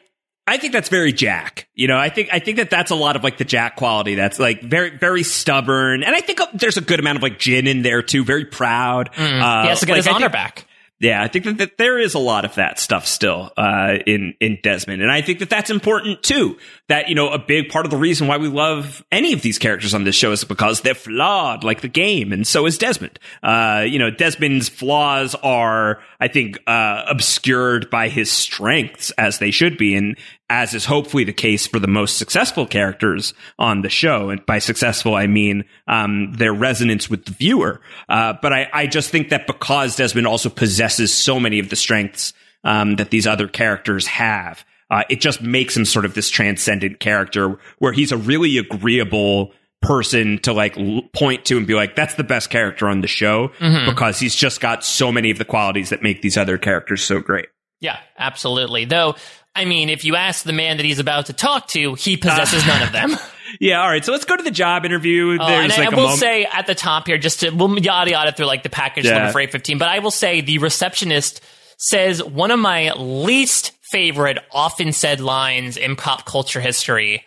[0.48, 1.68] I think that's very Jack.
[1.74, 4.16] You know, I think I think that that's a lot of like the Jack quality.
[4.16, 7.68] That's like very very stubborn, and I think there's a good amount of like Jin
[7.68, 8.24] in there too.
[8.24, 9.10] Very proud.
[9.16, 10.66] Uh, he has to get like, his I honor think- back.
[11.00, 14.34] Yeah, I think that, that there is a lot of that stuff still uh, in
[14.38, 16.58] in Desmond, and I think that that's important too.
[16.88, 19.58] That you know, a big part of the reason why we love any of these
[19.58, 23.18] characters on this show is because they're flawed, like the game, and so is Desmond.
[23.42, 29.50] Uh, you know, Desmond's flaws are, I think, uh, obscured by his strengths as they
[29.50, 30.18] should be, and
[30.50, 34.28] as is hopefully the case for the most successful characters on the show.
[34.28, 37.80] And by successful, I mean um, their resonance with the viewer.
[38.08, 41.76] Uh, but I, I just think that because Desmond also possesses so many of the
[41.76, 42.34] strengths
[42.64, 46.98] um, that these other characters have, uh, it just makes him sort of this transcendent
[46.98, 51.94] character where he's a really agreeable person to like l- point to and be like,
[51.94, 53.52] that's the best character on the show
[53.86, 57.20] because he's just got so many of the qualities that make these other characters so
[57.20, 57.46] great.
[57.80, 58.84] Yeah, absolutely.
[58.84, 59.14] Though,
[59.54, 62.66] I mean, if you ask the man that he's about to talk to, he possesses
[62.66, 63.16] none of them.
[63.58, 63.82] Yeah.
[63.82, 64.04] All right.
[64.04, 65.36] So let's go to the job interview.
[65.36, 66.20] Uh, There's and I, like I will moment.
[66.20, 69.14] say at the top here, just to we'll yada yada through like the package Yeah.
[69.18, 69.76] number for eight fifteen.
[69.76, 71.40] But I will say the receptionist
[71.76, 77.24] says one of my least favorite, often said lines in pop culture history.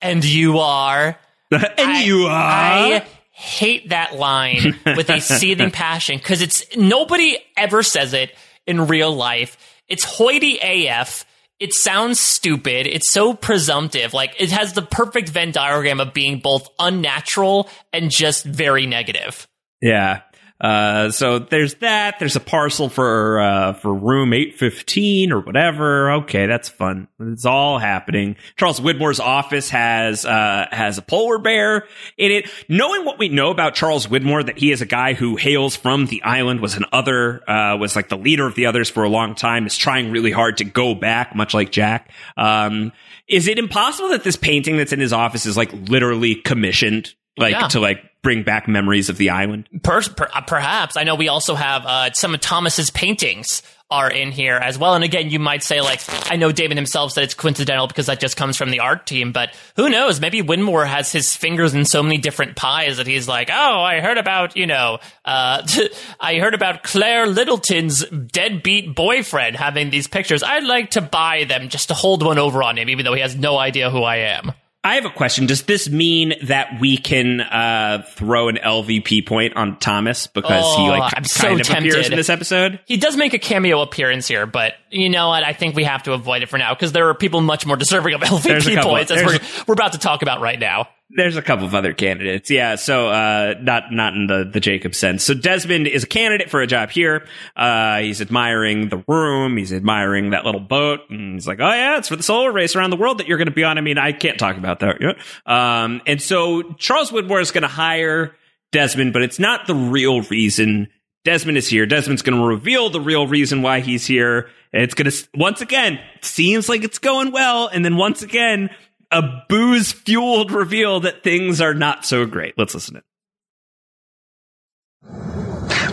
[0.00, 1.18] And you are.
[1.50, 2.30] and I- you are.
[2.32, 8.34] I hate that line with a seething passion because it's nobody ever says it
[8.66, 9.58] in real life.
[9.88, 10.58] It's hoity
[10.88, 11.26] AF.
[11.58, 12.86] It sounds stupid.
[12.86, 14.12] It's so presumptive.
[14.12, 19.48] Like it has the perfect Venn diagram of being both unnatural and just very negative.
[19.80, 20.20] Yeah.
[20.60, 22.18] Uh, so there's that.
[22.18, 26.12] There's a parcel for uh, for room eight fifteen or whatever.
[26.12, 27.08] Okay, that's fun.
[27.20, 28.36] It's all happening.
[28.56, 31.86] Charles Widmore's office has uh, has a polar bear
[32.16, 32.50] in it.
[32.68, 36.06] Knowing what we know about Charles Widmore, that he is a guy who hails from
[36.06, 39.08] the island, was an other, uh, was like the leader of the others for a
[39.08, 42.10] long time, is trying really hard to go back, much like Jack.
[42.36, 42.92] Um,
[43.28, 47.52] is it impossible that this painting that's in his office is like literally commissioned, like
[47.52, 47.68] Yeah.
[47.68, 49.68] to like bring back memories of the island?
[49.82, 54.10] Per- per- uh, perhaps I know we also have uh, some of Thomas's paintings are
[54.10, 54.94] in here as well.
[54.94, 58.18] And again, you might say like I know David himself said it's coincidental because that
[58.18, 60.20] just comes from the art team, but who knows?
[60.20, 64.00] Maybe Widmore has his fingers in so many different pies that he's like, oh, I
[64.00, 65.64] heard about you know, uh,
[66.20, 70.42] I heard about Claire Littleton's deadbeat boyfriend having these pictures.
[70.42, 73.20] I'd like to buy them just to hold one over on him, even though he
[73.20, 74.50] has no idea who I am.
[74.86, 75.46] I have a question.
[75.46, 80.82] Does this mean that we can uh, throw an LVP point on Thomas because he
[80.82, 82.78] Oh, like I'm kind so of appears in this episode?
[82.84, 85.42] He does make a cameo appearance here, but you know what?
[85.42, 87.76] I think we have to avoid it for now because there are people much more
[87.76, 90.86] deserving of LVP points as we're, we're about to talk about right now.
[91.08, 92.50] There's a couple of other candidates.
[92.50, 95.22] Yeah, so uh, not not in the the Jacob sense.
[95.22, 97.26] So Desmond is a candidate for a job here.
[97.54, 99.56] Uh, he's admiring the room.
[99.56, 101.00] He's admiring that little boat.
[101.08, 103.38] And he's like, "Oh yeah, it's for the solar race around the world that you're
[103.38, 105.16] going to be on." I mean, I can't talk about that.
[105.46, 108.34] Um, and so Charles Widmore is going to hire
[108.72, 110.88] Desmond, but it's not the real reason
[111.26, 111.86] Desmond is here.
[111.86, 114.48] Desmond's going to reveal the real reason why he's here.
[114.72, 117.66] It's going to, once again, seems like it's going well.
[117.66, 118.70] And then once again,
[119.10, 122.54] a booze fueled reveal that things are not so great.
[122.56, 123.04] Let's listen to it.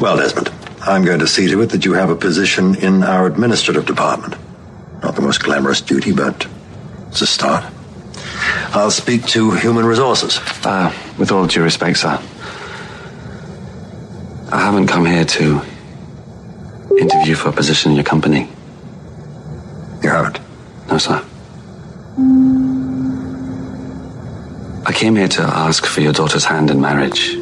[0.02, 0.52] Well, Desmond,
[0.82, 4.36] I'm going to see to it that you have a position in our administrative department.
[5.02, 6.48] Not the most glamorous duty, but
[7.08, 7.64] it's a start.
[8.76, 10.40] I'll speak to human resources.
[10.66, 12.20] Uh, with all due respect, sir,
[14.52, 15.62] I haven't come here to
[17.00, 18.50] interview for a position in your company.
[20.02, 20.40] You haven't.
[20.90, 21.24] No, sir.
[24.86, 27.36] I came here to ask for your daughter's hand in marriage.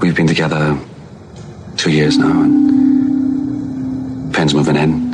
[0.00, 0.78] We've been together
[1.76, 5.12] two years now, and Penn's moving in.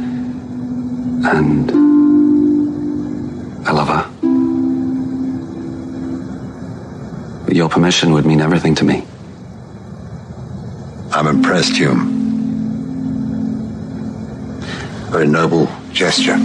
[1.26, 1.70] And
[3.66, 4.08] I love her.
[7.44, 9.04] But your permission would mean everything to me.
[11.10, 12.14] I'm impressed, Hume.
[15.10, 16.38] Very noble gesture.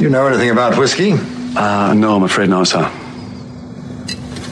[0.00, 1.12] You know anything about whiskey?
[1.12, 2.90] Uh, no, I'm afraid not, sir.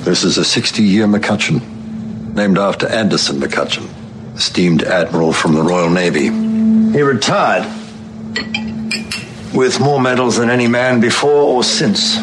[0.05, 1.61] This is a 60 year MacCutcheon,
[2.35, 3.89] named after Anderson MacCutcheon,
[4.37, 6.31] esteemed admiral from the Royal Navy.
[6.93, 7.65] He retired
[9.55, 12.19] with more medals than any man before or since.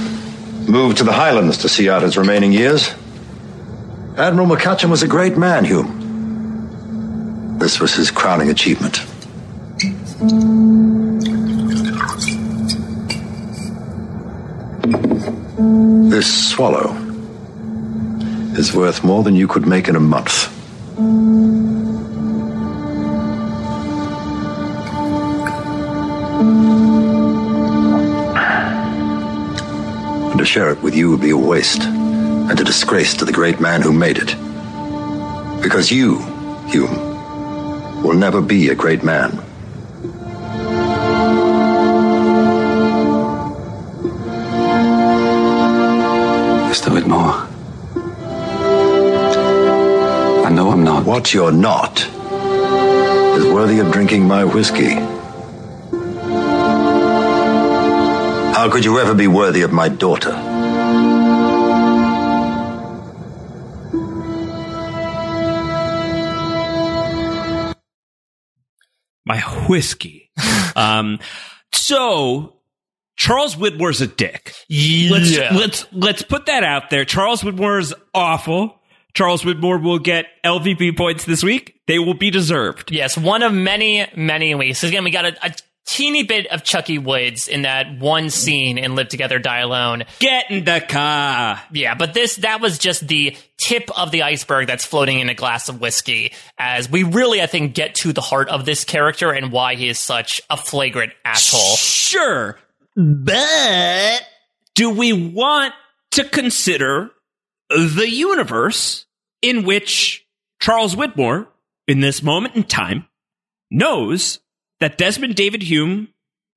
[0.67, 2.89] Moved to the Highlands to see out his remaining years.
[4.17, 5.97] Admiral MacCutcheon was a great man, Hume.
[7.59, 8.99] This was his crowning achievement.
[16.17, 16.95] This swallow
[18.57, 20.51] is worth more than you could make in a month.
[30.31, 33.31] And to share it with you would be a waste and a disgrace to the
[33.31, 34.35] great man who made it.
[35.61, 36.17] Because you,
[36.65, 39.46] Hume, will never be a great man.
[46.77, 46.91] Mr.
[46.93, 47.47] Widmore.
[50.45, 51.05] I know I'm not.
[51.07, 54.93] What you're not is worthy of drinking my whiskey.
[58.53, 60.33] How could you ever be worthy of my daughter?
[69.25, 70.29] my whiskey.
[70.75, 71.19] um,
[71.73, 72.56] so
[73.27, 74.53] Charles Widmore's a dick.
[74.69, 77.03] Let's let's let's put that out there.
[77.03, 78.79] Charles Widmore's awful.
[79.13, 81.81] Charles Widmore will get LVP points this week.
[81.87, 82.89] They will be deserved.
[82.89, 84.83] Yes, one of many, many weeks.
[84.83, 85.53] Again, we got a, a
[85.85, 90.03] teeny bit of Chucky Woods in that one scene in Live Together, Die Alone.
[90.19, 91.59] Get in the car.
[91.73, 95.33] Yeah, but this that was just the tip of the iceberg that's floating in a
[95.33, 96.31] glass of whiskey.
[96.57, 99.89] As we really, I think, get to the heart of this character and why he
[99.89, 101.75] is such a flagrant asshole.
[101.75, 102.57] Sure,
[102.97, 104.23] but
[104.73, 105.75] do we want
[106.11, 107.11] to consider
[107.69, 109.05] the universe
[109.43, 110.25] in which
[110.59, 111.47] Charles Widmore,
[111.87, 113.05] in this moment in time,
[113.69, 114.39] knows
[114.79, 116.07] that Desmond David Hume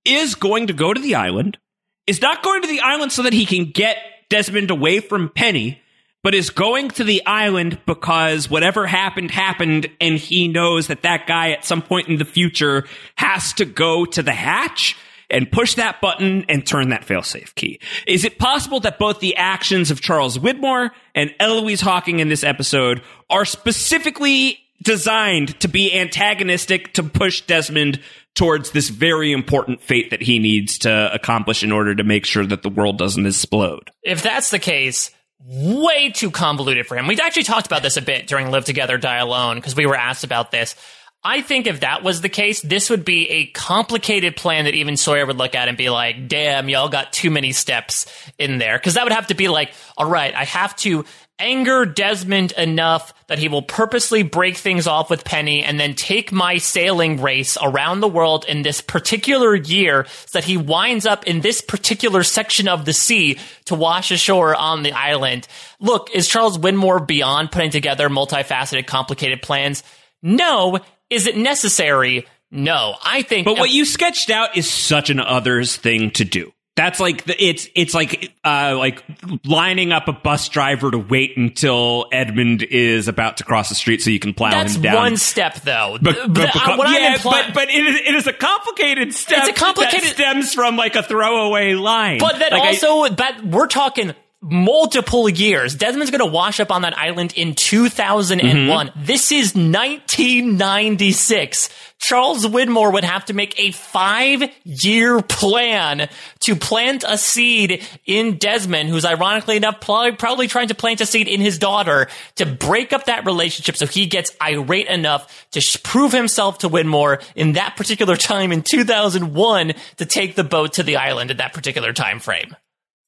[0.07, 1.59] is going to go to the island,
[2.07, 3.99] is not going to the island so that he can get
[4.31, 5.83] Desmond away from Penny,
[6.23, 11.27] but is going to the island because whatever happened happened and he knows that that
[11.27, 12.87] guy at some point in the future
[13.17, 14.97] has to go to the hatch
[15.31, 17.81] and push that button and turn that failsafe key.
[18.07, 22.45] Is it possible that both the actions of Charles Widmore and Eloise Hawking in this
[22.45, 28.01] episode are specifically designed to be antagonistic to push Desmond
[28.35, 32.47] towards this very important fate that he needs to accomplish in order to make sure
[32.47, 33.91] that the world doesn't explode?
[34.03, 35.11] If that's the case,
[35.45, 37.07] way too convoluted for him.
[37.07, 39.97] We've actually talked about this a bit during Live Together, Die Alone, because we were
[39.97, 40.77] asked about this.
[41.23, 44.97] I think if that was the case, this would be a complicated plan that even
[44.97, 48.07] Sawyer would look at and be like, damn, y'all got too many steps
[48.39, 48.79] in there.
[48.79, 51.05] Because that would have to be like, all right, I have to
[51.39, 56.33] anger Desmond enough that he will purposely break things off with Penny and then take
[56.33, 61.27] my sailing race around the world in this particular year so that he winds up
[61.27, 65.47] in this particular section of the sea to wash ashore on the island.
[65.81, 69.83] Look, is Charles Widmore beyond putting together multifaceted, complicated plans?
[70.23, 70.79] No.
[71.11, 72.27] Is it necessary?
[72.51, 72.95] No.
[73.05, 73.45] I think.
[73.45, 76.53] But what you sketched out is such an others thing to do.
[76.77, 79.05] That's like the, it's it's like uh, like
[79.45, 84.01] lining up a bus driver to wait until Edmund is about to cross the street
[84.01, 84.95] so you can plow That's him down.
[84.95, 85.99] one step, though.
[86.01, 88.33] But, but the- becau- what I'm yeah, implying- but, but it, is, it is a
[88.33, 89.41] complicated step.
[89.49, 92.19] It's a complicated- that stems from like a throwaway line.
[92.19, 95.75] But then Like, I- also, but we're talking multiple years.
[95.75, 98.89] Desmond's going to wash up on that island in 2001.
[98.89, 99.05] Mm-hmm.
[99.05, 101.69] This is 1996.
[101.99, 106.09] Charles Widmore would have to make a five year plan
[106.41, 111.07] to plant a seed in Desmond, who's ironically enough probably, probably trying to plant a
[111.07, 115.61] seed in his daughter to break up that relationship so he gets irate enough to
[115.61, 120.73] sh- prove himself to Widmore in that particular time in 2001 to take the boat
[120.75, 122.57] to the island at that particular time frame.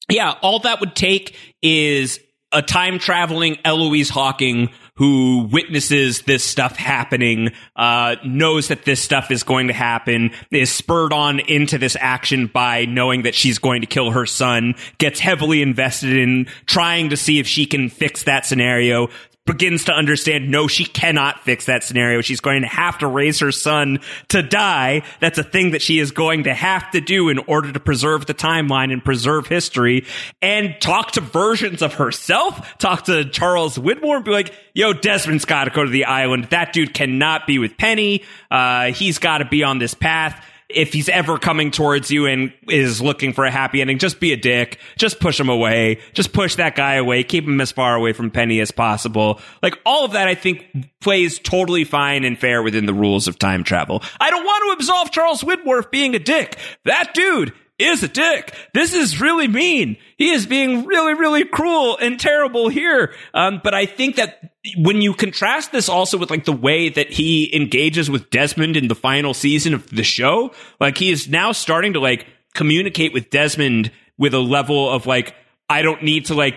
[0.09, 2.19] Yeah, all that would take is
[2.51, 9.31] a time traveling Eloise Hawking who witnesses this stuff happening, uh, knows that this stuff
[9.31, 13.81] is going to happen, is spurred on into this action by knowing that she's going
[13.81, 18.23] to kill her son, gets heavily invested in trying to see if she can fix
[18.23, 19.09] that scenario,
[19.45, 22.21] begins to understand no, she cannot fix that scenario.
[22.21, 25.03] She's going to have to raise her son to die.
[25.19, 28.25] That's a thing that she is going to have to do in order to preserve
[28.25, 30.05] the timeline and preserve history
[30.41, 35.45] and talk to versions of herself, talk to Charles Widmore and be like, yo, Desmond's
[35.45, 36.45] got to go to the island.
[36.45, 38.23] That dude cannot be with Penny.
[38.49, 40.41] Uh, he's got to be on this path
[40.73, 44.33] if he's ever coming towards you and is looking for a happy ending, just be
[44.33, 44.79] a dick.
[44.97, 45.99] Just push him away.
[46.13, 47.23] Just push that guy away.
[47.23, 49.39] Keep him as far away from Penny as possible.
[49.61, 53.39] Like all of that, I think plays totally fine and fair within the rules of
[53.39, 54.03] time travel.
[54.19, 56.57] I don't want to absolve Charles Whitworth being a dick.
[56.85, 58.53] That dude is a dick.
[58.73, 59.97] This is really mean.
[60.17, 63.13] He is being really, really cruel and terrible here.
[63.33, 67.09] Um, but I think that when you contrast this also with like the way that
[67.09, 71.51] he engages with Desmond in the final season of the show, like he is now
[71.51, 75.35] starting to like communicate with Desmond with a level of like,
[75.69, 76.55] I don't need to like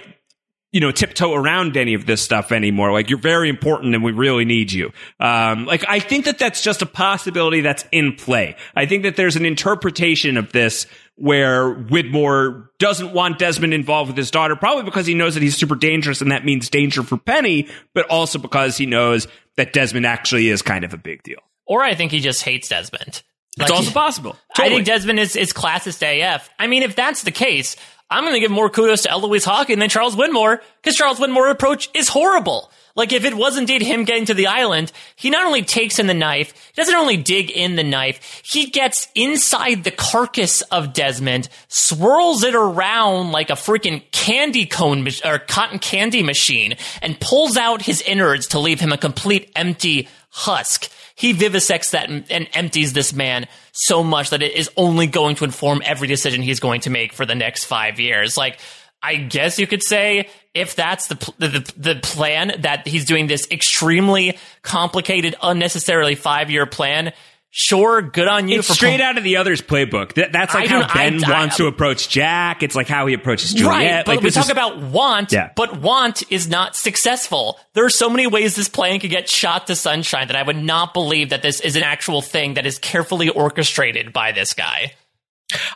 [0.77, 2.93] you know, tiptoe around any of this stuff anymore.
[2.93, 4.93] Like you're very important and we really need you.
[5.19, 8.57] Um, like I think that that's just a possibility that's in play.
[8.75, 10.87] I think that there's an interpretation of this
[11.17, 15.57] where Widmore doesn't want Desmond involved with his daughter, probably because he knows that he's
[15.57, 20.07] super dangerous and that means danger for Penny, but also because he knows that Desmond
[20.07, 21.41] actually is kind of a big deal.
[21.67, 23.23] Or I think he just hates Desmond.
[23.59, 24.37] It's also possible.
[24.59, 26.51] I think Desmond is, is classist AF.
[26.59, 27.77] I mean, if that's the case,
[28.09, 31.53] I'm going to give more kudos to Eloise Hawking than Charles Widmore because Charles Widmore's
[31.53, 32.71] approach is horrible.
[32.95, 36.07] Like if it was indeed him getting to the island, he not only takes in
[36.07, 40.95] the knife, he doesn't only dig in the knife, he gets inside the carcass of
[40.95, 47.59] Desmond, swirls it around like a freaking candy cone or cotton candy machine, and pulls
[47.59, 50.91] out his innards to leave him a complete empty husk.
[51.17, 53.47] He vivisects that and empties this man
[53.77, 57.13] so much that it is only going to inform every decision he's going to make
[57.13, 58.37] for the next five years.
[58.37, 58.59] Like,
[59.03, 63.47] I guess you could say if that's the, the the plan that he's doing this
[63.51, 67.13] extremely complicated, unnecessarily five year plan.
[67.51, 70.13] Sure, good on you It's for straight out of the other's playbook.
[70.15, 72.63] That, that's like I how don't- I- Ben I- wants to approach Jack.
[72.63, 73.71] It's like how he approaches Juliet.
[73.71, 75.51] Right, but like, we talk is- about want, Yeah.
[75.57, 77.59] but want is not successful.
[77.73, 80.63] There are so many ways this plan could get shot to sunshine that I would
[80.63, 84.93] not believe that this is an actual thing that is carefully orchestrated by this guy.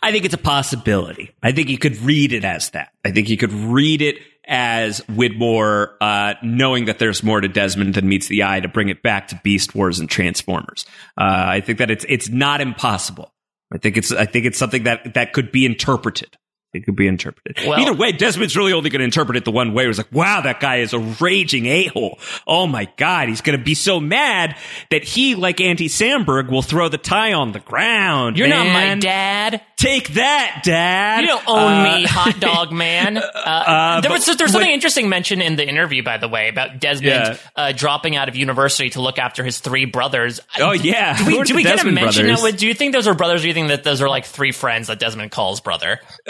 [0.03, 1.31] I think it's a possibility.
[1.43, 2.91] I think you could read it as that.
[3.05, 4.17] I think you could read it
[4.51, 8.89] as Widmore uh, knowing that there's more to Desmond than meets the eye to bring
[8.89, 10.85] it back to Beast Wars and Transformers.
[11.17, 13.33] Uh, I think that it's it's not impossible.
[13.73, 16.37] I think it's I think it's something that that could be interpreted.
[16.73, 17.67] It could be interpreted.
[17.67, 19.85] Well- Either way, Desmond's really only going to interpret it the one way.
[19.85, 22.21] It was like, wow, that guy is a raging a hole.
[22.47, 24.57] Oh my god, he's going to be so mad
[24.91, 28.39] that he, like Andy Samberg, will throw the tie on the ground.
[28.39, 29.63] You're not my dad.
[29.81, 31.23] Take that, Dad.
[31.23, 33.17] You don't own Uh, me, hot dog man.
[33.51, 37.11] Uh, there was there's something interesting mentioned in the interview, by the way, about Desmond
[37.13, 37.37] Yeah.
[37.57, 40.41] uh, dropping out of university to look after his three brothers.
[40.59, 41.17] Oh, yeah.
[41.17, 42.29] Do we, do we get a mention?
[42.31, 43.41] Of, do you think those are brothers?
[43.41, 46.01] Or do you think that those are like three friends that Desmond calls brother?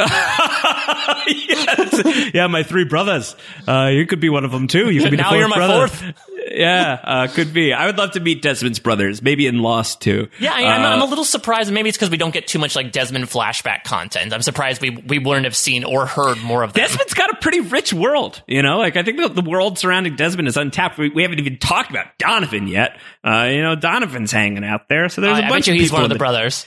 [1.27, 2.33] Yes.
[2.35, 3.37] yeah, my three brothers.
[3.67, 4.91] Uh, you could be one of them too.
[4.91, 5.89] You could be the Now fourth you're my brother.
[5.89, 6.15] fourth.
[6.53, 7.73] Yeah, uh, could be.
[7.73, 10.29] I would love to meet Desmond's brothers, maybe in Lost too.
[10.41, 11.73] Yeah, I, I'm, Uh, I'm a little surprised.
[11.73, 14.33] Maybe it's because we don't get too much like Desmond flashback content.
[14.33, 16.89] I'm surprised we we wouldn't have seen or heard more of that.
[16.89, 18.79] Desmond's got a pretty rich world, you know.
[18.79, 20.99] Like I think the, the world surrounding Desmond is untapped.
[20.99, 22.99] We, we haven't even talked about Donovan yet.
[23.25, 25.75] Uh, you know, Donovan's hanging out there, so there's Uh, a I bunch bet you
[25.75, 26.67] of he's people one of in the brothers.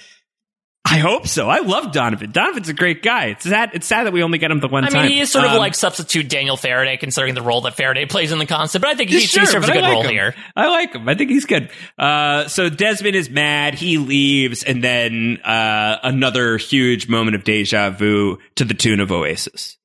[0.86, 1.50] I hope so.
[1.50, 2.32] I love Donovan.
[2.32, 3.28] Donovan's a great guy.
[3.28, 3.72] It's sad.
[3.74, 5.00] It's sad that we only get him the one I time.
[5.00, 7.76] I mean, he is sort of Um, like substitute Daniel Faraday, considering the role that
[7.76, 8.82] Faraday plays in the concept.
[8.84, 10.10] But I think he, he serves a good like role him.
[10.12, 10.36] here.
[10.56, 11.08] I like him.
[11.08, 11.70] I think he's good.
[11.98, 13.76] Uh, so Desmond is mad.
[13.76, 19.12] He leaves, and then uh, another huge moment of deja vu to the tune of
[19.12, 19.78] Oasis.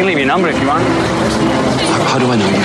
[0.00, 0.82] Can leave your number if you want.
[2.08, 2.56] How do I know you?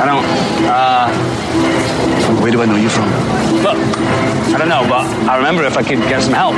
[0.00, 0.24] I don't.
[0.64, 3.10] Uh, Where do I know you from?
[3.62, 6.54] look, I don't know, but I remember if I could get some help.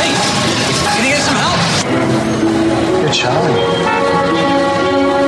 [0.00, 0.10] Hey,
[0.94, 1.60] can you get some help?
[3.00, 3.54] You're Charlie.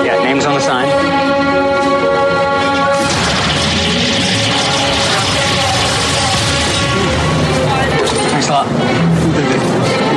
[0.05, 1.22] Yeah, name's on the sign.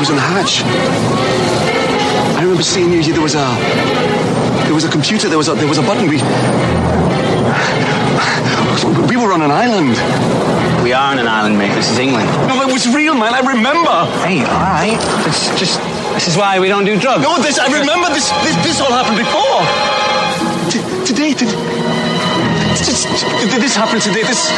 [0.06, 0.62] Was on the hatch.
[2.38, 3.02] I remember seeing you.
[3.02, 3.46] There was a
[4.66, 5.30] there was a computer.
[5.30, 6.06] There was a there was a button.
[6.06, 6.22] We
[9.10, 9.98] we were on an island.
[10.84, 11.74] We are on an island, mate.
[11.74, 12.30] This is England.
[12.46, 13.34] No, it was real, man.
[13.34, 14.06] I remember.
[14.22, 15.00] Hey, all right.
[15.26, 15.82] It's just.
[16.14, 17.24] This is why we don't do drugs.
[17.24, 18.10] No, this I remember.
[18.14, 19.66] This this, this all happened before.
[20.70, 21.50] T- today, did,
[22.78, 23.10] this,
[23.42, 24.22] did this happen today?
[24.22, 24.54] This.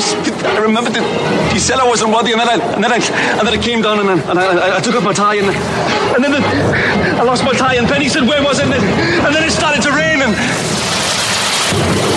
[0.00, 3.00] I remember that he said I wasn't worthy, and then I, and then I,
[3.38, 5.48] and then I came down and, I, and I, I took off my tie, and,
[6.16, 6.42] and then the,
[7.18, 8.82] I lost my tie, and Penny said, "Where was it?" Then,
[9.26, 12.09] and then it started to rain, and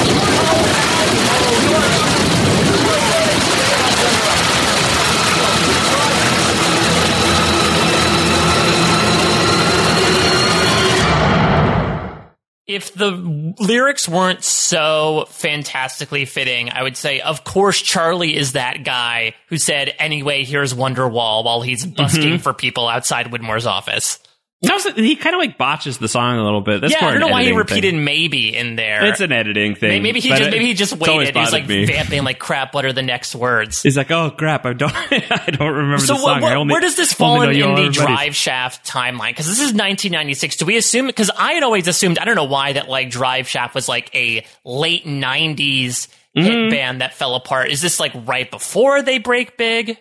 [12.74, 13.12] If the
[13.60, 19.58] lyrics weren't so fantastically fitting, I would say, of course, Charlie is that guy who
[19.58, 22.38] said, anyway, here's Wonderwall while he's busking mm-hmm.
[22.38, 24.20] for people outside Widmore's office.
[24.64, 26.82] Was- he kind of like botches the song a little bit.
[26.82, 28.04] That's yeah, I don't know why he repeated thing.
[28.04, 29.06] maybe in there.
[29.06, 29.90] It's an editing thing.
[29.90, 31.36] May- maybe he just it- maybe he just waited.
[31.36, 31.86] He was like me.
[31.86, 32.74] vamping like crap.
[32.74, 33.82] What are the next words?
[33.84, 36.42] He's like, oh crap, I don't, I don't remember So the what, song.
[36.42, 37.90] what- only, where does this fall in, in the.
[37.90, 39.30] Drive Shaft timeline?
[39.32, 40.58] Because this is 1996.
[40.58, 41.08] Do we assume?
[41.08, 42.18] Because I had always assumed.
[42.20, 46.70] I don't know why that like Drive Shaft was like a late 90s hit Mhm.
[46.72, 47.70] band that fell apart.
[47.70, 49.98] Is this like right before they break big?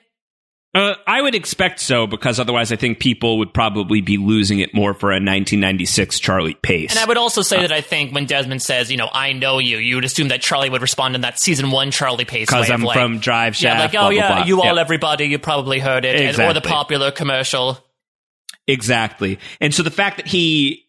[0.74, 4.72] Uh, I would expect so because otherwise, I think people would probably be losing it
[4.72, 6.90] more for a 1996 Charlie Pace.
[6.92, 9.34] And I would also Uh, say that I think when Desmond says, you know, I
[9.34, 12.50] know you, you would assume that Charlie would respond in that season one Charlie Pace
[12.50, 13.76] way because of I'm like, from Drive Shaft.
[13.76, 14.44] yeah, like, oh blah, yeah, blah.
[14.46, 14.80] you all, Yeah.
[14.80, 17.78] everybody, you probably heard it, and- or the popular commercial.
[18.66, 19.38] Exactly.
[19.60, 20.81] And so the fact that he,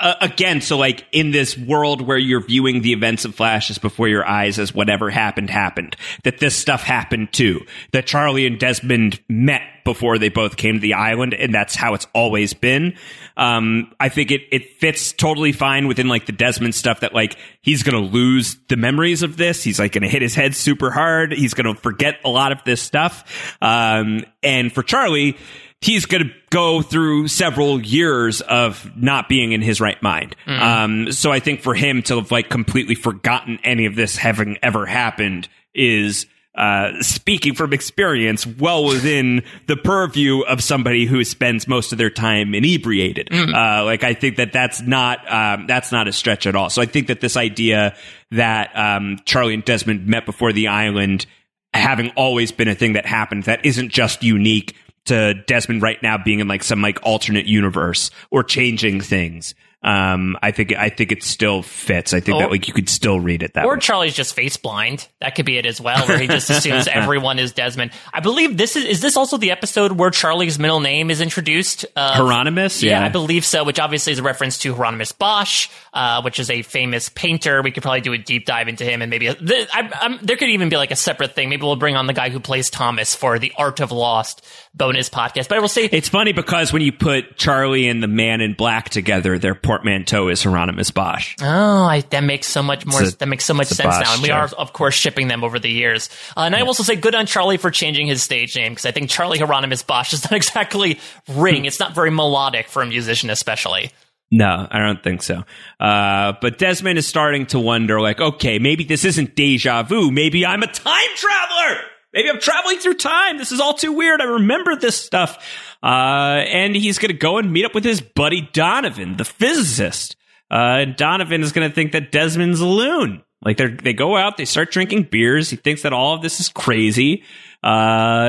[0.00, 4.08] uh, again, so like in this world where you're viewing the events of Flashes before
[4.08, 7.64] your eyes as whatever happened, happened, that this stuff happened too.
[7.92, 11.94] That Charlie and Desmond met before they both came to the island, and that's how
[11.94, 12.96] it's always been.
[13.36, 17.36] Um, I think it, it fits totally fine within like the Desmond stuff that like
[17.62, 19.62] he's gonna lose the memories of this.
[19.62, 21.32] He's like gonna hit his head super hard.
[21.32, 23.56] He's gonna forget a lot of this stuff.
[23.62, 25.36] Um, and for Charlie,
[25.80, 30.34] he's going to go through several years of not being in his right mind.
[30.46, 30.60] Mhm.
[30.60, 34.58] Um, so I think for him to have like completely forgotten any of this having
[34.62, 36.26] ever happened is
[36.56, 42.08] uh, speaking from experience, well within the purview of somebody who spends most of their
[42.08, 43.28] time inebriated.
[43.30, 46.70] Uh, like I think that that's not um, that's not a stretch at all.
[46.70, 47.94] So I think that this idea
[48.30, 51.26] that um, Charlie and Desmond met before the island
[51.74, 54.74] having always been a thing that happened that isn't just unique
[55.06, 59.54] to Desmond right now being in like some like alternate universe or changing things.
[59.86, 62.12] Um, I think I think it still fits.
[62.12, 63.70] I think Or- that like you could still read it that way.
[63.70, 63.80] or way.
[63.80, 65.06] Charlie's just face blind.
[65.20, 67.92] That could be it as well, where he just assumes everyone is Desmond.
[68.12, 71.86] I believe this is is this also the episode where Charlie's middle name is introduced?
[71.94, 73.06] Uh, Hieronymus, Yeah, yeah.
[73.06, 73.62] I believe so.
[73.62, 77.62] Which obviously is a reference to Hieronymus Bosch, uh, which is a famous painter.
[77.62, 80.18] We could probably do a deep dive into him, and maybe a, th- I, I'm,
[80.20, 81.48] there could even be like a separate thing.
[81.48, 84.44] Maybe we'll bring on the guy who plays Thomas for the Art of Lost
[84.74, 85.48] bonus podcast.
[85.48, 88.54] But I will say It's funny because when you put Charlie and the Man in
[88.54, 91.36] Black together, their portmanteau is Hieronymus Bosch.
[91.42, 93.02] Oh, I, that makes so much more.
[93.02, 95.44] A- that makes so much sense now, Bosch and we are, of course, shipping them
[95.44, 96.08] over the years.
[96.36, 98.90] Uh, and I also say, good on Charlie for changing his stage name because I
[98.92, 100.98] think Charlie Hieronymus Bosch does not exactly
[101.28, 101.64] ring.
[101.66, 103.90] it's not very melodic for a musician, especially.
[104.30, 105.44] No, I don't think so.
[105.78, 110.10] Uh, but Desmond is starting to wonder, like, okay, maybe this isn't deja vu.
[110.10, 111.80] Maybe I'm a time traveler.
[112.12, 113.36] Maybe I'm traveling through time.
[113.36, 114.20] This is all too weird.
[114.22, 115.75] I remember this stuff.
[115.86, 120.16] Uh, and he's going to go and meet up with his buddy Donovan, the physicist.
[120.50, 123.22] Uh, and Donovan is going to think that Desmond's a loon.
[123.44, 125.50] Like they they go out, they start drinking beers.
[125.50, 127.22] He thinks that all of this is crazy.
[127.62, 127.68] Uh,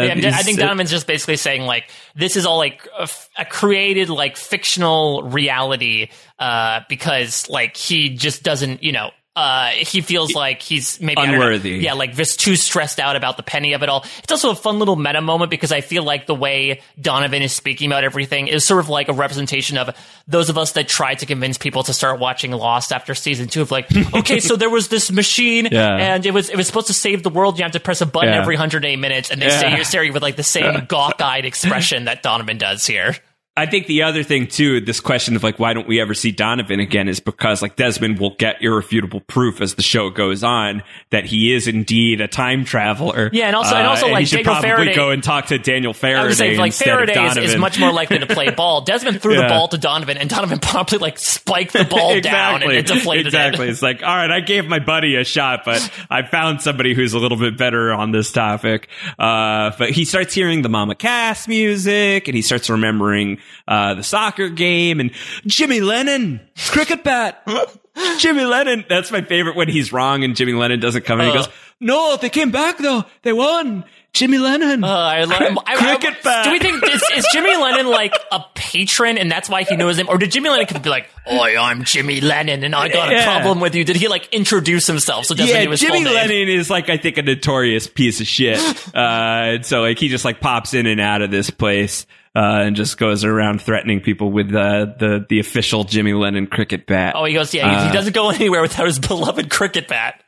[0.06, 3.46] Yeah, I think Donovan's just basically saying like this is all like a, f- a
[3.46, 9.10] created like fictional reality uh, because like he just doesn't you know.
[9.38, 11.74] Uh, he feels like he's maybe don't know, Unworthy.
[11.78, 14.04] yeah, like just too stressed out about the penny of it all.
[14.24, 17.54] It's also a fun little meta moment because I feel like the way Donovan is
[17.54, 19.96] speaking about everything is sort of like a representation of
[20.28, 23.62] those of us that tried to convince people to start watching Lost after season two.
[23.62, 25.96] Of like, okay, so there was this machine Yeah.
[25.96, 27.60] and it was it was supposed to save the world.
[27.60, 28.42] You have to press a button Yeah.
[28.42, 29.60] every 108 minutes, and they Yeah.
[29.60, 33.16] say you're staring with like the same gawk-eyed expression that Donovan does here.
[33.58, 36.32] I think the other thing too, this question of like, why don't we ever see
[36.32, 40.84] Donovan again is because like Desmond will get irrefutable proof as the show goes on
[41.10, 43.30] that he is indeed a time traveler.
[43.34, 45.58] Yeah, and also- and also, he like, should Daniel probably Faraday- go and talk to
[45.58, 48.82] Daniel Faraday say like Faraday is, is much more likely to play ball.
[48.82, 52.72] Desmond threw the ball to Donovan, and Donovan promptly like spiked the ball down and
[52.72, 53.68] it deflated exactly.
[53.68, 53.72] it.
[53.72, 57.14] It's like, all right, I gave my buddy a shot, but I found somebody who's
[57.14, 58.88] a little bit better on this topic.
[59.18, 64.04] Uh, but he starts hearing the Mama Cass music, and he starts remembering uh, the
[64.04, 65.12] soccer game and
[65.46, 67.48] Jimmy Lennon cricket bat.
[68.20, 68.86] Jimmy Lennon.
[68.88, 71.44] That's my favorite when he's wrong and Jimmy Lennon doesn't come and he Uh.
[71.44, 73.06] goes, "No, they came back though.
[73.24, 73.84] They won."
[74.14, 74.84] Jimmy Lennon.
[74.84, 76.46] Uh, I, lo- I, I, Cricket bat.
[76.46, 80.00] Do we think is, is Jimmy Lennon like a patron, and that's why he knows
[80.00, 83.14] him, or did Jimmy Lennon could be like, "Oi, I'm Jimmy Lennon, and I got
[83.14, 83.84] a problem with you"?
[83.84, 86.04] Did he like introduce himself so yeah, Jimmy?
[86.04, 88.58] Lennon is like I think a notorious piece of shit.
[88.96, 92.08] uh, and so like he just like pops in and out of this place
[92.38, 96.86] uh, and just goes around threatening people with uh, the the official Jimmy Lennon cricket
[96.86, 97.16] bat.
[97.18, 100.22] Oh, he goes, yeah, he, he Uh, doesn't go anywhere without his beloved cricket bat.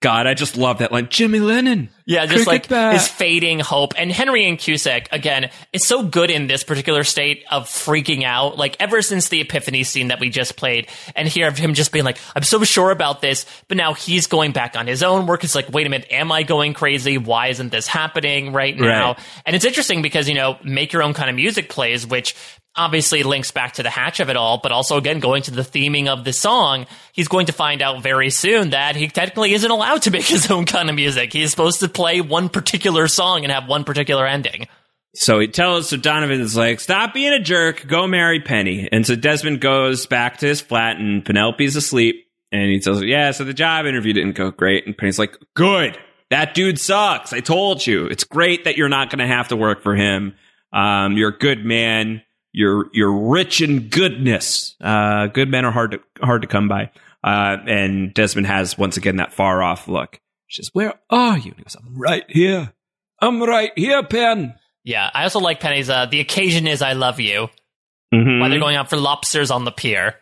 [0.00, 1.08] God, I just love that line.
[1.08, 1.88] Jimmy Lennon.
[2.06, 2.94] Yeah, just cricket like bat.
[2.94, 3.94] his fading hope.
[3.96, 8.58] And Henry Ian Cusick, again, is so good in this particular state of freaking out.
[8.58, 11.92] Like, ever since the epiphany scene that we just played, and here of him just
[11.92, 15.26] being like, I'm so sure about this, but now he's going back on his own
[15.26, 15.44] work.
[15.44, 17.16] It's like, wait a minute, am I going crazy?
[17.16, 19.12] Why isn't this happening right now?
[19.12, 19.18] Right.
[19.46, 22.36] And it's interesting because, you know, make your own kind of music plays, which
[22.76, 25.62] obviously links back to the hatch of it all, but also again going to the
[25.62, 29.70] theming of the song, he's going to find out very soon that he technically isn't
[29.70, 31.32] allowed to make his own kind of music.
[31.32, 34.66] He's supposed to play one particular song and have one particular ending.
[35.14, 38.88] So he tells, so Donovan is like, stop being a jerk, go marry Penny.
[38.90, 42.26] And so Desmond goes back to his flat and Penelope's asleep.
[42.50, 44.86] And he tells her, yeah, so the job interview didn't go great.
[44.86, 45.96] And Penny's like, good.
[46.30, 47.32] That dude sucks.
[47.32, 48.06] I told you.
[48.06, 50.34] It's great that you're not to have to work for him.
[50.72, 52.22] Um, you're a good man.
[52.52, 54.76] You're, you're rich in goodness.
[54.80, 56.90] Uh, good men are hard to, hard to come by.
[57.22, 60.20] Uh, and Desmond has once again that far off look.
[60.54, 61.50] She says, where are you?
[61.50, 62.72] And he goes, I'm right here.
[63.20, 64.54] I'm right here, Pen.
[64.84, 65.90] Yeah, I also like Penny's.
[65.90, 67.48] Uh, the occasion is I love you.
[68.14, 68.38] Mhm.
[68.40, 70.14] While they're going out for lobsters on the pier.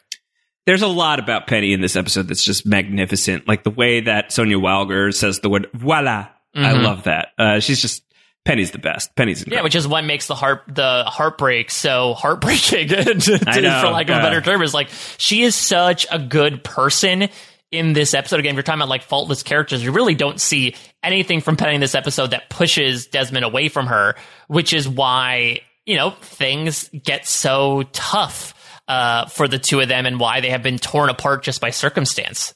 [0.65, 3.47] There's a lot about Penny in this episode that's just magnificent.
[3.47, 6.29] Like the way that Sonya Walger says the word voila.
[6.55, 6.83] I Mhm.
[6.83, 7.29] love that.
[7.39, 8.03] Uh, she's just,
[8.47, 9.15] Penny's the best.
[9.17, 13.81] Penny's Yeah, which is what makes the heart the heartbreak so heartbreaking, to- I know,
[13.83, 14.63] for lack of a uh, better term.
[14.63, 14.89] Is like
[15.19, 17.29] she is such a good person
[17.73, 18.39] in this episode.
[18.39, 21.75] Again, if you're talking about like faultless characters, you really don't see anything from Penny
[21.75, 24.15] in this episode that pushes Desmond away from her,
[24.47, 28.55] which is why you know things get so tough
[28.87, 31.71] uh, for the two of them, and why they have been torn apart just by
[31.71, 32.55] circumstance.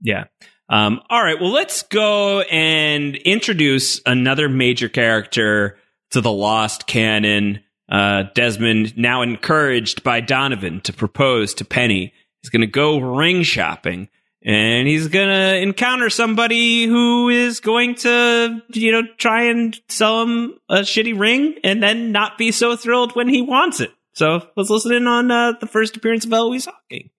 [0.00, 0.24] Yeah.
[0.68, 1.40] Um, all right.
[1.40, 5.78] Well, let's go and introduce another major character
[6.10, 7.60] to the Lost canon.
[7.90, 13.42] Uh, Desmond, now encouraged by Donovan to propose to Penny, is going to go ring
[13.42, 14.08] shopping
[14.44, 20.22] and he's going to encounter somebody who is going to, you know, try and sell
[20.22, 23.90] him a shitty ring and then not be so thrilled when he wants it.
[24.12, 27.10] So let's listen in on uh, the first appearance of Eloise Hawking.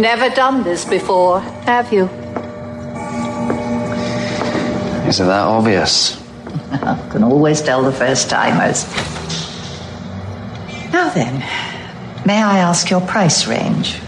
[0.00, 2.04] Never done this before, have you?
[5.08, 6.16] Is it that obvious?
[7.10, 8.84] Can always tell the first timers.
[10.92, 11.40] Now then,
[12.24, 13.98] may I ask your price range?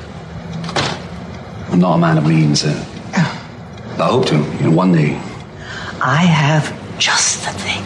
[1.76, 2.64] I'm not a man of means.
[2.64, 2.72] Uh,
[3.98, 5.14] I hope to, you know, one day.
[6.00, 7.84] I have just the thing.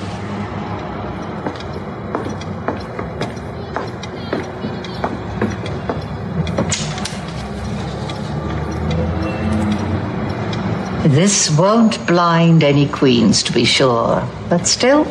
[11.12, 15.02] This won't blind any queens, to be sure, but still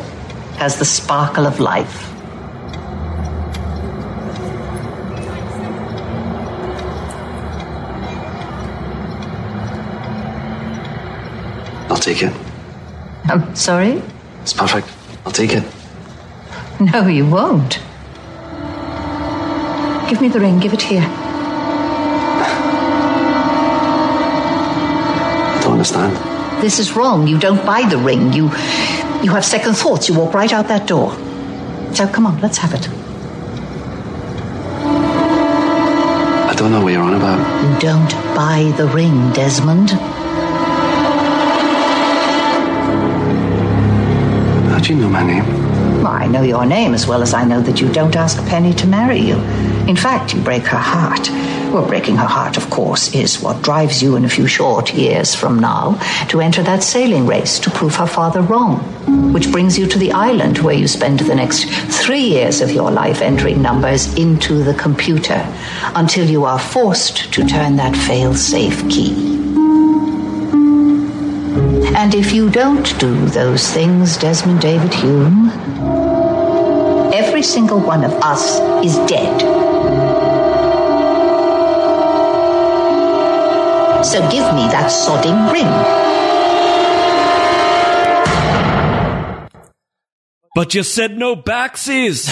[0.56, 2.09] has the sparkle of life.
[11.90, 12.32] I'll take it.
[13.24, 14.02] I'm sorry?
[14.42, 14.88] It's perfect.
[15.26, 15.64] I'll take it.
[16.80, 17.80] No, you won't.
[20.08, 21.04] Give me the ring, give it here.
[25.52, 26.16] I don't understand.
[26.62, 27.26] This is wrong.
[27.26, 28.32] You don't buy the ring.
[28.32, 28.44] You
[29.22, 30.08] you have second thoughts.
[30.08, 31.12] You walk right out that door.
[31.94, 32.88] So come on, let's have it.
[36.48, 37.38] I don't know what you're on about.
[37.62, 39.90] You don't buy the ring, Desmond.
[44.90, 45.46] You know my name?
[46.02, 48.72] Well, I know your name as well as I know that you don't ask Penny
[48.74, 49.36] to marry you.
[49.86, 51.30] In fact, you break her heart.
[51.72, 55.34] Well, breaking her heart, of course, is what drives you in a few short years
[55.34, 58.78] from now to enter that sailing race to prove her father wrong.
[59.32, 61.66] Which brings you to the island where you spend the next
[62.04, 65.46] three years of your life entering numbers into the computer
[65.94, 69.14] until you are forced to turn that fail safe key.
[72.02, 75.50] And if you don't do those things, Desmond David Hume,
[77.12, 79.38] every single one of us is dead.
[84.02, 85.66] So give me that sodding ring.
[90.54, 92.30] But you said no backsies.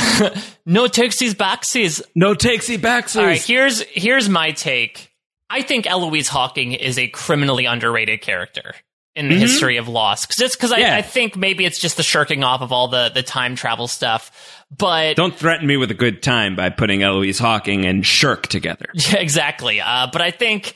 [0.64, 2.00] no takesies backsies.
[2.14, 3.20] No takesy backsies.
[3.20, 5.12] All right, here's here's my take.
[5.50, 8.74] I think Eloise Hawking is a criminally underrated character
[9.18, 9.40] in the Mhm.
[9.40, 10.28] history of Lost.
[10.28, 10.96] Because it's because I, Yeah.
[10.96, 14.30] I think maybe it's just the shirking off of all the the time travel stuff.
[14.76, 18.86] But Don't threaten me with a good time by putting Eloise Hawking and Shirk together.
[18.94, 19.80] Yeah, exactly.
[19.80, 20.74] Uh, but I think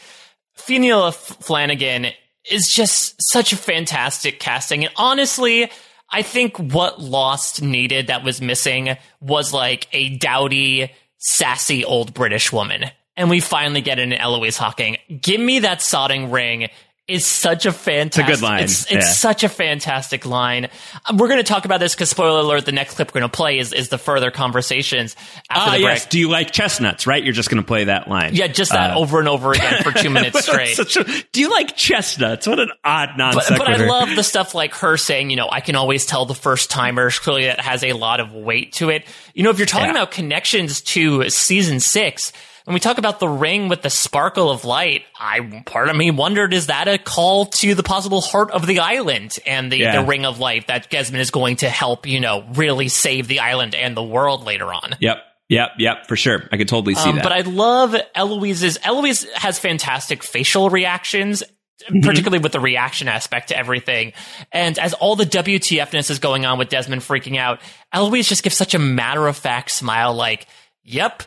[0.59, 2.09] Fionnuala Flanagan
[2.51, 4.85] is just such a fantastic casting.
[4.85, 5.71] And honestly,
[6.11, 12.53] I think what Lost needed that was missing was like a dowdy, sassy old British
[12.53, 12.91] woman.
[13.17, 14.97] And we finally get an Eloise Hawking.
[15.21, 16.69] Give me that sodding ring.
[17.09, 18.27] Is such a fantastic.
[18.37, 18.63] good line.
[18.63, 19.01] It's, it's Yeah.
[19.01, 20.69] such a fantastic line.
[21.07, 23.31] Um, We're going to talk about this because spoiler alert: the next clip we're going
[23.31, 25.17] to play is is the further conversations
[25.51, 25.95] after Ah, the break.
[25.97, 26.07] yes.
[26.07, 27.07] Do you like chestnuts?
[27.07, 28.35] Right, you're just going to play that line.
[28.35, 30.79] Yeah, just that Uh, over and over again for two minutes straight.
[30.79, 32.47] A- do you like chestnuts?
[32.47, 35.49] What an odd non But, but I love the stuff like her saying, you know,
[35.51, 37.19] I can always tell the first timers.
[37.19, 39.05] Clearly, that has a lot of weight to it.
[39.35, 39.93] You know, if you're talking Yeah.
[40.03, 42.33] about connections to season six,
[42.65, 46.11] when we talk about the ring with the sparkle of light, I part of me
[46.11, 50.01] wondered, is that a call to the possible heart of the island and the, Yeah.
[50.01, 53.41] the ring of light that Desmond is going to help, you know, really save the
[53.41, 54.97] island and the world later on?
[55.01, 55.19] Yep,
[55.49, 56.07] yep, yep.
[56.07, 57.23] For sure, I could totally see Um, that.
[57.25, 58.79] But I love Eloise's.
[58.85, 61.43] Eloise has fantastic facial reactions,
[61.91, 62.07] Mm-hmm.
[62.07, 64.13] particularly with the reaction aspect to everything.
[64.53, 67.61] And as all the WTFness is going on with Desmond freaking out,
[67.93, 70.47] Eloise just gives such a matter of fact smile, like,
[70.85, 71.25] "Yep."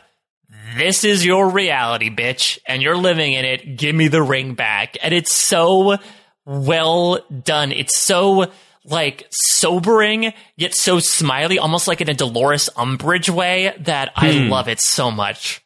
[0.76, 3.76] This is your reality, bitch, and you're living in it.
[3.76, 4.96] Give me the ring back.
[5.02, 5.96] And it's so
[6.44, 7.72] well done.
[7.72, 8.50] It's so
[8.84, 14.48] like sobering, yet so smiley, almost like in a Dolores Umbridge way that I Hmm.
[14.50, 15.60] love it so much.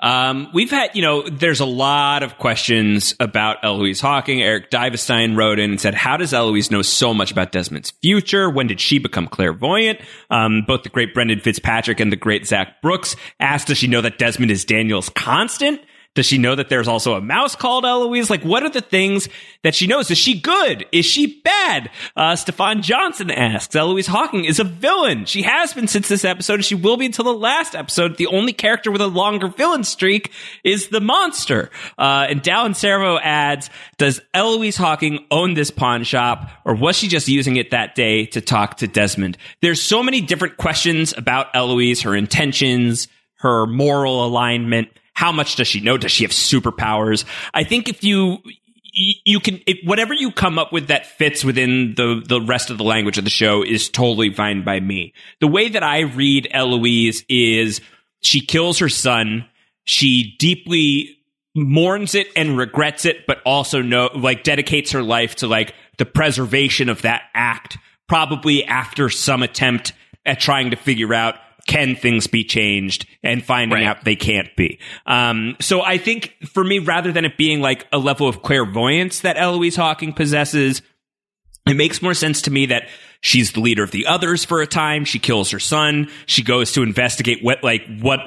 [0.00, 4.42] Um, we've had, you know, there's a lot of questions about Eloise Hawking.
[4.42, 8.50] Eric Divestein wrote in and said, How does Eloise know so much about Desmond's future?
[8.50, 10.00] When did she become clairvoyant?
[10.30, 14.02] Um, both the great Brendan Fitzpatrick and the great Zach Brooks asked, Does she know
[14.02, 15.80] that Desmond is Daniel's constant?
[16.16, 18.30] Does she know that there's also a mouse called Eloise?
[18.30, 19.28] Like, what are the things
[19.62, 20.10] that she knows?
[20.10, 20.86] Is she good?
[20.90, 21.90] Is she bad?
[22.16, 25.26] Uh, Stefan Johnson asks, Eloise Hawking is a villain.
[25.26, 28.16] She has been since this episode, and she will be until the last episode.
[28.16, 30.32] The only character with a longer villain streak
[30.64, 31.70] is the monster.
[31.98, 37.08] Uh, and Dallin Servo adds, does Eloise Hawking own this pawn shop, or was she
[37.08, 39.36] just using it that day to talk to Desmond?
[39.60, 43.08] There's so many different questions about Eloise, her intentions,
[43.40, 44.88] her moral alignment.
[45.16, 45.96] How much does she know?
[45.96, 47.24] Does she have superpowers?
[47.54, 48.36] I think if you
[48.92, 52.84] you can whatever you come up with that fits within the the rest of the
[52.84, 55.14] language of the show is totally fine by me.
[55.40, 57.80] The way that I read Eloise is
[58.20, 59.46] she kills her son.
[59.84, 61.16] She deeply
[61.54, 66.04] mourns it and regrets it, but also know like dedicates her life to like the
[66.04, 67.78] preservation of that act.
[68.06, 69.94] Probably after some attempt
[70.26, 71.36] at trying to figure out
[71.66, 74.78] can things be changed and finding out they can't be.
[75.06, 79.20] Um, so I think for me, rather than it being like a level of clairvoyance
[79.20, 80.82] that Eloise Hawking possesses,
[81.66, 82.88] it makes more sense to me that
[83.20, 85.04] she's the leader of the others for a time.
[85.04, 86.08] She kills her son.
[86.26, 88.20] She goes to investigate what, like, what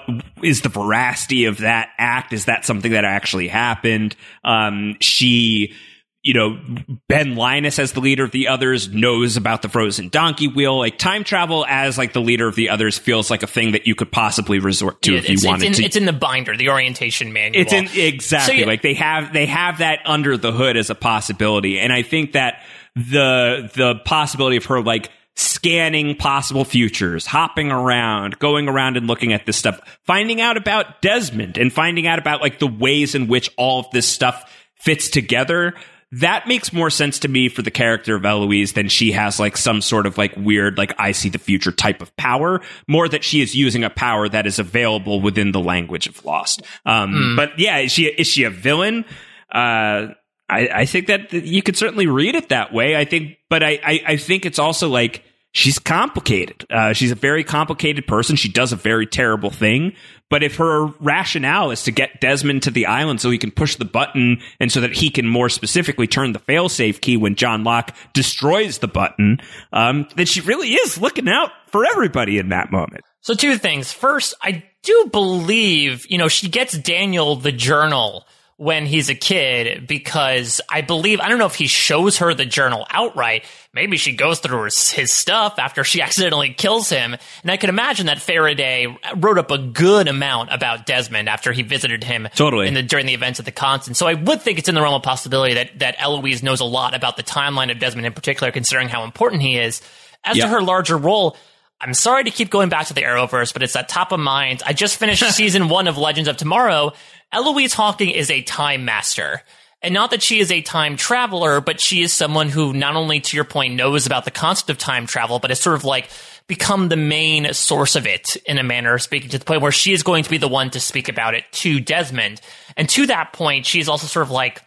[0.43, 2.33] is the veracity of that act?
[2.33, 4.17] Is that something that actually happened?
[4.43, 5.73] Um, she,
[6.21, 6.59] you know,
[7.07, 10.77] Ben Linus as the leader of the others knows about the frozen donkey wheel.
[10.77, 13.87] Like time travel as like the leader of the others feels like a thing that
[13.87, 15.85] you could possibly resort to Yeah, if you wanted it's in, to.
[15.85, 17.61] It's in the binder, the orientation manual.
[17.61, 20.89] It's in exactly So, yeah, like they have they have that under the hood as
[20.89, 22.63] a possibility, and I think that
[22.95, 29.31] the the possibility of her like scanning possible futures, hopping around, going around and looking
[29.31, 33.27] at this stuff, finding out about Desmond, and finding out about like the ways in
[33.27, 35.75] which all of this stuff fits together.
[36.13, 39.55] That makes more sense to me for the character of Eloise than she has like
[39.55, 42.61] some sort of like weird, like I see the future type of power.
[42.87, 46.63] More that she is using a power that is available within the language of Lost.
[46.85, 47.35] Um, Hmm.
[47.35, 49.05] But yeah, is she is she a villain?
[49.53, 50.13] Uh,
[50.49, 52.95] I, I think that you could certainly read it that way.
[52.95, 56.65] I think, but I, I, I think it's also like she's complicated.
[56.69, 58.35] Uh, she's a very complicated person.
[58.35, 59.93] She does a very terrible thing.
[60.29, 63.75] But if her rationale is to get Desmond to the island so he can push
[63.75, 67.63] the button and so that he can more specifically turn the failsafe key when John
[67.63, 69.39] Locke destroys the button,
[69.73, 73.03] um, then she really is looking out for everybody in that moment.
[73.21, 73.91] So two things.
[73.91, 78.25] First, I do believe, you know, she gets Daniel the journal
[78.59, 82.43] when he's a kid because I believe, I don't know if he shows her the
[82.43, 83.45] journal outright.
[83.73, 87.15] Maybe she goes through his, his stuff after she accidentally kills him.
[87.41, 91.61] And I can imagine that Faraday wrote up a good amount about Desmond after he
[91.61, 92.67] visited him Totally.
[92.67, 93.95] in the, during the events at the Constant.
[93.95, 96.65] So I would think it's in the realm of possibility that, that Eloise knows a
[96.65, 99.81] lot about the timeline of Desmond in particular, considering how important he is.
[100.25, 100.47] As Yep.
[100.47, 101.37] to her larger role,
[101.79, 104.63] I'm sorry to keep going back to the Arrowverse, but it's at top of mind.
[104.65, 106.91] I just finished season one of Legends of Tomorrow.
[107.31, 109.41] Eloise Hawking is a time master.
[109.81, 113.21] And not that she is a time traveler, but she is someone who not only,
[113.21, 116.09] to your point, knows about the concept of time travel, but has sort of like
[116.47, 119.71] become the main source of it in a manner of speaking to the point where
[119.71, 122.41] she is going to be the one to speak about it to Desmond.
[122.75, 124.63] And to that point, she's also sort of like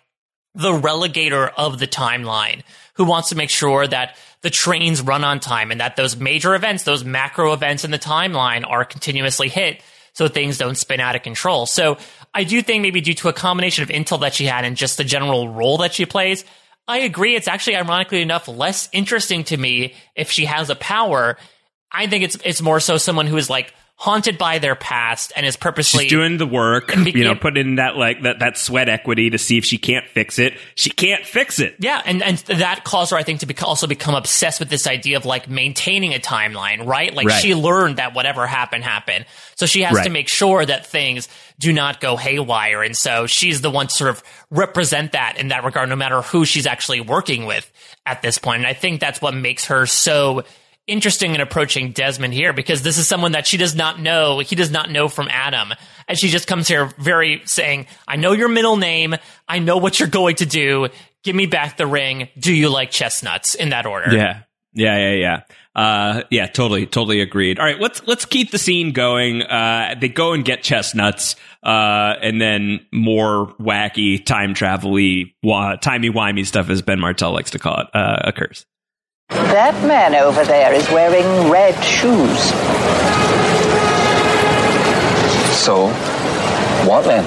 [0.55, 2.63] the relegator of the timeline
[2.95, 6.55] who wants to make sure that the trains run on time and that those major
[6.55, 9.83] events, those macro events in the timeline are continuously hit
[10.15, 11.67] so things don't spin out of control.
[11.67, 11.97] So
[12.35, 14.97] I do think maybe due to a combination of intel that she had and just
[14.97, 16.45] the general role that she plays,
[16.89, 17.37] I agree.
[17.37, 21.37] It's actually ironically enough less interesting to me if she has a power.
[21.91, 25.47] I think it's it's more so someone who is like haunted by their past and
[25.47, 28.59] is purposely She's doing the work, be- you know, put in that like that that
[28.59, 30.55] sweat equity to see if she can't fix it.
[30.75, 31.77] She can't fix it.
[31.79, 34.89] Yeah, and, and that caused her, I think, to bec also become obsessed with this
[34.89, 37.15] idea of like maintaining a timeline, right?
[37.15, 37.41] Like Right.
[37.41, 39.25] she learned that whatever happened, happened.
[39.55, 40.03] So she has Right.
[40.05, 41.29] to make sure that things
[41.61, 42.83] do not go haywire.
[42.83, 44.21] And so she's the one to sort of
[44.51, 47.71] represent that in that regard, no matter who she's actually working with
[48.05, 48.59] at this point.
[48.63, 50.43] And I think that's what makes her so
[50.87, 54.41] interesting in approaching Desmond here because this is someone that she does not know.
[54.41, 55.73] He does not know from Adam.
[56.09, 59.15] And she just comes here very saying, I know your middle name.
[59.49, 60.89] I know what you're going to do.
[61.23, 62.29] Give me back the ring.
[62.39, 64.15] Do you like chestnuts in that order?
[64.15, 64.43] Yeah.
[64.75, 65.41] Yeah, yeah, yeah.
[65.75, 67.59] Uh, yeah, totally, totally agreed.
[67.59, 69.43] All right, let's let's keep the scene going.
[69.43, 76.11] Uh, they go and get chestnuts, uh, and then more wacky time travel-y, wa- timey
[76.11, 78.67] wimey stuff, as Ben Martell likes to call it, uh, occurs.
[79.53, 82.53] That man over there is wearing red shoes.
[85.57, 85.89] So,
[86.87, 87.25] what then?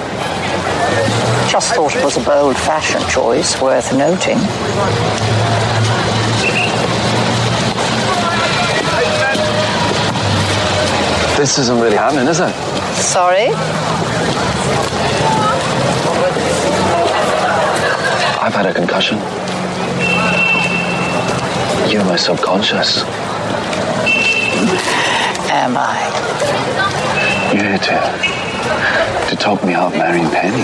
[1.48, 4.38] Just thought it was a bold fashion choice worth noting.
[11.36, 12.52] This isn't really happening, is it?
[12.94, 13.48] Sorry?
[18.38, 19.18] I've had a concussion.
[21.88, 23.02] You're my subconscious.
[25.48, 26.10] Am I?
[27.54, 30.62] You're here to, to talk me out of marrying Penny.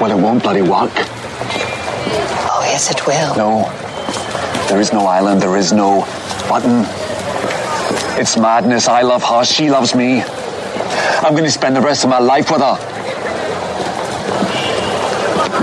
[0.00, 0.92] Well, it won't bloody work.
[2.52, 3.36] Oh, yes, it will.
[3.36, 3.68] No.
[4.68, 5.42] There is no island.
[5.42, 6.06] There is no
[6.48, 6.86] button.
[8.18, 8.86] It's madness.
[8.86, 9.44] I love her.
[9.44, 10.22] She loves me.
[10.22, 12.78] I'm going to spend the rest of my life with her.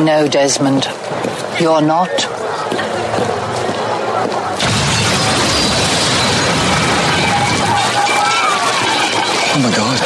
[0.03, 0.85] No, Desmond.
[1.59, 2.36] You're not.
[9.59, 9.97] Oh my god.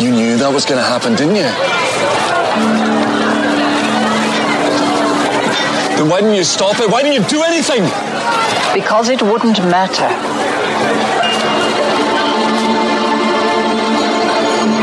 [0.00, 1.42] You knew that was going to happen, didn't you?
[5.96, 6.88] Then why didn't you stop it?
[6.88, 7.82] Why didn't you do anything?
[8.72, 10.06] Because it wouldn't matter.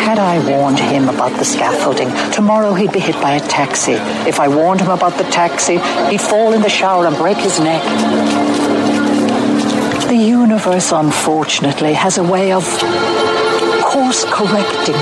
[0.03, 3.93] Had I warned him about the scaffolding, tomorrow he'd be hit by a taxi.
[4.27, 5.77] If I warned him about the taxi,
[6.09, 8.78] he'd fall in the shower and break his neck.
[10.09, 12.63] The universe, unfortunately, has a way of
[13.83, 14.95] course correcting.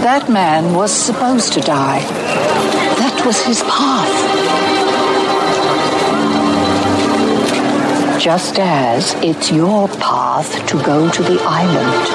[0.00, 2.00] That man was supposed to die.
[2.00, 4.16] That was his path.
[8.18, 12.06] Just as it's your path to go to the island.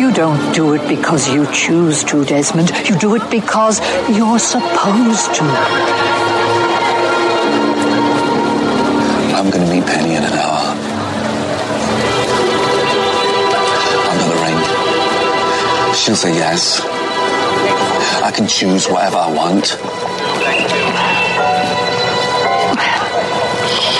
[0.00, 2.70] You don't do it because you choose to, Desmond.
[2.88, 6.33] You do it because you're supposed to.
[16.04, 16.16] Ring.
[16.16, 16.80] She'll say yes.
[18.22, 19.78] I can choose whatever I want.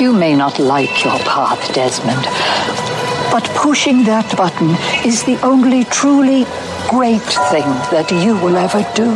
[0.01, 2.24] You may not like your path, Desmond,
[3.31, 4.70] but pushing that button
[5.06, 6.44] is the only truly
[6.89, 9.10] great thing that you will ever do.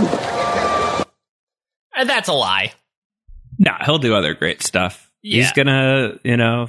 [1.95, 2.73] And that's a lie.
[3.59, 5.11] No, he'll do other great stuff.
[5.21, 6.69] He's gonna, you know,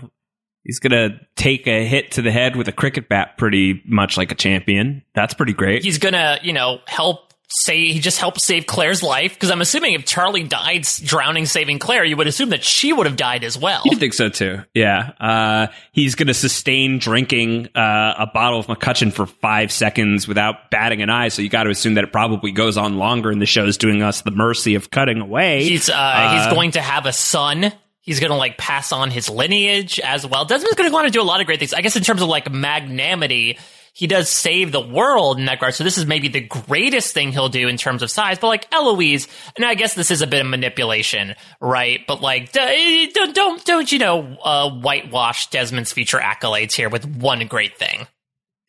[0.70, 4.32] he's gonna take a hit to the head with a cricket bat pretty much like
[4.32, 5.02] a champion.
[5.16, 5.84] That's pretty great.
[5.84, 9.96] He's gonna, you know, help say he just helped save Claire's life because I'm assuming
[9.96, 13.58] if Charlie died drowning saving Claire, you would assume that she would have died as
[13.58, 13.82] well.
[13.86, 14.64] You think so too?
[14.76, 15.14] Yeah.
[15.20, 20.70] Uh, he's going to sustain drinking uh, a bottle of MacCutcheon for five seconds without
[20.70, 21.30] batting an eye.
[21.30, 24.04] So you got to assume that it probably goes on longer, and the show's doing
[24.04, 25.64] us the mercy of cutting away.
[25.64, 27.74] He's uh, he's going to have a son.
[28.10, 30.44] He's going to like pass on his lineage as well.
[30.44, 31.76] Desmond's going to want to do a lot of great things.
[31.76, 33.60] I guess in terms of like magnanimity,
[33.94, 35.76] he does save the world in that regard.
[35.76, 38.40] So this is maybe the greatest thing he'll do in terms of size.
[38.40, 42.00] But like Eloise, and I guess this is a bit of manipulation, right?
[42.08, 47.46] But like, don't don't don't you know uh, whitewash Desmond's future accolades here with one
[47.46, 48.08] great thing.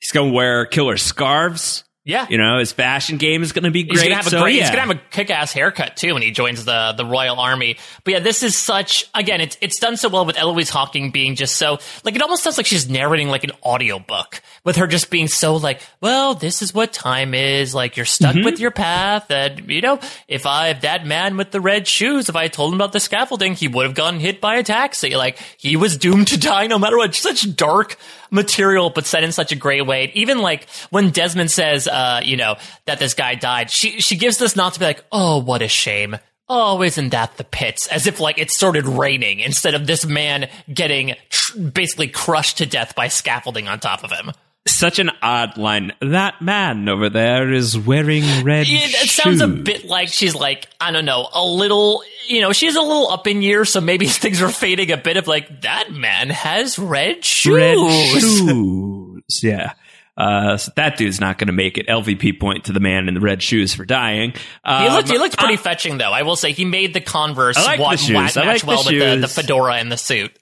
[0.01, 1.85] He's to wear killer scarves.
[2.03, 2.27] Yeah.
[2.31, 4.11] You know, his fashion game is going to be great.
[4.11, 4.71] He's a so, yeah.
[4.71, 7.77] Gonna have a kick-ass haircut too when he joins the the Royal Army.
[8.05, 9.09] But yeah, this is such.
[9.15, 12.43] Again, it's it's done so well with Eloise Hawking being just so like it almost
[12.43, 16.63] sounds like she's narrating like an audiobook with her just being so like, well, this
[16.63, 17.75] is what time is.
[17.75, 18.45] Like you're stuck Mm-hmm.
[18.45, 22.37] with your path, and you know, if I that man with the red shoes, if
[22.37, 25.17] I told him about the scaffolding, he would have gotten hit by a taxi.
[25.17, 27.15] Like he was doomed to die no matter what.
[27.15, 27.99] Such dark
[28.31, 30.11] material, but said in such a great way.
[30.15, 34.39] Even like when Desmond says, uh, you know, that this guy died, she she gives
[34.39, 36.17] this not to be like, oh, what a shame.
[36.49, 37.87] Oh, isn't that the pits?
[37.87, 42.67] As if like it started raining instead of this man getting tr- basically crushed to
[42.67, 44.33] death by scaffolding on top of him.
[44.69, 45.93] Such an odd line.
[46.03, 50.69] That man over there is wearing red It, it sounds a bit like she's like,
[50.81, 54.07] I don't know, a little, you know, she's a little up in years, so maybe
[54.09, 57.55] things are fading a bit of like, that man has red shoes.
[57.57, 57.77] red
[58.21, 59.23] shoes.
[59.43, 59.73] Yeah.
[60.17, 61.87] Uh, so that dude's not going to make it.
[61.87, 64.35] LVP point to the man in the red shoes for dying.
[64.65, 66.11] Um, He looked, he looked pretty I- fetching, though.
[66.13, 68.15] I will say he made the Converse I like the shoes.
[68.15, 70.37] wa- I match like the well with the, the fedora and the suit.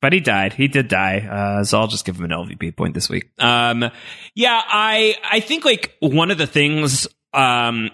[0.00, 0.52] But he died.
[0.52, 1.18] He did die.
[1.18, 3.30] Uh, so I'll just give him an LVP point this week.
[3.38, 3.90] Um,
[4.34, 7.90] yeah, I I think like one of the things um,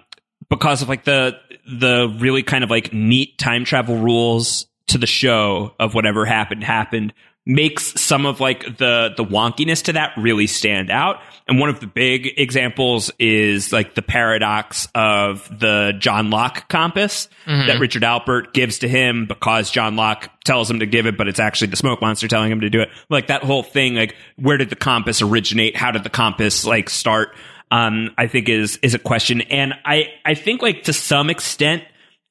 [0.49, 5.07] because of like the the really kind of like neat time travel rules to the
[5.07, 7.13] show of whatever happened happened
[7.47, 11.21] makes some of like the the wonkiness to that really stand out.
[11.53, 17.29] And one of the big examples is like the paradox of the John Locke compass
[17.47, 21.29] that Richard Alpert gives to him because John Locke tells him to give it, but
[21.29, 22.89] it's actually the smoke monster telling him to do it.
[23.11, 25.77] Like that whole thing, like where did the compass originate?
[25.77, 27.37] How did the compass like start?
[27.71, 29.43] Um, I think is is a question.
[29.43, 31.83] And I I think like to some extent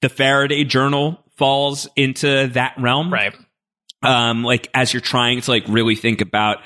[0.01, 3.35] the Faraday journal falls into that realm Right.
[4.01, 6.57] um, like as you're trying to like really think about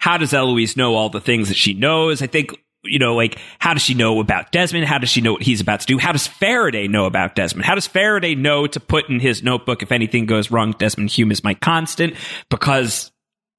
[0.00, 2.22] how does Eloise know all the things that she knows?
[2.22, 2.52] I think
[2.82, 4.86] you know, like how does she know about Desmond?
[4.86, 5.98] How does she know what he's about to do?
[5.98, 7.66] How does Faraday know about Desmond?
[7.66, 10.74] How does Faraday know to put in his notebook if anything goes wrong?
[10.78, 12.14] Desmond Hume is my constant
[12.48, 13.12] because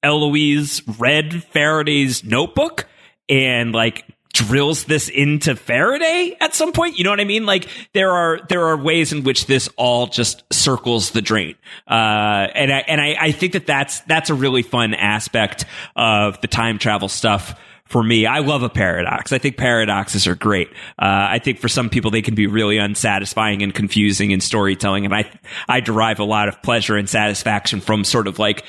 [0.03, 2.87] Eloise read Faraday's notebook
[3.29, 6.97] and like drills this into Faraday at some point.
[6.97, 7.45] You know what I mean?
[7.45, 11.55] Like there are there are ways in which this all just circles the drain.
[11.87, 16.39] Uh, and I and I, I think that that's that's a really fun aspect of
[16.41, 17.59] the time travel stuff.
[17.85, 19.33] For me, I love a paradox.
[19.33, 20.69] I think paradoxes are great.
[20.97, 25.03] Uh, I think for some people they can be really unsatisfying and confusing in storytelling,
[25.03, 25.29] and I
[25.67, 28.63] I derive a lot of pleasure and satisfaction from sort of like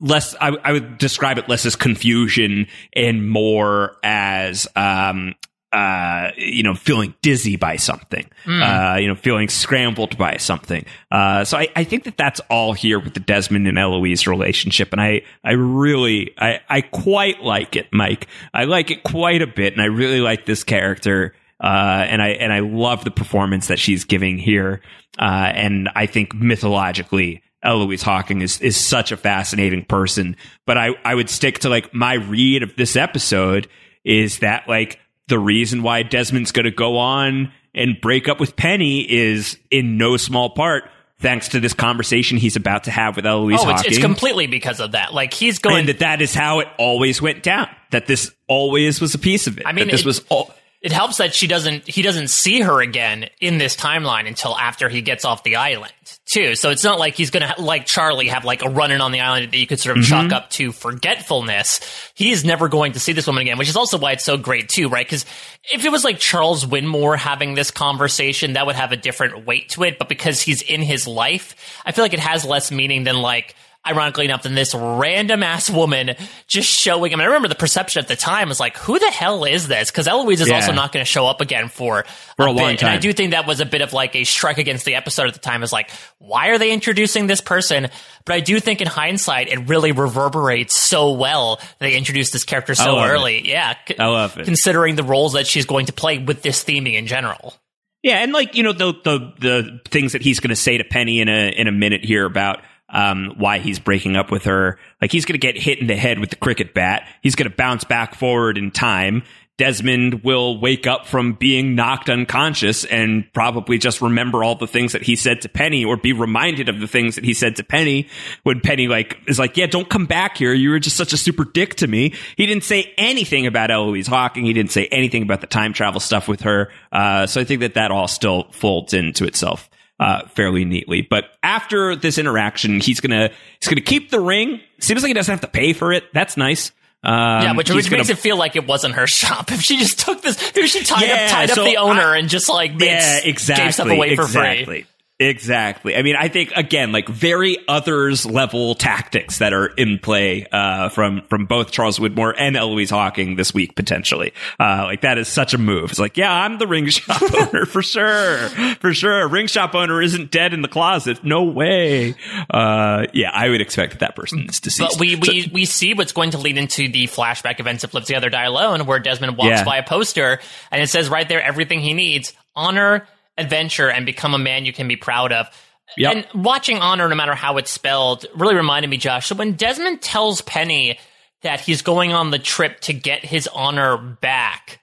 [0.00, 5.34] less I, I would describe it less as confusion and more as um
[5.72, 10.84] uh you know feeling dizzy by something uh you know feeling scrambled by something.
[11.10, 14.92] Uh so I, I think that that's all here with the desmond and eloise relationship.
[14.92, 18.28] And i i really i i quite like it mike.
[18.52, 22.30] I like it quite a bit and i really like this character uh, and I
[22.30, 24.80] and I love the performance that she's giving here,
[25.20, 30.36] uh, and I think mythologically, Eloise Hawking is is such a fascinating person.
[30.66, 33.68] But I I would stick to like my read of this episode
[34.04, 38.54] is that like the reason why Desmond's going to go on and break up with
[38.56, 40.84] Penny is in no small part
[41.20, 44.46] thanks to this conversation he's about to have with Eloise Oh, it's, Hawking it's completely
[44.46, 45.14] because of that.
[45.14, 45.78] Like he's going.
[45.78, 47.68] and that that is how it always went down.
[47.92, 49.66] That this always was a piece of it.
[49.66, 50.52] I mean, that this it- was all.
[50.84, 54.90] It helps that she doesn't he doesn't see her again in this timeline until after
[54.90, 55.94] he gets off the island
[56.26, 56.54] too.
[56.56, 59.50] So it's not like he's gonna like charlie have like a run-in on the island
[59.50, 60.34] that you could sort of chalk mm-hmm.
[60.34, 61.80] up to forgetfulness.
[62.14, 64.36] He is never going to see this woman again which is also why it's so
[64.36, 65.06] great too right?
[65.06, 65.24] Because
[65.72, 69.70] if it was like Charles Widmore having this conversation that would have a different weight
[69.70, 69.98] to it.
[69.98, 73.54] But because he's in his life i feel like it has less meaning than like
[73.86, 76.14] ironically enough, than this random ass woman
[76.46, 77.12] just showing.
[77.12, 79.68] I mean, I remember the perception at the time was like, who the hell is
[79.68, 79.90] this?
[79.90, 80.56] Because Eloise is Yeah.
[80.56, 82.04] also not going to show up again for,
[82.36, 82.60] For a bit.
[82.60, 84.94] long And I do think that was a bit of like a strike against the
[84.94, 85.62] episode at the time.
[85.62, 87.88] Is like, why are they introducing this person?
[88.24, 92.44] But I do think in hindsight, it really reverberates so well that they introduced this
[92.44, 93.12] character so love it.
[93.12, 93.48] early.
[93.48, 93.74] Yeah.
[93.86, 94.44] c- I love it.
[94.44, 97.54] Considering the roles that she's going to play with this theming in general.
[98.02, 100.84] Yeah, and like you know the the the things that he's going to say to
[100.84, 102.60] Penny in a in a minute here about
[102.94, 104.78] um why he's breaking up with her.
[105.02, 107.06] Like he's going to get hit in the head with the cricket bat.
[107.22, 109.24] He's going to bounce back forward in time.
[109.56, 114.92] Desmond will wake up from being knocked unconscious and probably just remember all the things
[114.92, 117.62] that he said to Penny or be reminded of the things that he said to
[117.62, 118.08] Penny
[118.42, 120.52] when Penny like is like, "Yeah, don't come back here.
[120.52, 124.08] You were just such a super dick to me." He didn't say anything about Eloise
[124.08, 124.44] Hawking.
[124.44, 126.72] He didn't say anything about the time travel stuff with her.
[126.90, 131.02] Uh, so I think that that all still folds into itself uh, fairly neatly.
[131.02, 133.30] But after this interaction, he's gonna
[133.60, 134.60] he's gonna keep the ring.
[134.80, 136.04] Seems like he doesn't have to pay for it.
[136.12, 136.72] That's nice.
[137.02, 139.52] Um, yeah, which, which gonna- makes it feel like it wasn't her shop.
[139.52, 142.00] If she just took this, if she tied Yeah, up tied so up the owner
[142.00, 143.64] I- and just like made, yeah, exactly.
[143.66, 144.64] gave stuff away for exactly.
[144.64, 144.86] free.
[145.20, 145.94] Exactly.
[145.96, 150.88] I mean, I think again, like very others level tactics that are in play uh,
[150.88, 154.32] from from both Charles Widmore and Eloise Hawking this week potentially.
[154.58, 155.90] Uh, like that is such a move.
[155.90, 158.38] It's like, yeah, I'm the ring shop owner for sure,
[158.80, 159.28] for sure.
[159.28, 161.22] Ring shop owner isn't dead in the closet.
[161.22, 162.16] No way.
[162.50, 164.98] Uh, yeah, I would expect that that person is deceased.
[164.98, 167.94] But we, So- we, we see what's going to lead into the flashback events of
[167.94, 169.64] Live Together, Die Alone, where Desmond walks Yeah.
[169.64, 170.40] by a poster
[170.72, 174.72] and it says right there everything he needs honor, adventure, and become a man you
[174.72, 175.48] can be proud of.
[175.96, 176.14] Yep.
[176.14, 179.26] And watching honor, no matter how it's spelled, really reminded me, Josh.
[179.26, 180.98] So when Desmond tells Penny
[181.42, 184.80] that he's going on the trip to get his honor back,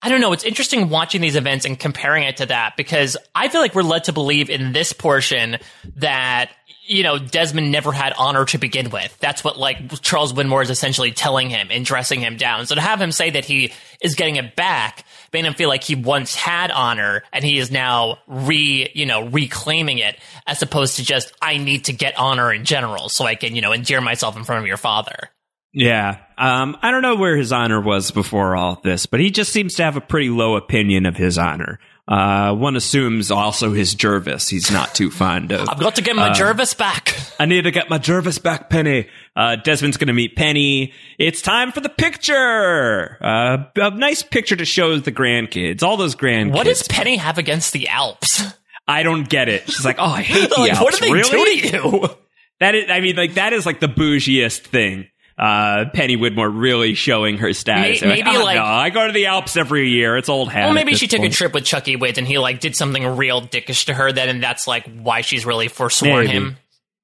[0.00, 0.32] I don't know.
[0.32, 3.82] It's interesting watching these events and comparing it to that because I feel like we're
[3.82, 5.56] led to believe in this portion
[5.96, 6.50] that,
[6.86, 9.16] you know, Desmond never had honor to begin with.
[9.18, 12.66] That's what like Charles Widmore is essentially telling him and dressing him down.
[12.66, 13.72] So to have him say that he
[14.02, 15.04] is getting it back
[15.34, 19.26] made him feel like he once had honor and he is now re, you know,
[19.28, 20.16] reclaiming it
[20.46, 23.60] as opposed to just, I need to get honor in general so I can, you
[23.60, 25.28] know, endear myself in front of your father.
[25.74, 26.18] Yeah.
[26.38, 29.74] Um, I don't know where his honor was before all this, but he just seems
[29.74, 31.80] to have a pretty low opinion of his honor.
[32.06, 34.48] Uh, one assumes also his Jervis.
[34.50, 35.68] He's not too fond of.
[35.70, 37.16] I've got to get my Uh, Jervis back.
[37.40, 39.08] I need to get my Jervis back, Penny.
[39.34, 40.92] Uh, Desmond's going to meet Penny.
[41.18, 43.16] It's time for the picture.
[43.22, 45.82] Uh, a nice picture to show the grandkids.
[45.82, 46.52] All those grandkids.
[46.52, 48.42] What does Penny have against the Alps?
[48.86, 49.66] I don't get it.
[49.70, 50.82] She's like, oh, I hate the Like, Alps.
[50.82, 51.60] what do they really?
[51.60, 52.08] do to you?
[52.60, 55.08] That is, I mean, like that is like the bougiest thing.
[55.36, 58.02] Uh, Penny Widmore really showing her status.
[58.02, 60.16] May- Like, maybe, "Oh, like- no, I go to the Alps every year.
[60.16, 60.66] It's old hat.
[60.66, 63.04] Well, maybe she took point." a trip with Chucky Witt and he like did something
[63.16, 66.32] real dickish to her then, and that's like why she's really forsworn Maybe.
[66.38, 66.56] him.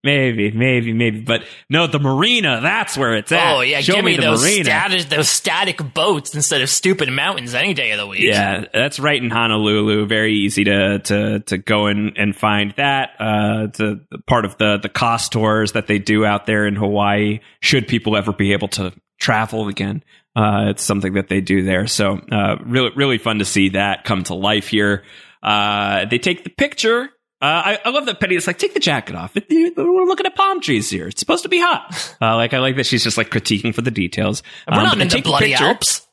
[0.02, 2.60] Maybe, maybe, maybe, but no, the marina.
[2.62, 3.55] That's where it's at.
[3.55, 7.55] Oh yeah, Show give me, me, those static those static boats instead of stupid mountains
[7.55, 8.22] any day of the week.
[8.22, 10.06] Yeah, that's right in Honolulu.
[10.06, 13.10] Very easy to to to go in and find that.
[13.20, 16.77] Uh, it's a part of the the cost tours that they do out there in
[16.77, 17.40] Hawaii.
[17.60, 20.02] Should people ever be able to travel again,
[20.35, 21.86] uh, it's something that they do there.
[21.86, 25.05] So uh, really really fun to see that come to life here.
[25.43, 27.10] Uh, they take the picture.
[27.42, 29.34] Uh, I, I love that Penny is like, take the jacket off.
[29.34, 31.08] We're looking at palm trees here.
[31.08, 32.14] It's supposed to be hot.
[32.22, 34.42] Uh, like I like that she's just like critiquing for the details.
[34.70, 35.64] We're Um, not but they in the take bloody picture.
[35.64, 36.06] Alps.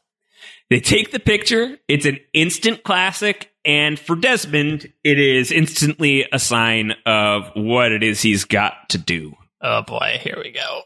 [0.70, 1.78] They take the picture.
[1.90, 3.52] It's an instant classic.
[3.66, 8.98] And for Desmond, it is instantly a sign of what it is he's got to
[8.98, 9.36] do.
[9.62, 10.82] Oh boy, here we go.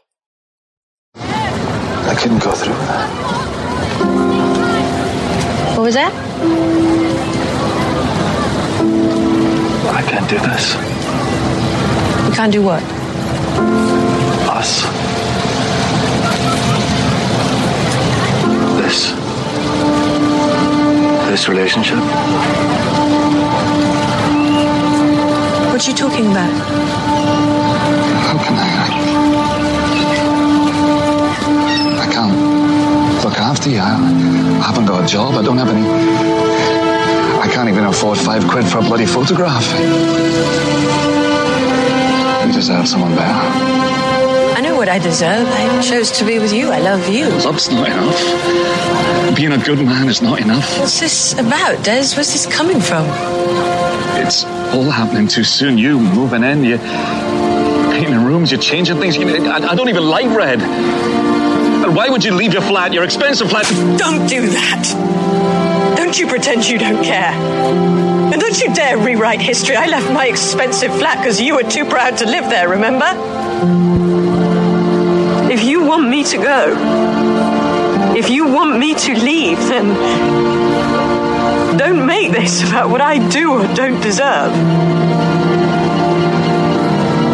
[1.14, 3.08] I couldn't go through that.
[5.76, 6.12] What was that?
[10.02, 10.74] I can't do this.
[12.26, 12.82] You can't do what?
[14.50, 14.82] Us.
[18.82, 19.12] This.
[21.30, 21.98] This relationship.
[25.70, 26.52] What are you talking about?
[28.26, 28.60] How can I?
[28.82, 28.88] I,
[32.02, 32.34] I can't
[33.24, 33.78] look after you.
[33.78, 33.80] I,
[34.60, 35.34] I haven't got a job.
[35.34, 36.81] I don't have any.
[37.52, 39.70] I can't even afford five quid for a bloody photograph.
[42.46, 43.30] You deserve someone better.
[44.56, 45.46] I know what I deserve.
[45.46, 46.70] I chose to be with you.
[46.70, 47.28] I love you.
[47.28, 49.36] Love's not enough.
[49.36, 50.78] Being a good man is not enough.
[50.78, 52.14] What's this about, Des?
[52.16, 53.04] Where's this coming from?
[54.16, 55.76] It's all happening too soon.
[55.76, 59.14] You moving in, you painting rooms, you're changing things.
[59.14, 60.62] You I, I don't even like red.
[60.62, 63.66] And why would you leave your flat, your expensive flat?
[63.98, 65.81] Don't do that.
[65.96, 67.32] Don't you pretend you don't care.
[68.32, 69.76] And don't you dare rewrite history.
[69.76, 73.06] I left my expensive flat because you were too proud to live there, remember?
[75.52, 76.74] If you want me to go,
[78.16, 79.88] if you want me to leave, then
[81.76, 84.52] don't make this about what I do or don't deserve.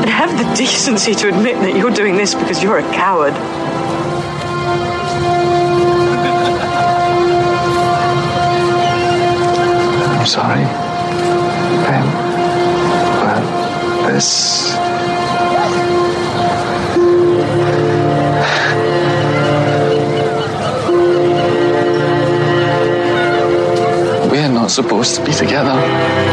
[0.00, 3.34] And have the decency to admit that you're doing this because you're a coward.
[10.28, 10.64] Sorry,
[11.86, 12.04] Ben,
[13.24, 13.42] but
[14.06, 14.76] this.
[24.30, 26.27] We're not supposed to be together.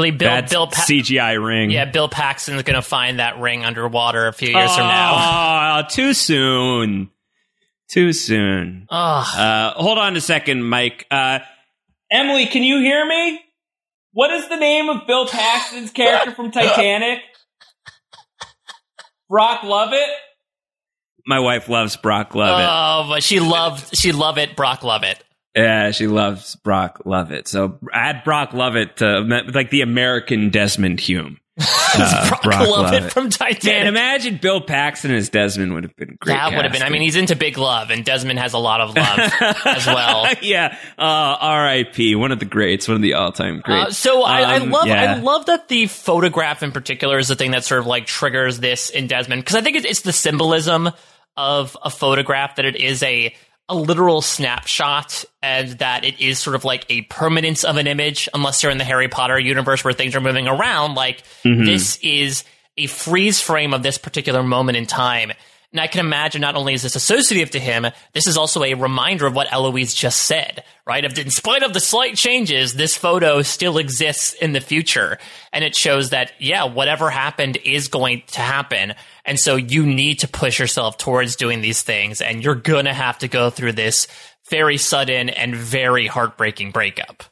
[0.00, 1.70] Believe Bill Bad Bill pa- CGI ring.
[1.70, 5.80] Yeah, Bill Paxton's going to find that ring underwater a few years from now.
[5.80, 7.10] Oh, too soon.
[7.88, 8.86] Too soon.
[8.88, 9.26] Ugh.
[9.36, 11.06] Uh, hold on a second, Mike.
[11.10, 11.40] Uh,
[12.10, 13.40] Emily, can you hear me?
[14.12, 17.20] What is the name of Bill Paxton's character from Titanic?
[19.28, 20.08] Brock Lovett?
[21.26, 22.66] My wife loves Brock Lovett.
[22.68, 24.56] Oh, but she loved she loved it.
[24.56, 25.22] Brock Lovett.
[25.54, 27.48] Yeah, she loves Brock Lovett.
[27.48, 29.20] So add Brock Lovett to
[29.52, 31.38] like the American Desmond Hume.
[31.92, 33.12] Uh, Brock, Brock Lovett Lovett.
[33.12, 33.64] from Titanic.
[33.64, 36.34] Man, imagine Bill Paxton as Desmond would have been great.
[36.34, 36.84] that would have been.
[36.84, 39.18] I mean, he's into big love, and Desmond has a lot of love
[39.66, 40.32] as well.
[40.40, 40.76] yeah.
[40.96, 41.02] Uh,
[41.40, 42.14] R.I.P.
[42.14, 42.86] One of the greats.
[42.86, 43.88] One of the all-time greats.
[43.88, 45.14] Uh, so I, I Um, love yeah.
[45.16, 48.60] I love that the photograph in particular is the thing that sort of like triggers
[48.60, 50.90] this in Desmond because I think it's, it's the symbolism
[51.36, 53.34] of a photograph that it is a
[53.70, 58.28] a literal snapshot and that it is sort of like a permanence of an image
[58.34, 61.64] unless you're in the Harry Potter universe where things are moving around like Mhm.
[61.64, 62.44] this is
[62.76, 65.32] a freeze frame of this particular moment in time
[65.72, 68.74] and I can imagine not only is this associative to him, this is also a
[68.74, 71.04] reminder of what Eloise just said, right?
[71.04, 75.18] Of in spite of the slight changes, this photo still exists in the future.
[75.52, 78.94] And it shows that, yeah, whatever happened is going to happen.
[79.24, 82.20] And so you need to push yourself towards doing these things.
[82.20, 84.08] And you're going to have to go through this
[84.48, 87.22] very sudden and very heartbreaking breakup.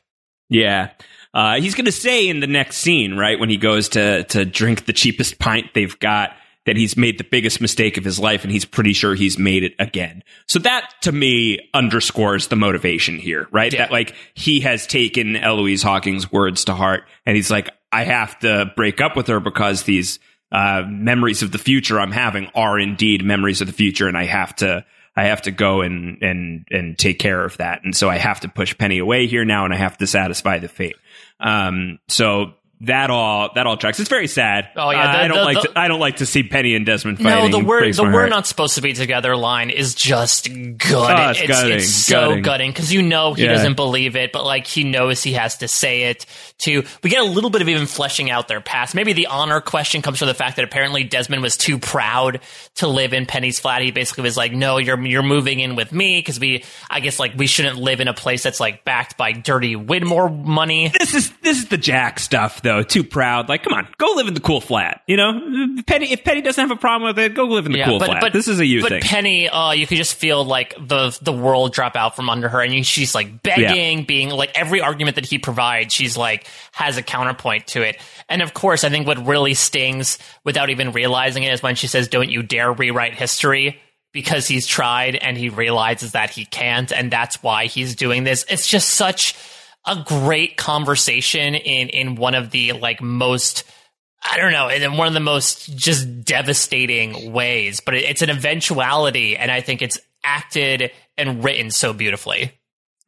[0.49, 0.91] Yeah.
[1.35, 4.45] Uh, he's going to say in the next scene, right, when he goes to, to
[4.45, 6.37] drink the cheapest pint they've got,
[6.67, 9.65] that he's made the biggest mistake of his life and he's pretty sure he's made
[9.65, 10.23] it again.
[10.47, 13.73] So that to me underscores the motivation here, right?
[13.73, 18.39] That like he has taken Eloise Hawking's words to heart and he's like, I have
[18.41, 20.19] to break up with her because these
[20.53, 24.25] uh, memories of the future I'm having are indeed memories of the future and I
[24.25, 24.85] have to
[25.17, 27.83] I have to go and and and take care of that.
[27.83, 30.59] And so I have to push Penny away here now and I have to satisfy
[30.59, 30.97] the fate.
[31.41, 33.99] Um so that all that all tracks.
[33.99, 34.69] It's very sad.
[34.77, 36.75] Oh, yeah, Uh, I don't the- like the- to, I don't like to see Penny
[36.77, 40.49] and Desmond No, the word the we're not supposed to be together line is just
[40.53, 40.79] good.
[40.93, 42.43] Oh, it's it's, gutting, it's so gutting.
[42.43, 43.53] gutting because you know he Yeah.
[43.55, 46.25] doesn't believe it, but like he knows he has to say it.
[46.61, 48.95] To we get a little bit of even fleshing out their past.
[48.95, 52.41] Maybe the honor question comes from the fact that apparently Desmond was too proud
[52.77, 53.83] to live in Penny's flat.
[53.83, 57.19] He basically was like, "No, you're you're moving in with me because we, I guess,
[57.21, 61.15] like we shouldn't live in a place that's like backed by dirty Widmore money." This
[61.15, 62.83] is this is the Jack stuff though.
[62.83, 63.49] Too proud.
[63.49, 65.03] Like, come on, go live in the cool flat.
[65.07, 66.13] You know, Penny.
[66.13, 68.21] If Penny doesn't have a problem with it, go live in the cool flat.
[68.21, 69.01] But, this is a you but thing.
[69.03, 72.61] Penny, uh, you could just feel like the the world drop out from under her,
[72.61, 77.03] and she's like begging, being like every argument that he provides, she's like has a
[77.03, 78.01] counterpoint to it.
[78.29, 81.87] And of course, I think what really stings without even realizing it is when she
[81.87, 83.81] says, "Don't you dare rewrite history."
[84.11, 88.45] Because he's tried and he realizes that he can't, and that's why he's doing this.
[88.49, 89.35] It's just such
[89.89, 93.65] a great conversation in in one of the like most
[94.23, 97.81] I don't know, in one of the most just devastating ways.
[97.81, 102.53] But it, it's an eventuality, and I think it's acted and written so beautifully.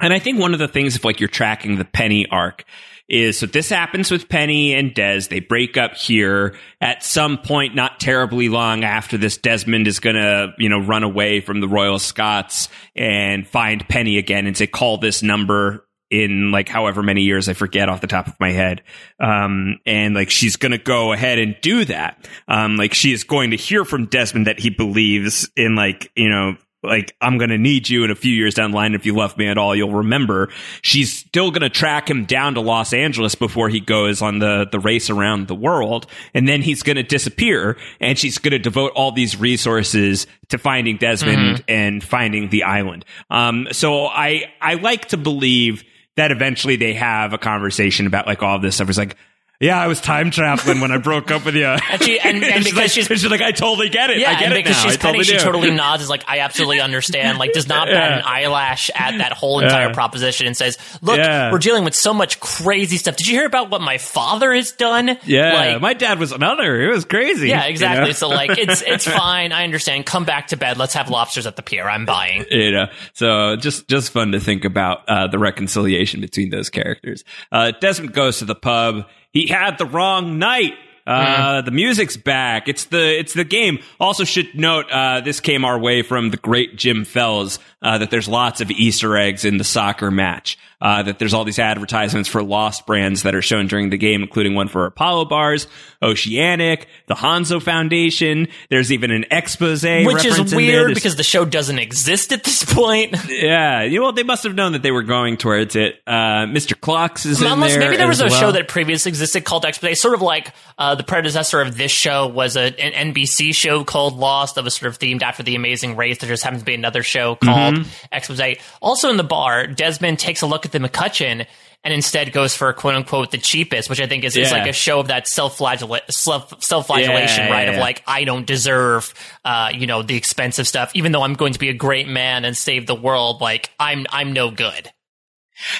[0.00, 2.64] And I think one of the things, if like you're tracking the Penny arc,
[3.08, 5.22] is so this happens with Penny and Des.
[5.28, 9.36] They break up here at some point, not terribly long after this.
[9.36, 14.46] Desmond is gonna, you know, run away from the Royal Scots and find Penny again
[14.46, 18.26] and say, "Call this number." In like however many years, I forget off the top
[18.26, 18.82] of my head.
[19.20, 22.28] Um, and like she's gonna go ahead and do that.
[22.48, 26.28] Um, like she is going to hear from Desmond that he believes in like, you
[26.28, 29.04] know, like I'm going to need you in a few years down the line if
[29.04, 30.48] you love me at all you'll remember
[30.80, 34.66] she's still going to track him down to Los Angeles before he goes on the
[34.72, 38.58] the race around the world and then he's going to disappear and she's going to
[38.58, 41.64] devote all these resources to finding Desmond Mhm.
[41.68, 45.84] and finding the island um so I I like to believe
[46.16, 48.88] that eventually they have a conversation about like all this stuff.
[48.88, 49.16] It's like
[49.60, 51.66] yeah, I was time traveling when I broke up with you.
[51.90, 54.18] And she and, and she's because like, she's she's like, I totally get it.
[54.18, 54.82] yeah, I get and it because now.
[54.90, 55.38] she's I totally she do.
[55.40, 57.38] totally nods, is like, I absolutely understand.
[57.38, 58.16] Like, does not bat Yeah.
[58.18, 59.92] an eyelash at that whole entire Yeah.
[59.94, 61.52] proposition and says, "Look, Yeah.
[61.52, 63.16] we're dealing with so much crazy stuff.
[63.16, 65.18] Did you hear about what my father has done?
[65.24, 66.80] Yeah, like, my dad was another.
[66.82, 67.48] It was crazy.
[67.48, 68.06] yeah, you exactly.
[68.06, 68.12] know?
[68.12, 69.52] So like, it's it's fine.
[69.52, 70.06] I understand.
[70.06, 70.78] Come back to bed.
[70.78, 71.88] Let's have lobsters at the pier.
[71.88, 72.44] I'm buying.
[72.50, 77.24] you know, so just just fun to think about uh, the reconciliation between those characters.
[77.52, 79.06] Uh, Desmond goes to the pub.
[79.32, 80.74] He had the wrong night.
[81.06, 82.68] Uh, the music's back.
[82.68, 83.80] It's the it's the game.
[83.98, 88.10] Also, should note uh, this came our way from the great Jim Fells uh, that
[88.10, 92.28] there's lots of Easter eggs in the soccer match, uh, that there's all these advertisements
[92.28, 95.66] for Lost brands that are shown during the game, including one for Apollo bars,
[96.02, 98.48] Oceanic, the Hanso Foundation.
[98.70, 100.66] There's even an expose, Which is reference in there.
[100.84, 103.14] weird because the show doesn't exist at this point.
[103.28, 106.00] yeah, you know, well, they must have known that they were going towards it.
[106.06, 106.78] Uh, Mr.
[106.78, 108.40] Cluck's is in Unless there maybe there was as a well.
[108.40, 112.26] show that previously existed called Expose, sort of like uh, the predecessor of this show
[112.26, 115.96] was a, an NBC show called Lost that was sort of themed after The Amazing
[115.96, 116.18] Race.
[116.18, 117.86] There just happens to be another show called Mhm.
[118.12, 118.56] Expose.
[118.80, 121.46] Also in the bar, Desmond takes a look at the MacCutcheon
[121.82, 124.58] and instead goes for quote unquote the cheapest, which I think is, is Yeah.
[124.58, 127.68] like a show of that self self flagellation, Yeah, right?
[127.68, 129.14] yeah, Of like I don't deserve,
[129.44, 132.44] uh, you know, the expensive stuff, even though I'm going to be a great man
[132.44, 133.40] and save the world.
[133.40, 134.90] Like I'm I'm no good.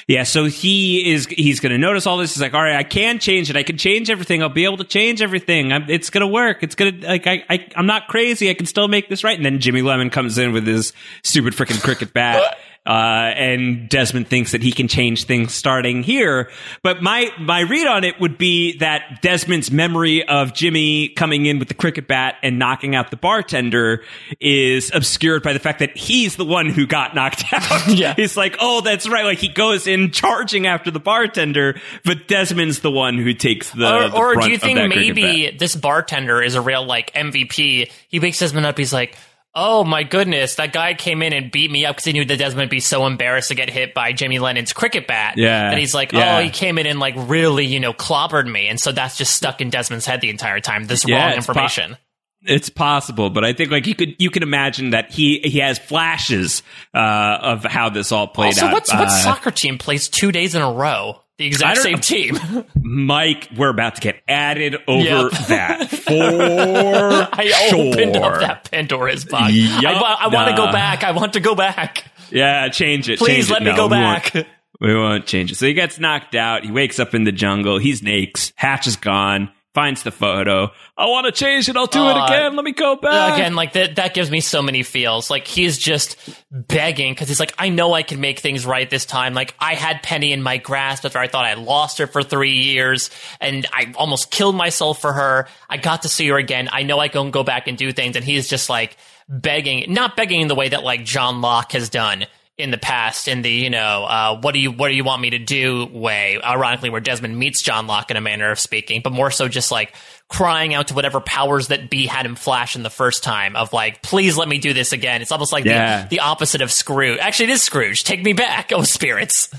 [0.07, 2.33] Yeah, so he is he's going to notice all this.
[2.33, 3.55] He's like, all right, I can change it.
[3.55, 4.41] I can change everything.
[4.41, 5.71] I'll be able to change everything.
[5.71, 6.63] I'm, it's going to work.
[6.63, 8.49] It's going to like I, I I'm not crazy.
[8.49, 9.35] I can still make this right.
[9.35, 10.93] And then Jimmy Lennon comes in with his
[11.23, 12.57] stupid freaking cricket bat.
[12.83, 16.49] Uh, and Desmond thinks that he can change things starting here.
[16.81, 21.59] But my, my read on it would be that Desmond's memory of Jimmy coming in
[21.59, 24.03] with the cricket bat and knocking out the bartender
[24.39, 27.87] is obscured by the fact that he's the one who got knocked out.
[27.87, 28.15] yeah.
[28.15, 29.25] He's like, oh, that's right.
[29.25, 33.95] Like he goes in charging after the bartender, but Desmond's the one who takes the,
[33.95, 37.91] or, the or do you think maybe this bartender is a real like MVP?
[38.07, 38.77] He wakes Desmond up.
[38.79, 39.15] He's like,
[39.53, 42.37] "Oh my goodness, that guy came in and beat me up because he knew that
[42.37, 45.69] Desmond would be so embarrassed to get hit by Jimmy Lennon's cricket bat." Yeah.
[45.69, 46.37] that he's like, Yeah.
[46.37, 49.35] "Oh, he came in and like really, you know, clobbered me," and so that's just
[49.35, 50.85] stuck in Desmond's head the entire time.
[50.85, 51.97] This Yeah, wrong it's po- information.
[52.43, 55.77] It's possible, but I think like you could you can imagine that he he has
[55.77, 56.63] flashes
[56.93, 58.73] uh, of how this all played also, out.
[58.73, 61.20] what's what Uh, soccer team plays two days in a row?
[61.37, 62.37] The exact same team.
[62.81, 65.31] Mike, we're about to get added over Yep.
[65.47, 67.85] that for I sure.
[67.93, 69.53] opened up that Pandora's box.
[69.53, 69.83] Yup.
[69.83, 70.65] I, I want to Nah.
[70.67, 71.03] go back.
[71.03, 72.03] I want to go back.
[72.29, 73.17] Yeah, change it.
[73.19, 73.53] Please change it.
[73.53, 74.47] let me No, go we won't- back.
[74.79, 75.55] We won't change it.
[75.55, 76.63] So he gets knocked out.
[76.65, 77.77] He wakes up in the jungle.
[77.77, 78.51] He's naked.
[78.55, 79.51] Hatch is gone.
[79.73, 80.69] Finds the photo.
[80.97, 81.77] I want to change it.
[81.77, 82.57] I'll do it Uh, again.
[82.57, 83.35] Let me go back.
[83.35, 85.29] Again, like that, that gives me so many feels.
[85.29, 86.17] Like he's just
[86.51, 89.33] begging because he's like, I know I can make things right this time.
[89.33, 92.57] Like I had Penny in my grasp after I thought I lost her for three
[92.63, 95.47] years and I almost killed myself for her.
[95.69, 96.67] I got to see her again.
[96.73, 98.17] I know I can go back and do things.
[98.17, 98.97] And he's just like
[99.29, 102.25] begging, not begging in the way that like John Locke has done
[102.61, 105.21] in the past in the you know uh, what do you what do you want
[105.21, 109.01] me to do way ironically where Desmond meets John Locke in a manner of speaking
[109.03, 109.93] but more so just like
[110.29, 113.73] crying out to whatever powers that be had him flash in the first time of
[113.73, 116.03] like please let me do this again it's almost like Yeah.
[116.03, 119.53] the, the opposite of Scrooge actually it is Scrooge take me back oh spirits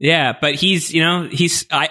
[0.00, 1.88] Yeah, but he's you know he's I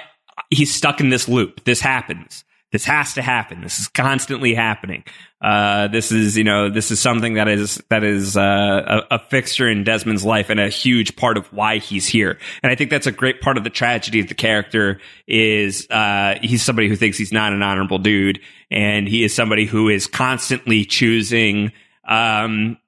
[0.50, 1.64] he's stuck in this loop.
[1.64, 2.44] This happens.
[2.74, 3.62] This has to happen.
[3.62, 5.04] This is constantly happening.
[5.40, 9.20] Uh, this is you know this is something that is that is uh, a, a
[9.20, 12.40] fixture in Desmond's life and a huge part of why he's here.
[12.64, 16.40] And I think that's a great part of the tragedy of the character is uh,
[16.42, 18.40] he's somebody who thinks he's not an honorable dude,
[18.72, 21.72] and he is somebody who is constantly choosing.
[22.08, 22.80] Um,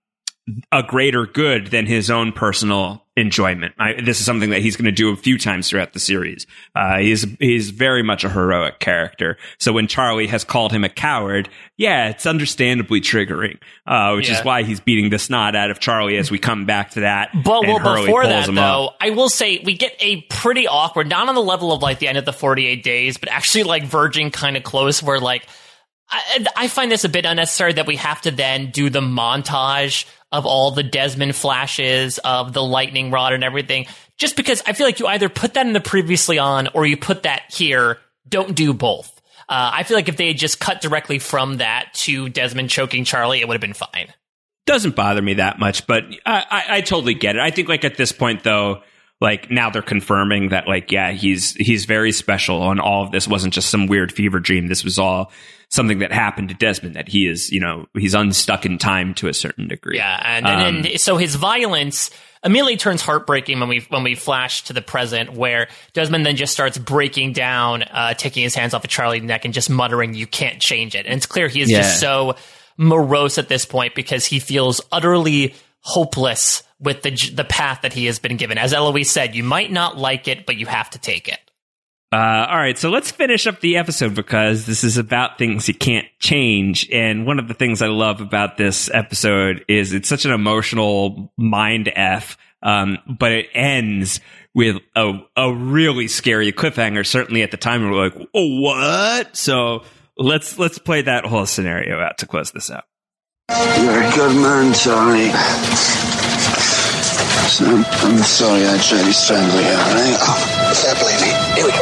[0.72, 3.74] a greater good than his own personal enjoyment.
[3.80, 6.46] I, this is something that he's going to do a few times throughout the series.
[6.76, 9.38] Uh, he's he's very much a heroic character.
[9.58, 13.58] So when Charlie has called him a coward, yeah, it's understandably triggering,
[13.88, 14.40] uh, which Yeah.
[14.40, 17.30] is why he's beating the snot out of Charlie as we come back to that.
[17.34, 18.98] But well, Hurley before that though, up.
[19.02, 22.08] I will say we get a pretty awkward, not on the level of like the
[22.08, 25.48] end of the 48 days, but actually like verging kind of close where like,
[26.10, 30.06] I, I find this a bit unnecessary that we have to then do the montage
[30.32, 33.88] of all the Desmond flashes of the lightning rod and everything.
[34.18, 36.98] Just because I feel like you either put that in the previously on or you
[36.98, 37.98] put that here.
[38.28, 39.12] Don't do both.
[39.48, 43.04] Uh, I feel like if they had just cut directly from that to Desmond choking
[43.04, 44.14] Charlie, it would have been fine.
[44.66, 47.42] doesn't bother me that much, but I, I, I totally get it.
[47.42, 48.82] I think like at this point though,
[49.22, 53.28] like now they're confirming that like yeah he's he's very special and all of this
[53.28, 54.68] wasn't just some weird fever dream.
[54.68, 55.32] This was all
[55.70, 56.96] something that happened to Desmond.
[56.96, 59.98] That he is you know he's unstuck in time to a certain degree.
[59.98, 62.10] Yeah, and, and, Um, and so his violence
[62.44, 66.54] immediately turns heartbreaking when we when we flash to the present, where Desmond then just
[66.54, 70.28] starts breaking down, uh, taking his hands off of Charlie's neck and just muttering, "You
[70.28, 71.80] can't change it." And it's clear he is Yeah.
[71.82, 72.36] just so
[72.78, 75.56] morose at this point because he feels utterly
[75.86, 78.58] hopeless with the the path that he has been given.
[78.58, 81.40] As Eloise said, you might not like it, but you have to take it.
[82.12, 85.74] Uh, all right, so let's finish up the episode because this is about things you
[85.74, 86.90] can't change.
[86.90, 91.32] And one of the things I love about this episode is it's such an emotional
[91.38, 94.22] mind f, um, but it ends
[94.56, 97.06] with a a really scary cliffhanger.
[97.06, 99.84] Certainly at the time, we were like, "Oh, what?" So
[100.18, 102.86] let's let's play that whole scenario out to close this out.
[103.86, 105.30] You're a good man, Charlie.
[107.62, 110.18] I'm, I'm sorry I tried to strangle you, alright?
[110.20, 111.38] Oh, fair play, mate.
[111.54, 111.78] Here we go.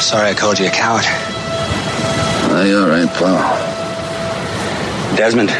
[0.00, 1.04] Sorry I called you a coward.
[2.54, 3.36] Aye, alright, pal.
[5.16, 5.50] Desmond.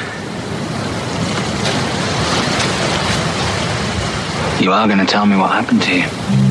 [4.62, 6.47] You are going to tell me what happened to you.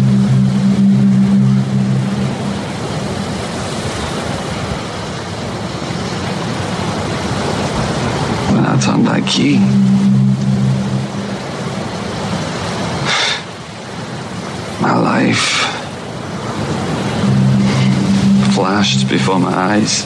[8.78, 9.58] When I turned that key.
[14.82, 15.64] My life
[18.54, 20.06] flashed before my eyes.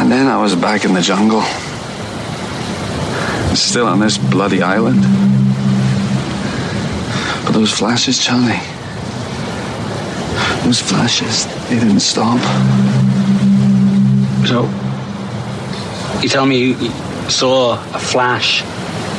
[0.00, 1.42] And then I was back in the jungle.
[3.54, 5.02] Still on this bloody island.
[7.44, 8.60] But those flashes, Charlie.
[10.64, 12.40] Those flashes, they didn't stop.
[14.46, 14.68] So,
[16.22, 16.90] you tell me you,
[17.30, 18.62] saw a flash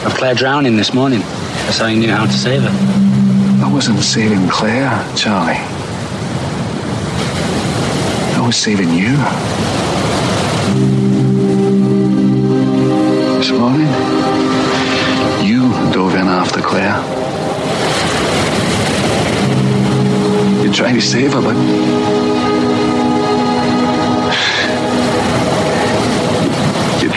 [0.06, 1.19] of Claire drowning this morning.
[1.65, 3.65] That's how you knew how to save her.
[3.65, 5.57] I wasn't saving Claire, Charlie.
[8.38, 9.15] I was saving you.
[13.38, 13.88] This morning,
[15.44, 16.98] you dove in after Claire.
[20.64, 22.31] You tried to save her, but.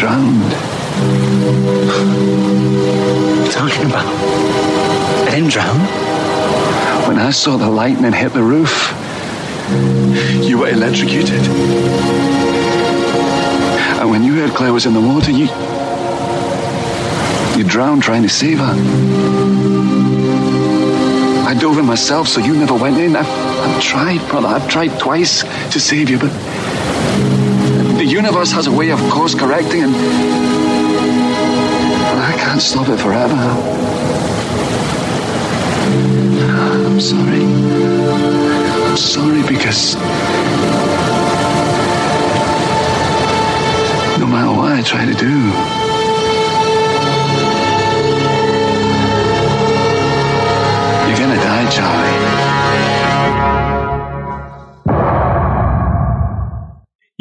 [0.05, 0.53] Drowned.
[3.51, 4.05] Talking about?
[5.27, 5.81] I didn't drown.
[7.09, 8.93] When I saw the lightning hit the roof,
[10.47, 11.41] you were electrocuted.
[13.99, 15.49] And when you heard Claire was in the water, you.
[17.57, 18.75] You drowned trying to save her.
[21.49, 23.17] I dove in myself so you never went in.
[23.17, 24.49] I've, I've tried, brother.
[24.49, 26.64] I've tried twice to save you, but.
[28.15, 29.93] The universe has a way of course correcting, and.
[32.23, 33.35] I can't stop it forever.
[36.87, 37.43] I'm sorry.
[38.85, 39.97] I'm sorry because.
[44.21, 45.35] No matter what I try to do,
[51.09, 52.44] you're gonna die, Charlie.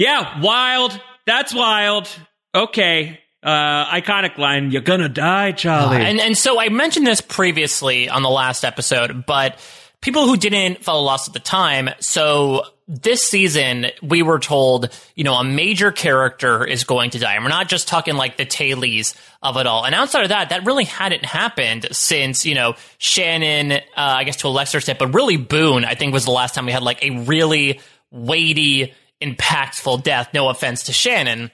[0.03, 0.99] Yeah, wild.
[1.25, 2.09] That's wild.
[2.53, 3.21] Okay.
[3.41, 4.71] Uh, iconic line.
[4.71, 5.97] You're gonna die, Charlie.
[5.97, 9.59] And and so I mentioned this previously on the last episode, but
[10.01, 15.23] people who didn't follow Lost at the time, so this season we were told, you
[15.23, 17.35] know, a major character is going to die.
[17.35, 19.85] And we're not just talking like the tailies of it all.
[19.85, 24.35] And outside of that, that really hadn't happened since, you know, Shannon, uh, I guess
[24.37, 26.83] to a lesser extent, but really Boone, I think was the last time we had
[26.83, 27.79] like a really
[28.11, 28.93] weighty,
[29.23, 30.29] impactful death.
[30.33, 31.51] No offense to Shannon.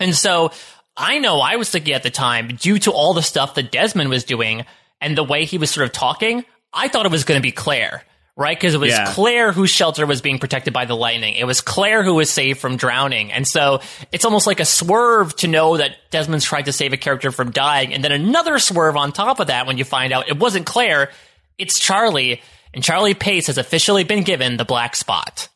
[0.00, 0.50] And so
[0.96, 4.10] I know I was thinking at the time, due to all the stuff that Desmond
[4.10, 4.64] was doing
[5.00, 7.52] and the way he was sort of talking, I thought it was going to be
[7.52, 8.02] Claire,
[8.36, 8.56] right?
[8.56, 9.12] Because it was Yeah.
[9.12, 11.34] Claire whose shelter was being protected by the lightning.
[11.34, 13.32] It was Claire who was saved from drowning.
[13.32, 13.80] And so
[14.12, 17.50] it's almost like a swerve to know that Desmond's trying to save a character from
[17.50, 17.94] dying.
[17.94, 21.10] And then another swerve on top of that when you find out it wasn't Claire,
[21.58, 22.42] it's Charlie.
[22.72, 25.48] And Charlie Pace has officially been given the black spot.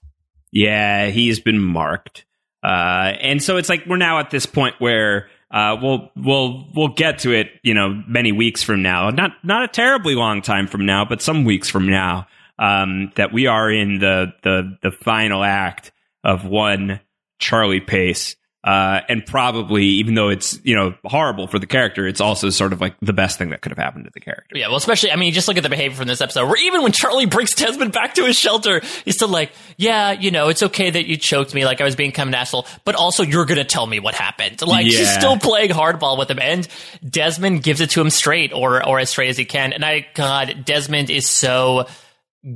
[0.52, 2.24] Yeah, he's been marked.
[2.62, 6.88] Uh, and so it's like we're now at this point where uh, we'll we'll we'll
[6.88, 9.10] get to it, you know, many weeks from now.
[9.10, 12.26] Not not a terribly long time from now, but some weeks from now.
[12.58, 15.92] Um, that we are in the the the final act
[16.24, 17.00] of one
[17.38, 18.34] Charlie Pace.
[18.64, 22.72] Uh, and probably, even though it's you know horrible for the character, it's also sort
[22.72, 24.58] of like the best thing that could have happened to the character.
[24.58, 26.82] Yeah, well, especially, I mean, just look at the behavior from this episode, where even
[26.82, 30.64] when Charlie brings Desmond back to his shelter, he's still like, yeah, you know, it's
[30.64, 33.22] okay that you choked me, like I was being kind of an asshole, but also
[33.22, 34.60] you're gonna tell me what happened.
[34.60, 35.18] Like, she's Yeah.
[35.18, 36.66] still playing hardball with him, and
[37.08, 39.72] Desmond gives it to him straight, or, or as straight as he can.
[39.72, 41.86] And I, God, Desmond is so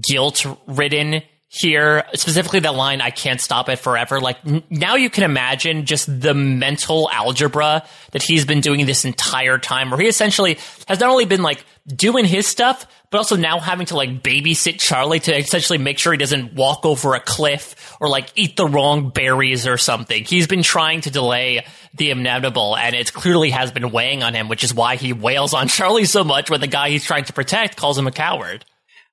[0.00, 1.22] guilt ridden
[1.54, 4.20] here specifically that line i can't stop it forever.
[4.20, 9.04] Like n- now you can imagine just the mental algebra that he's been doing this
[9.04, 10.58] entire time where he essentially
[10.88, 14.80] has not only been like doing his stuff but also now having to like babysit
[14.80, 18.66] charlie to essentially make sure he doesn't walk over a cliff or like eat the
[18.66, 20.24] wrong berries or something.
[20.24, 24.48] He's been trying to delay the inevitable and it clearly has been weighing on him
[24.48, 27.34] which is why he wails on charlie so much when the guy he's trying to
[27.34, 28.64] protect calls him a coward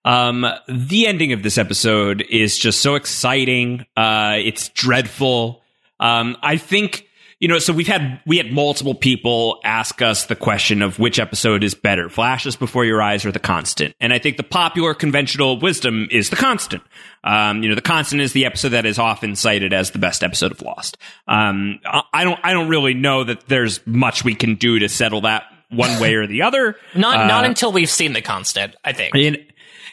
[0.06, 3.86] Um, the ending of this episode is just so exciting.
[3.98, 5.62] Uh, it's dreadful.
[6.00, 7.08] Um, I think,
[7.40, 11.20] you know, so we've had we had multiple people ask us the question of which
[11.20, 14.94] episode is better, Flashes Before Your Eyes or The Constant, and I think the popular
[14.94, 16.84] conventional wisdom is The Constant.
[17.24, 20.24] Um, you know, The Constant is the episode that is often cited as the best
[20.24, 20.98] episode of Lost.
[21.28, 21.80] Um,
[22.14, 25.44] I don't I don't really know that there's much we can do to settle that
[25.70, 26.76] one way or the other.
[26.96, 28.76] not Uh, not until we've seen the constant.
[28.84, 29.16] I think.
[29.16, 29.38] and,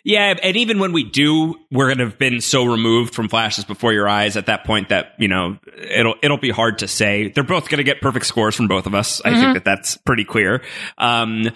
[0.07, 3.65] yeah, and even when we do, we're going to have been so removed from flashes
[3.65, 7.29] before your eyes at that point that you know it'll it'll be hard to say.
[7.31, 9.21] They're both going to get perfect scores from both of us.
[9.25, 10.63] I think that that's pretty clear.
[10.97, 11.51] Um,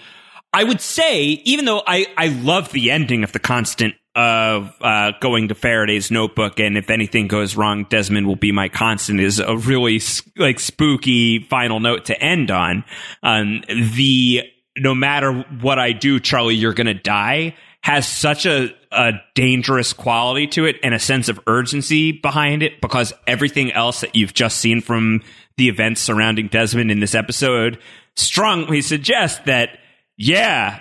[0.51, 5.13] I would say, even though I I love the ending of the constant of uh,
[5.21, 9.21] going to Faraday's notebook, and if anything goes wrong, Desmond will be my constant.
[9.21, 10.01] Is a really
[10.35, 12.83] like spooky final note to end on.
[13.23, 14.41] Um, the
[14.75, 20.45] no matter what I do, Charlie, you're gonna die has such a, a dangerous quality
[20.47, 24.57] to it and a sense of urgency behind it because everything else that you've just
[24.59, 25.21] seen from
[25.57, 27.79] the events surrounding Desmond in this episode
[28.15, 29.79] strongly suggests that,
[30.15, 30.79] yeah,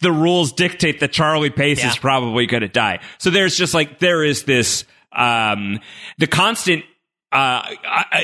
[0.00, 1.90] the rules dictate that Charlie Pace Yeah.
[1.90, 3.00] is probably going to die.
[3.18, 5.80] So there's just like, there is this, um,
[6.18, 6.84] the constant
[7.36, 7.74] uh,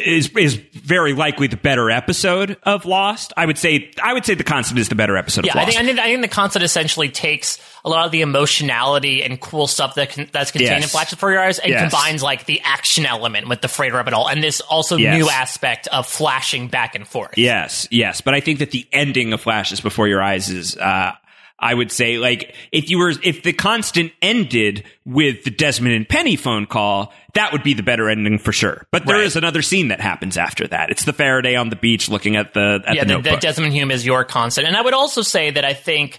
[0.04, 3.32] is is very likely the better episode of Lost.
[3.36, 5.62] I would say I would say the constant is the better episode Yeah, of I
[5.64, 5.76] Lost.
[5.76, 9.40] think, I think I think the constant essentially takes a lot of the emotionality and
[9.40, 10.92] cool stuff that can, that's contained in Yes.
[10.92, 11.80] Flashes for Your Eyes and Yes.
[11.90, 15.16] combines like the action element with the freighter of it all, and this also Yes.
[15.18, 17.36] new aspect of flashing back and forth.
[17.36, 21.12] Yes, yes, but I think that the ending of Flashes Before Your Eyes is, uh,
[21.62, 26.08] I would say, like, if you were, if the constant ended with the Desmond and
[26.08, 28.86] Penny phone call, that would be the better ending for sure.
[28.90, 29.24] But there Right.
[29.24, 30.90] is another scene that happens after that.
[30.90, 33.36] It's the Faraday on the beach looking at the at yeah, the the, the.
[33.36, 36.18] Desmond Hume is your constant, and I would also say that I think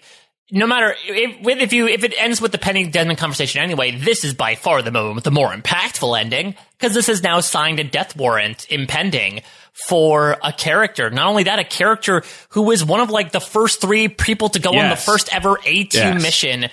[0.51, 3.91] no matter if, with- if you if it ends with the Penny Desmond conversation anyway,
[3.91, 7.79] this is by far the mo- the more impactful ending because this has now signed
[7.79, 9.41] a death warrant impending
[9.87, 11.09] for a character.
[11.09, 14.59] Not only that, a character who was one of like the first three people to
[14.59, 16.21] go on the first ever A team Yes.
[16.21, 16.69] mission of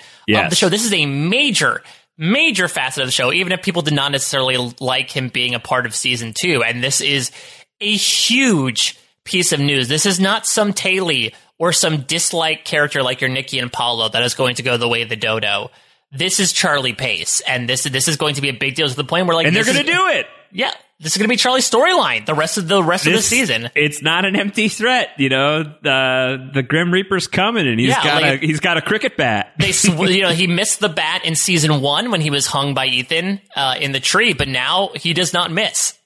[0.49, 0.69] the show.
[0.69, 1.81] This is a major.
[2.17, 5.59] Major facet of the show, even if people did not necessarily like him being a
[5.59, 6.61] part of season two.
[6.63, 7.31] And this is
[7.79, 9.87] a huge piece of news.
[9.87, 14.21] This is not some Taylor or some dislike character like your Nikki and Paulo that
[14.21, 15.71] is going to go the way of the dodo.
[16.11, 18.95] This is Charlie Pace, and this this is going to be a big deal to
[18.95, 20.27] the point where like and they're going to do it.
[20.51, 23.21] Yeah, this is going to be Charlie's storyline the rest of the rest of the
[23.21, 23.69] season.
[23.75, 25.63] It's not an empty threat, you know.
[25.63, 29.17] The the Grim Reaper's coming, and he's Yeah, got like- a he's got a cricket
[29.17, 29.53] bat.
[29.59, 32.73] They, sw- you know, he missed the bat in season one when he was hung
[32.73, 35.97] by Ethan uh, in the tree, but now he does not miss.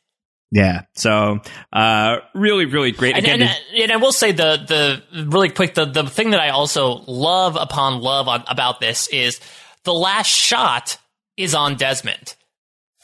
[0.52, 0.84] Yeah.
[0.94, 1.40] So,
[1.74, 3.18] uh, really, really great.
[3.18, 6.50] And, and, and I will say the the really quick the the thing that I
[6.50, 9.42] also love upon love on, about this is
[9.84, 10.98] the last shot
[11.36, 12.36] is on Desmond.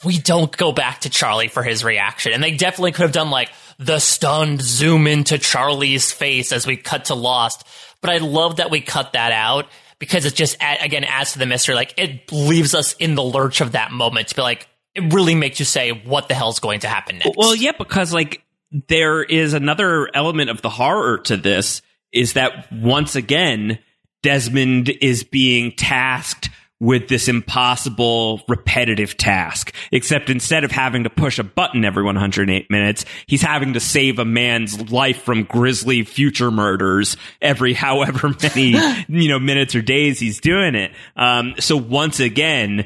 [0.04, 3.30] We don't go back to Charlie for his reaction, and they definitely could have done
[3.30, 7.66] like the stunned zoom into Charlie's face as we cut to Lost.
[8.00, 9.66] But I love that we cut that out
[9.98, 11.74] because it just again adds to the mystery.
[11.74, 15.34] Like it leaves us in the lurch of that moment to be like it really
[15.34, 17.36] makes you say what the hell's going to happen next.
[17.36, 18.42] Well, yeah, because like
[18.88, 23.78] there is another element of the horror to this is that once again,
[24.22, 26.50] Desmond is being tasked
[26.82, 29.72] with this impossible repetitive task.
[29.92, 34.18] Except instead of having to push a button every 108 minutes, he's having to save
[34.18, 38.74] a man's life from grisly future murders every however many,
[39.08, 40.90] you know, minutes or days he's doing it.
[41.14, 42.84] Um, so once again,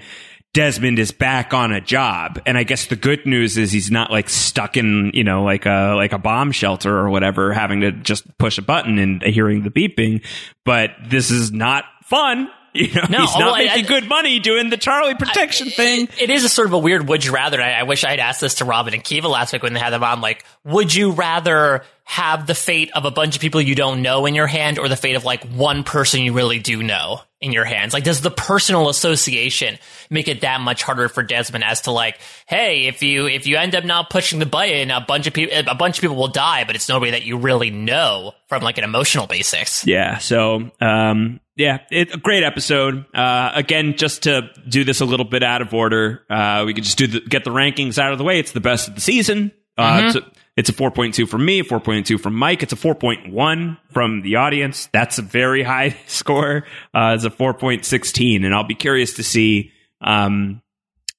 [0.52, 2.38] Desmond is back on a job.
[2.44, 5.64] And I guess the good news is he's not like stuck in, you know, like
[5.64, 9.62] a, like a bomb shelter or whatever, having to just push a button and hearing
[9.62, 10.22] the beeping.
[10.66, 12.50] But this is not fun.
[12.86, 15.70] You know, No, he's not oh, well, making I- good money doing the Charlie protection
[15.70, 16.08] thing.
[16.20, 17.60] it is a sort of a weird would you rather.
[17.60, 19.80] I, I wish I had asked this to Robin and Kiva last week when they
[19.80, 20.20] had them on.
[20.20, 24.26] Like, would you rather have the fate of a bunch of people you don't know
[24.26, 27.50] in your hand or the fate of like one person you really do know in
[27.50, 27.92] your hands?
[27.92, 29.76] Like, does the personal association
[30.08, 33.56] make it that much harder for Desmond as to like, hey, if you if you
[33.56, 36.28] end up not pushing the button, a bunch of people a bunch of people will
[36.28, 39.84] die, but it's nobody that you really know from like an emotional basis.
[39.84, 40.18] Yeah.
[40.18, 43.04] So, um, yeah, it, a great episode.
[43.12, 46.84] Uh, again, just to do this a little bit out of order, uh, we could
[46.84, 48.38] just do the, get the rankings out of the way.
[48.38, 49.50] It's the best of the season.
[49.76, 52.62] Uh, a, it's a 4.2 from me, 4.2 from Mike.
[52.62, 54.88] It's a 4.1 from the audience.
[54.92, 56.64] That's a very high score.
[56.94, 60.62] Uh, it's a 4.16 and I'll be curious to see, um,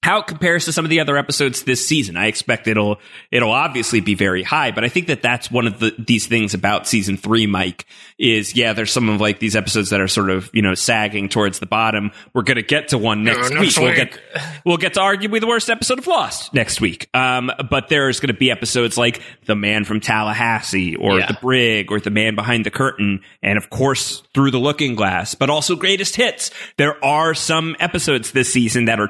[0.03, 2.15] how it compares to some of the other episodes this season.
[2.15, 2.98] I expect it'll
[3.32, 6.53] it'll obviously be very high, but I think that that's one of the these things
[6.53, 7.45] about season three.
[7.48, 7.86] Mike
[8.18, 11.28] is yeah, there's some of like these episodes that are sort of you know sagging
[11.30, 12.11] towards the bottom.
[12.34, 13.78] We're gonna get to one next, next week.
[13.78, 14.19] We'll get
[14.65, 17.10] we'll get to arguably the worst episode of Lost next week.
[17.14, 21.26] Um, but there's gonna be episodes like the man from Tallahassee or Yeah.
[21.28, 25.34] the brig or the man behind the curtain, and of course through the looking glass,
[25.36, 26.52] but also greatest hits.
[26.78, 29.07] There are some episodes this season that are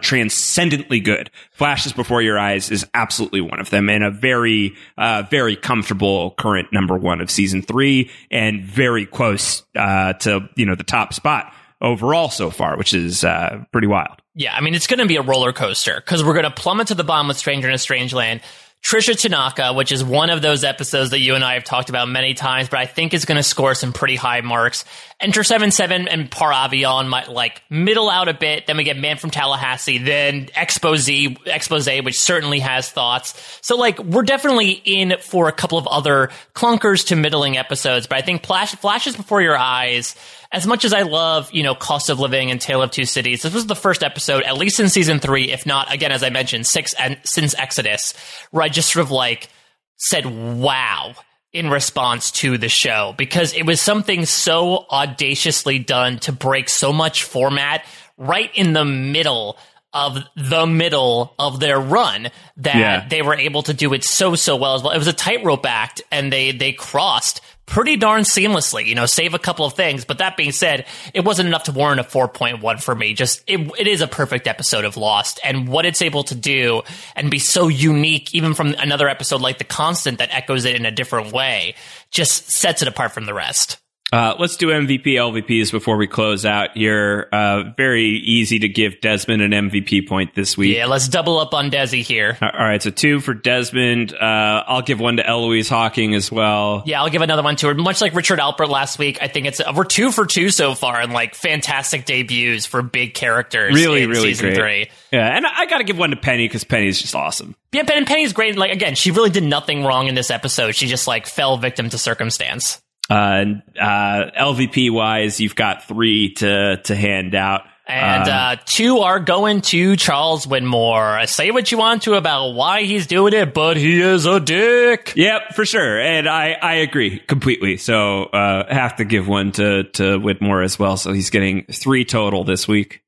[0.99, 1.29] good.
[1.51, 6.31] Flashes Before Your Eyes is absolutely one of them, and a very, uh, very comfortable
[6.31, 11.13] current number one of season three, and very close uh, to you know the top
[11.13, 14.21] spot overall so far, which is uh, pretty wild.
[14.35, 16.87] Yeah, I mean, it's going to be a roller coaster because we're going to plummet
[16.87, 18.41] to the bottom with Stranger in a Strange Land.
[18.85, 22.07] Tricia Tanaka, which is one of those episodes that you and I have talked about
[22.07, 24.85] many times, but I think is going to score some pretty high marks.
[25.19, 28.65] Enter 7-7 and Par Avion might like middle out a bit.
[28.65, 33.59] Then we get Man from Tallahassee, then Expose, Expose, which certainly has thoughts.
[33.61, 38.17] So like, we're definitely in for a couple of other clunkers to middling episodes, but
[38.17, 40.15] I think Flash, Flashes Before Your Eyes,
[40.51, 43.41] as much as I love, you know, Cost of Living and Tale of Two Cities,
[43.41, 46.29] this was the first episode, at least in season three, if not, again, as I
[46.29, 48.13] mentioned, six and since Exodus,
[48.51, 49.49] where I just sort of like
[49.97, 51.13] said, wow,
[51.53, 56.93] in response to the show, because it was something so audaciously done to break so
[56.93, 57.83] much format
[58.17, 59.57] right in the middle
[59.93, 63.07] of the middle of their run that Yeah.
[63.07, 64.91] they were able to do it so so well as well.
[64.93, 68.85] It was a tightrope act, and they they crossed pretty darn seamlessly.
[68.85, 71.71] You know, save a couple of things, but that being said, it wasn't enough to
[71.71, 73.13] warrant a four point one for me.
[73.13, 76.81] Just it, it is a perfect episode of Lost, and what it's able to do
[77.15, 80.87] and be so unique, even from another episode like The Constant that echoes it in
[80.87, 81.75] a different way,
[82.09, 83.77] just sets it apart from the rest.
[84.13, 87.27] Uh, let's do MVP LVPs before we close out here.
[87.33, 90.77] Uh, very easy to give Desmond an MVP point this week.
[90.77, 92.37] Yeah, let's double up on Desi here.
[92.41, 94.13] All right, so two for Desmond.
[94.13, 96.83] Uh, I'll give one to Eloise Hawking as well.
[96.85, 97.73] Yeah, I'll give another one to her.
[97.73, 101.01] Much like Richard Alpert last week, I think it's we're two for two so far,
[101.01, 103.75] and like fantastic debuts for big characters.
[103.75, 104.55] Really, in really season great.
[104.55, 104.91] three.
[105.11, 107.55] Yeah, and I, got to give one to Penny because Penny's just awesome.
[107.73, 108.57] Yeah, Penny's great.
[108.57, 110.75] Like again, she really did nothing wrong in this episode.
[110.75, 112.81] She just like fell victim to circumstance.
[113.09, 113.45] Uh,
[113.79, 117.61] uh, LVP wise, you've got three to to hand out.
[117.89, 121.25] And uh, two are going to Charles Widmore.
[121.25, 125.13] Say what you want to about why he's doing it, but he is a dick.
[125.15, 127.77] Yep, for sure, and I, I agree completely.
[127.77, 130.97] So uh, have to give one to to Widmore as well.
[130.97, 133.03] So he's getting three total this week.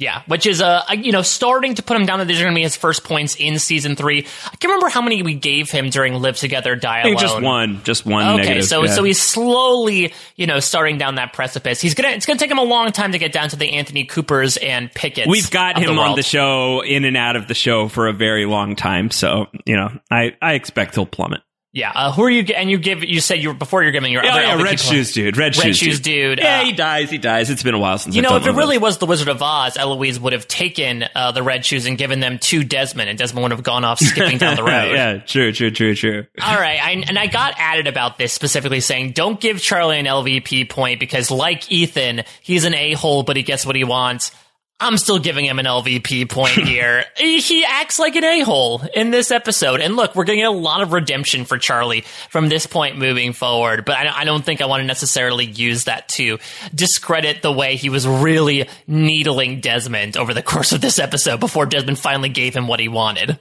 [0.00, 2.54] Yeah, which is uh, you know starting to put him down that these are going
[2.54, 4.20] to be his first points in season three.
[4.20, 7.18] I can't remember how many we gave him during Live Together, Die Alone.
[7.18, 8.26] just one, just one.
[8.26, 8.94] Okay, negative, so yeah.
[8.94, 11.82] so he's slowly, you know, starting down that precipice.
[11.82, 14.04] He's gonna it's gonna take him a long time to get down to the Anthony
[14.04, 15.28] Coopers and Pickett's.
[15.28, 18.46] We've got him on the show, in and out of the show for a very
[18.46, 19.10] long time.
[19.10, 21.42] So you know, I I expect he'll plummet.
[21.72, 22.42] Yeah, uh, who are you?
[22.54, 24.80] And you give you said you were before you're giving your Yeah, other yeah, red
[24.80, 26.40] shoes dude, red, Red shoes, shoes dude.
[26.40, 27.10] Yeah, uh, he dies.
[27.10, 27.48] He dies.
[27.48, 29.76] It's been a while since You know, if it really was the Wizard of Oz,
[29.76, 33.44] Eloise would have taken uh, the red shoes and given them to Desmond, and Desmond
[33.44, 34.90] would have gone off skipping down the road.
[34.92, 36.26] yeah, true, true, true, true.
[36.42, 40.06] All right, I, and I got added about this specifically saying don't give Charlie an
[40.06, 44.32] LVP point because, like Ethan, he's an a hole, but he gets what he wants.
[44.80, 47.04] I'm still giving him an LVP point here.
[47.16, 50.82] he acts like an a hole in this episode, and look, we're getting a lot
[50.82, 53.84] of redemption for Charlie from this point moving forward.
[53.84, 56.38] But I, I don't think I want to necessarily use that to
[56.74, 61.66] discredit the way he was really needling Desmond over the course of this episode before
[61.66, 63.38] Desmond finally gave him what he wanted.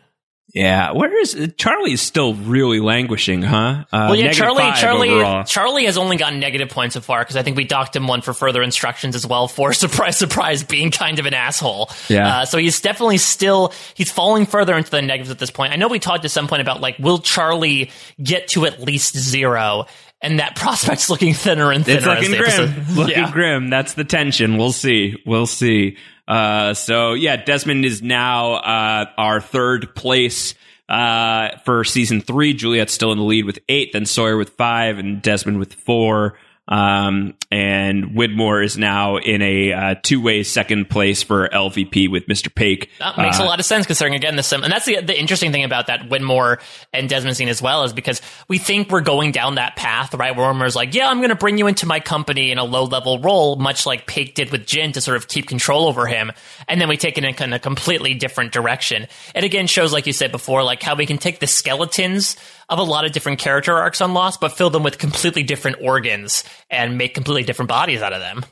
[0.53, 1.93] Yeah, where is Charlie?
[1.93, 3.85] Is still really languishing, huh?
[3.91, 4.63] Uh, Well, yeah, Charlie.
[4.75, 5.09] Charlie.
[5.11, 5.43] overall.
[5.43, 8.21] Charlie has only gotten negative points so far because I think we docked him one
[8.21, 11.91] for further instructions as well for surprise, surprise, being kind of an asshole.
[12.07, 12.27] Yeah.
[12.39, 15.71] Uh, so he's definitely still he's falling further into the negatives at this point.
[15.71, 19.15] I know we talked at some point about like will Charlie get to at least
[19.15, 19.85] zero,
[20.21, 21.97] and that prospect's looking thinner and thinner.
[21.97, 22.41] It's looking grim.
[22.73, 23.31] episode- Looking yeah.
[23.31, 23.69] grim.
[23.69, 24.57] That's the tension.
[24.57, 25.21] We'll see.
[25.27, 25.97] We'll see.
[26.29, 30.53] Uh, so yeah, Desmond is now uh, our third place
[30.87, 32.53] uh, for season three.
[32.53, 36.37] Juliet's still in the lead with eight, then Sawyer with five, and Desmond with four.
[36.69, 42.47] Um, and Widmore is now in a uh, two-way second place for LVP with Mr.
[42.53, 42.89] Paik.
[42.99, 45.19] That makes Uh, a lot of sense considering again the sim, and that's the the
[45.19, 46.61] interesting thing about that Widmore
[46.93, 50.35] and Desmond scene as well is because we think we're going down that path, right?
[50.35, 52.83] Where Widmore's like, yeah, I'm going to bring you into my company in a low
[52.83, 56.31] level role, much like Paik did with Jin to sort of keep control over him,
[56.67, 59.07] and then we take it in kind of completely different direction.
[59.33, 62.35] It again shows, like you said before, like how we can take the skeletons
[62.69, 65.77] of a lot of different character arcs on Lost, but fill them with completely different
[65.81, 68.45] organs and make completely different bodies out of them.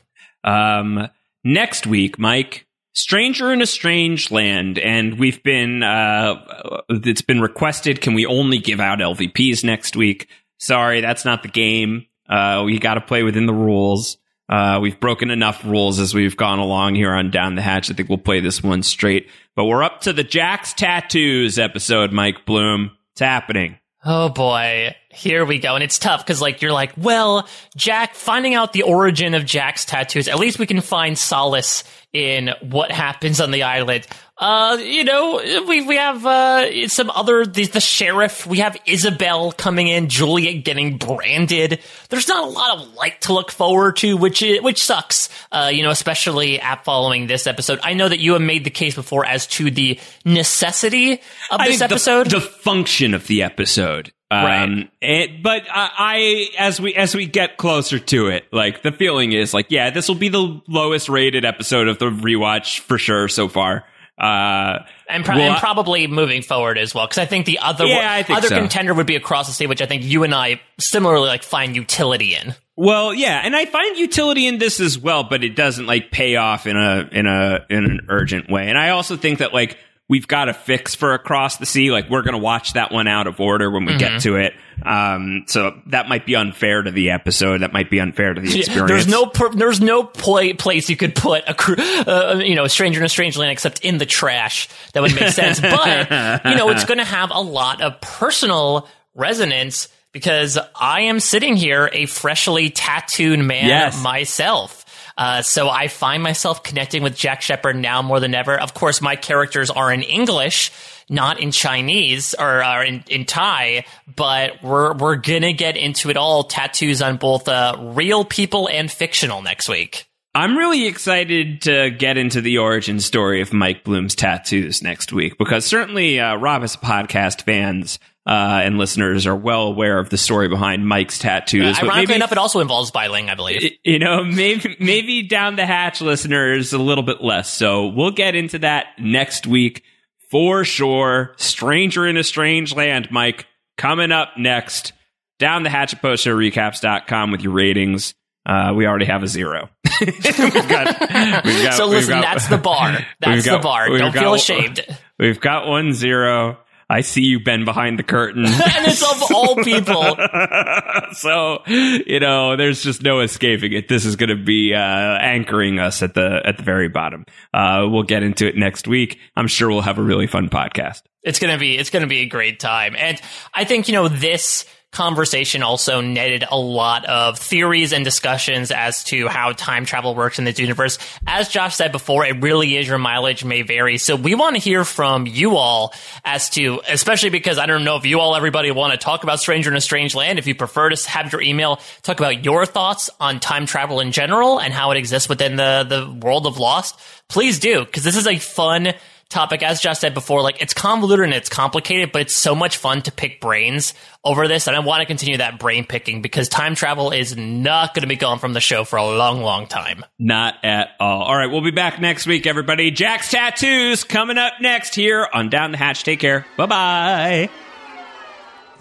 [0.44, 1.08] Um,
[1.44, 8.00] next week, Mike, Stranger in a Strange Land, and we've been uh, it's been requested.
[8.00, 10.28] Can we only give out LVPs next week?
[10.58, 12.06] Sorry, that's not the game.
[12.28, 14.18] Uh, we got to play within the rules.
[14.48, 17.90] Uh, we've broken enough rules as we've gone along here on Down the Hatch.
[17.90, 19.28] I think we'll play this one straight.
[19.54, 22.92] But we're up to the Jack's Tattoos episode, Mike Bloom.
[23.12, 23.78] It's happening.
[24.10, 25.74] Oh boy, here we go.
[25.74, 29.84] And it's tough because, like, you're like, well, Jack, finding out the origin of Jack's
[29.84, 34.06] tattoos, at least we can find solace in what happens on the island.
[34.38, 38.46] Uh, you know, we we have uh some other the, the sheriff.
[38.46, 41.80] We have Isabel coming in, Juliet getting branded.
[42.08, 45.28] There's not a lot of light to look forward to, which is, which sucks.
[45.50, 47.80] Uh, you know, especially at following this episode.
[47.82, 51.20] I know that you have made the case before as to the necessity
[51.50, 52.30] of this think the- episode.
[52.30, 54.12] the, function of the episode.
[54.30, 54.62] Right.
[54.62, 58.92] Um, it, but I, I, as we as we get closer to it, like the
[58.92, 62.98] feeling is like, yeah, this will be the lowest rated episode of the rewatch for
[62.98, 63.84] sure so far.
[64.18, 67.86] Uh, and, pro- well, and probably moving forward as well, because I think the other
[67.86, 68.58] Yeah, other so.
[68.58, 71.76] contender would be Across the Sea, which I think you and I similarly like find
[71.76, 72.54] utility in.
[72.76, 76.36] Well, yeah, and I find utility in this as well, but it doesn't like pay
[76.36, 78.68] off in a in a in an urgent way.
[78.68, 79.76] And I also think that like
[80.08, 81.90] we've got a fix for Across the Sea.
[81.90, 83.98] Like we're gonna watch that one out of order when we Mhm.
[83.98, 84.54] get to it.
[84.84, 87.58] Um, so that might be unfair to the episode.
[87.62, 88.88] That might be unfair to the Yeah, experience.
[88.90, 91.74] There's no per- there's no pla- place you could put a cr-
[92.06, 94.68] uh, you know a stranger in a strange land except in the trash.
[94.94, 95.60] That would make sense.
[95.60, 96.10] but
[96.46, 101.56] you know it's going to have a lot of personal resonance because I am sitting
[101.56, 104.02] here a freshly tattooed man Yes.
[104.02, 104.77] myself.
[105.18, 108.58] Uh, so I find myself connecting with Jack Shephard now more than ever.
[108.58, 110.70] Of course, my characters are in English,
[111.10, 113.84] not in Chinese or, or in, in Thai,
[114.14, 116.44] but we're we're gonna get into it all.
[116.44, 120.06] Tattoos on both uh, real people and fictional next week.
[120.36, 125.36] I'm really excited to get into the origin story of Mike Bloom's tattoos next week
[125.36, 130.48] because certainly uh, Robus podcast fans uh, and listeners are well aware of the story
[130.48, 131.76] behind Mike's tattoos.
[131.78, 133.72] but Ironically maybe- enough, it also involves Biling, I believe.
[133.82, 137.50] you know, maybe maybe down the hatch listeners a little bit less.
[137.50, 139.82] So we'll get into that next week
[140.30, 141.32] for sure.
[141.38, 143.46] Stranger in a Strange Land, Mike,
[143.78, 144.92] coming up next.
[145.38, 148.12] Down the hatch at postshowrecaps.com with your ratings.
[148.44, 149.68] Uh, we already have a zero.
[150.00, 150.68] we've got, we've
[151.62, 152.98] got, so we've listen, got- that's the bar.
[153.20, 153.88] That's the bar.
[153.96, 154.80] Don't feel ashamed.
[155.18, 156.58] We've got one zero.
[156.90, 158.44] I see you, Ben, behind the curtain.
[158.46, 160.16] and it's of all people.
[161.12, 163.88] so you know there's just no escaping it.
[163.88, 167.24] This is going to be uh, anchoring us at the at the very bottom.
[167.52, 169.18] Uh, we'll get into it next week.
[169.36, 171.02] I'm sure we'll have a really fun podcast.
[171.22, 173.20] It's gonna be it's gonna be a great time, and
[173.52, 179.04] I think you know this conversation also netted a lot of theories and discussions as
[179.04, 180.98] to how time travel works in this universe.
[181.26, 183.98] As Josh said before, it really is your mileage may vary.
[183.98, 185.92] So we want to hear from you all
[186.24, 189.40] as to, especially because I don't know if you all, everybody want to talk about
[189.40, 190.38] Stranger in a Strange Land.
[190.38, 194.10] If you prefer to have your email talk about your thoughts on time travel in
[194.10, 196.98] general and how it exists within the, the world of Lost,
[197.28, 198.94] please do, because this is a fun
[199.28, 199.62] topic.
[199.62, 203.02] As Josh said before, like it's convoluted and it's complicated, but it's so much fun
[203.02, 203.94] to pick brains
[204.24, 204.66] over this.
[204.66, 208.08] And I want to continue that brain picking because time travel is not going to
[208.08, 210.04] be gone from the show for a long, long time.
[210.18, 214.54] not at all all right we'll be back next week everybody jack's tattoos coming up
[214.60, 217.48] next here on down the hatch take care bye bye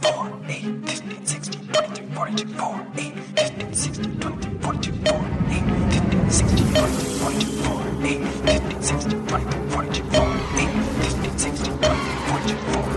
[0.02, 6.30] 4, 8, 15, 16, 23, 42, 4, 8, 15, 16, 23, 42, 4, 8, 15,
[6.30, 10.37] 16, 23, 42, 4, 8, 15, 16, 23, 42, 4,
[12.40, 12.97] muito.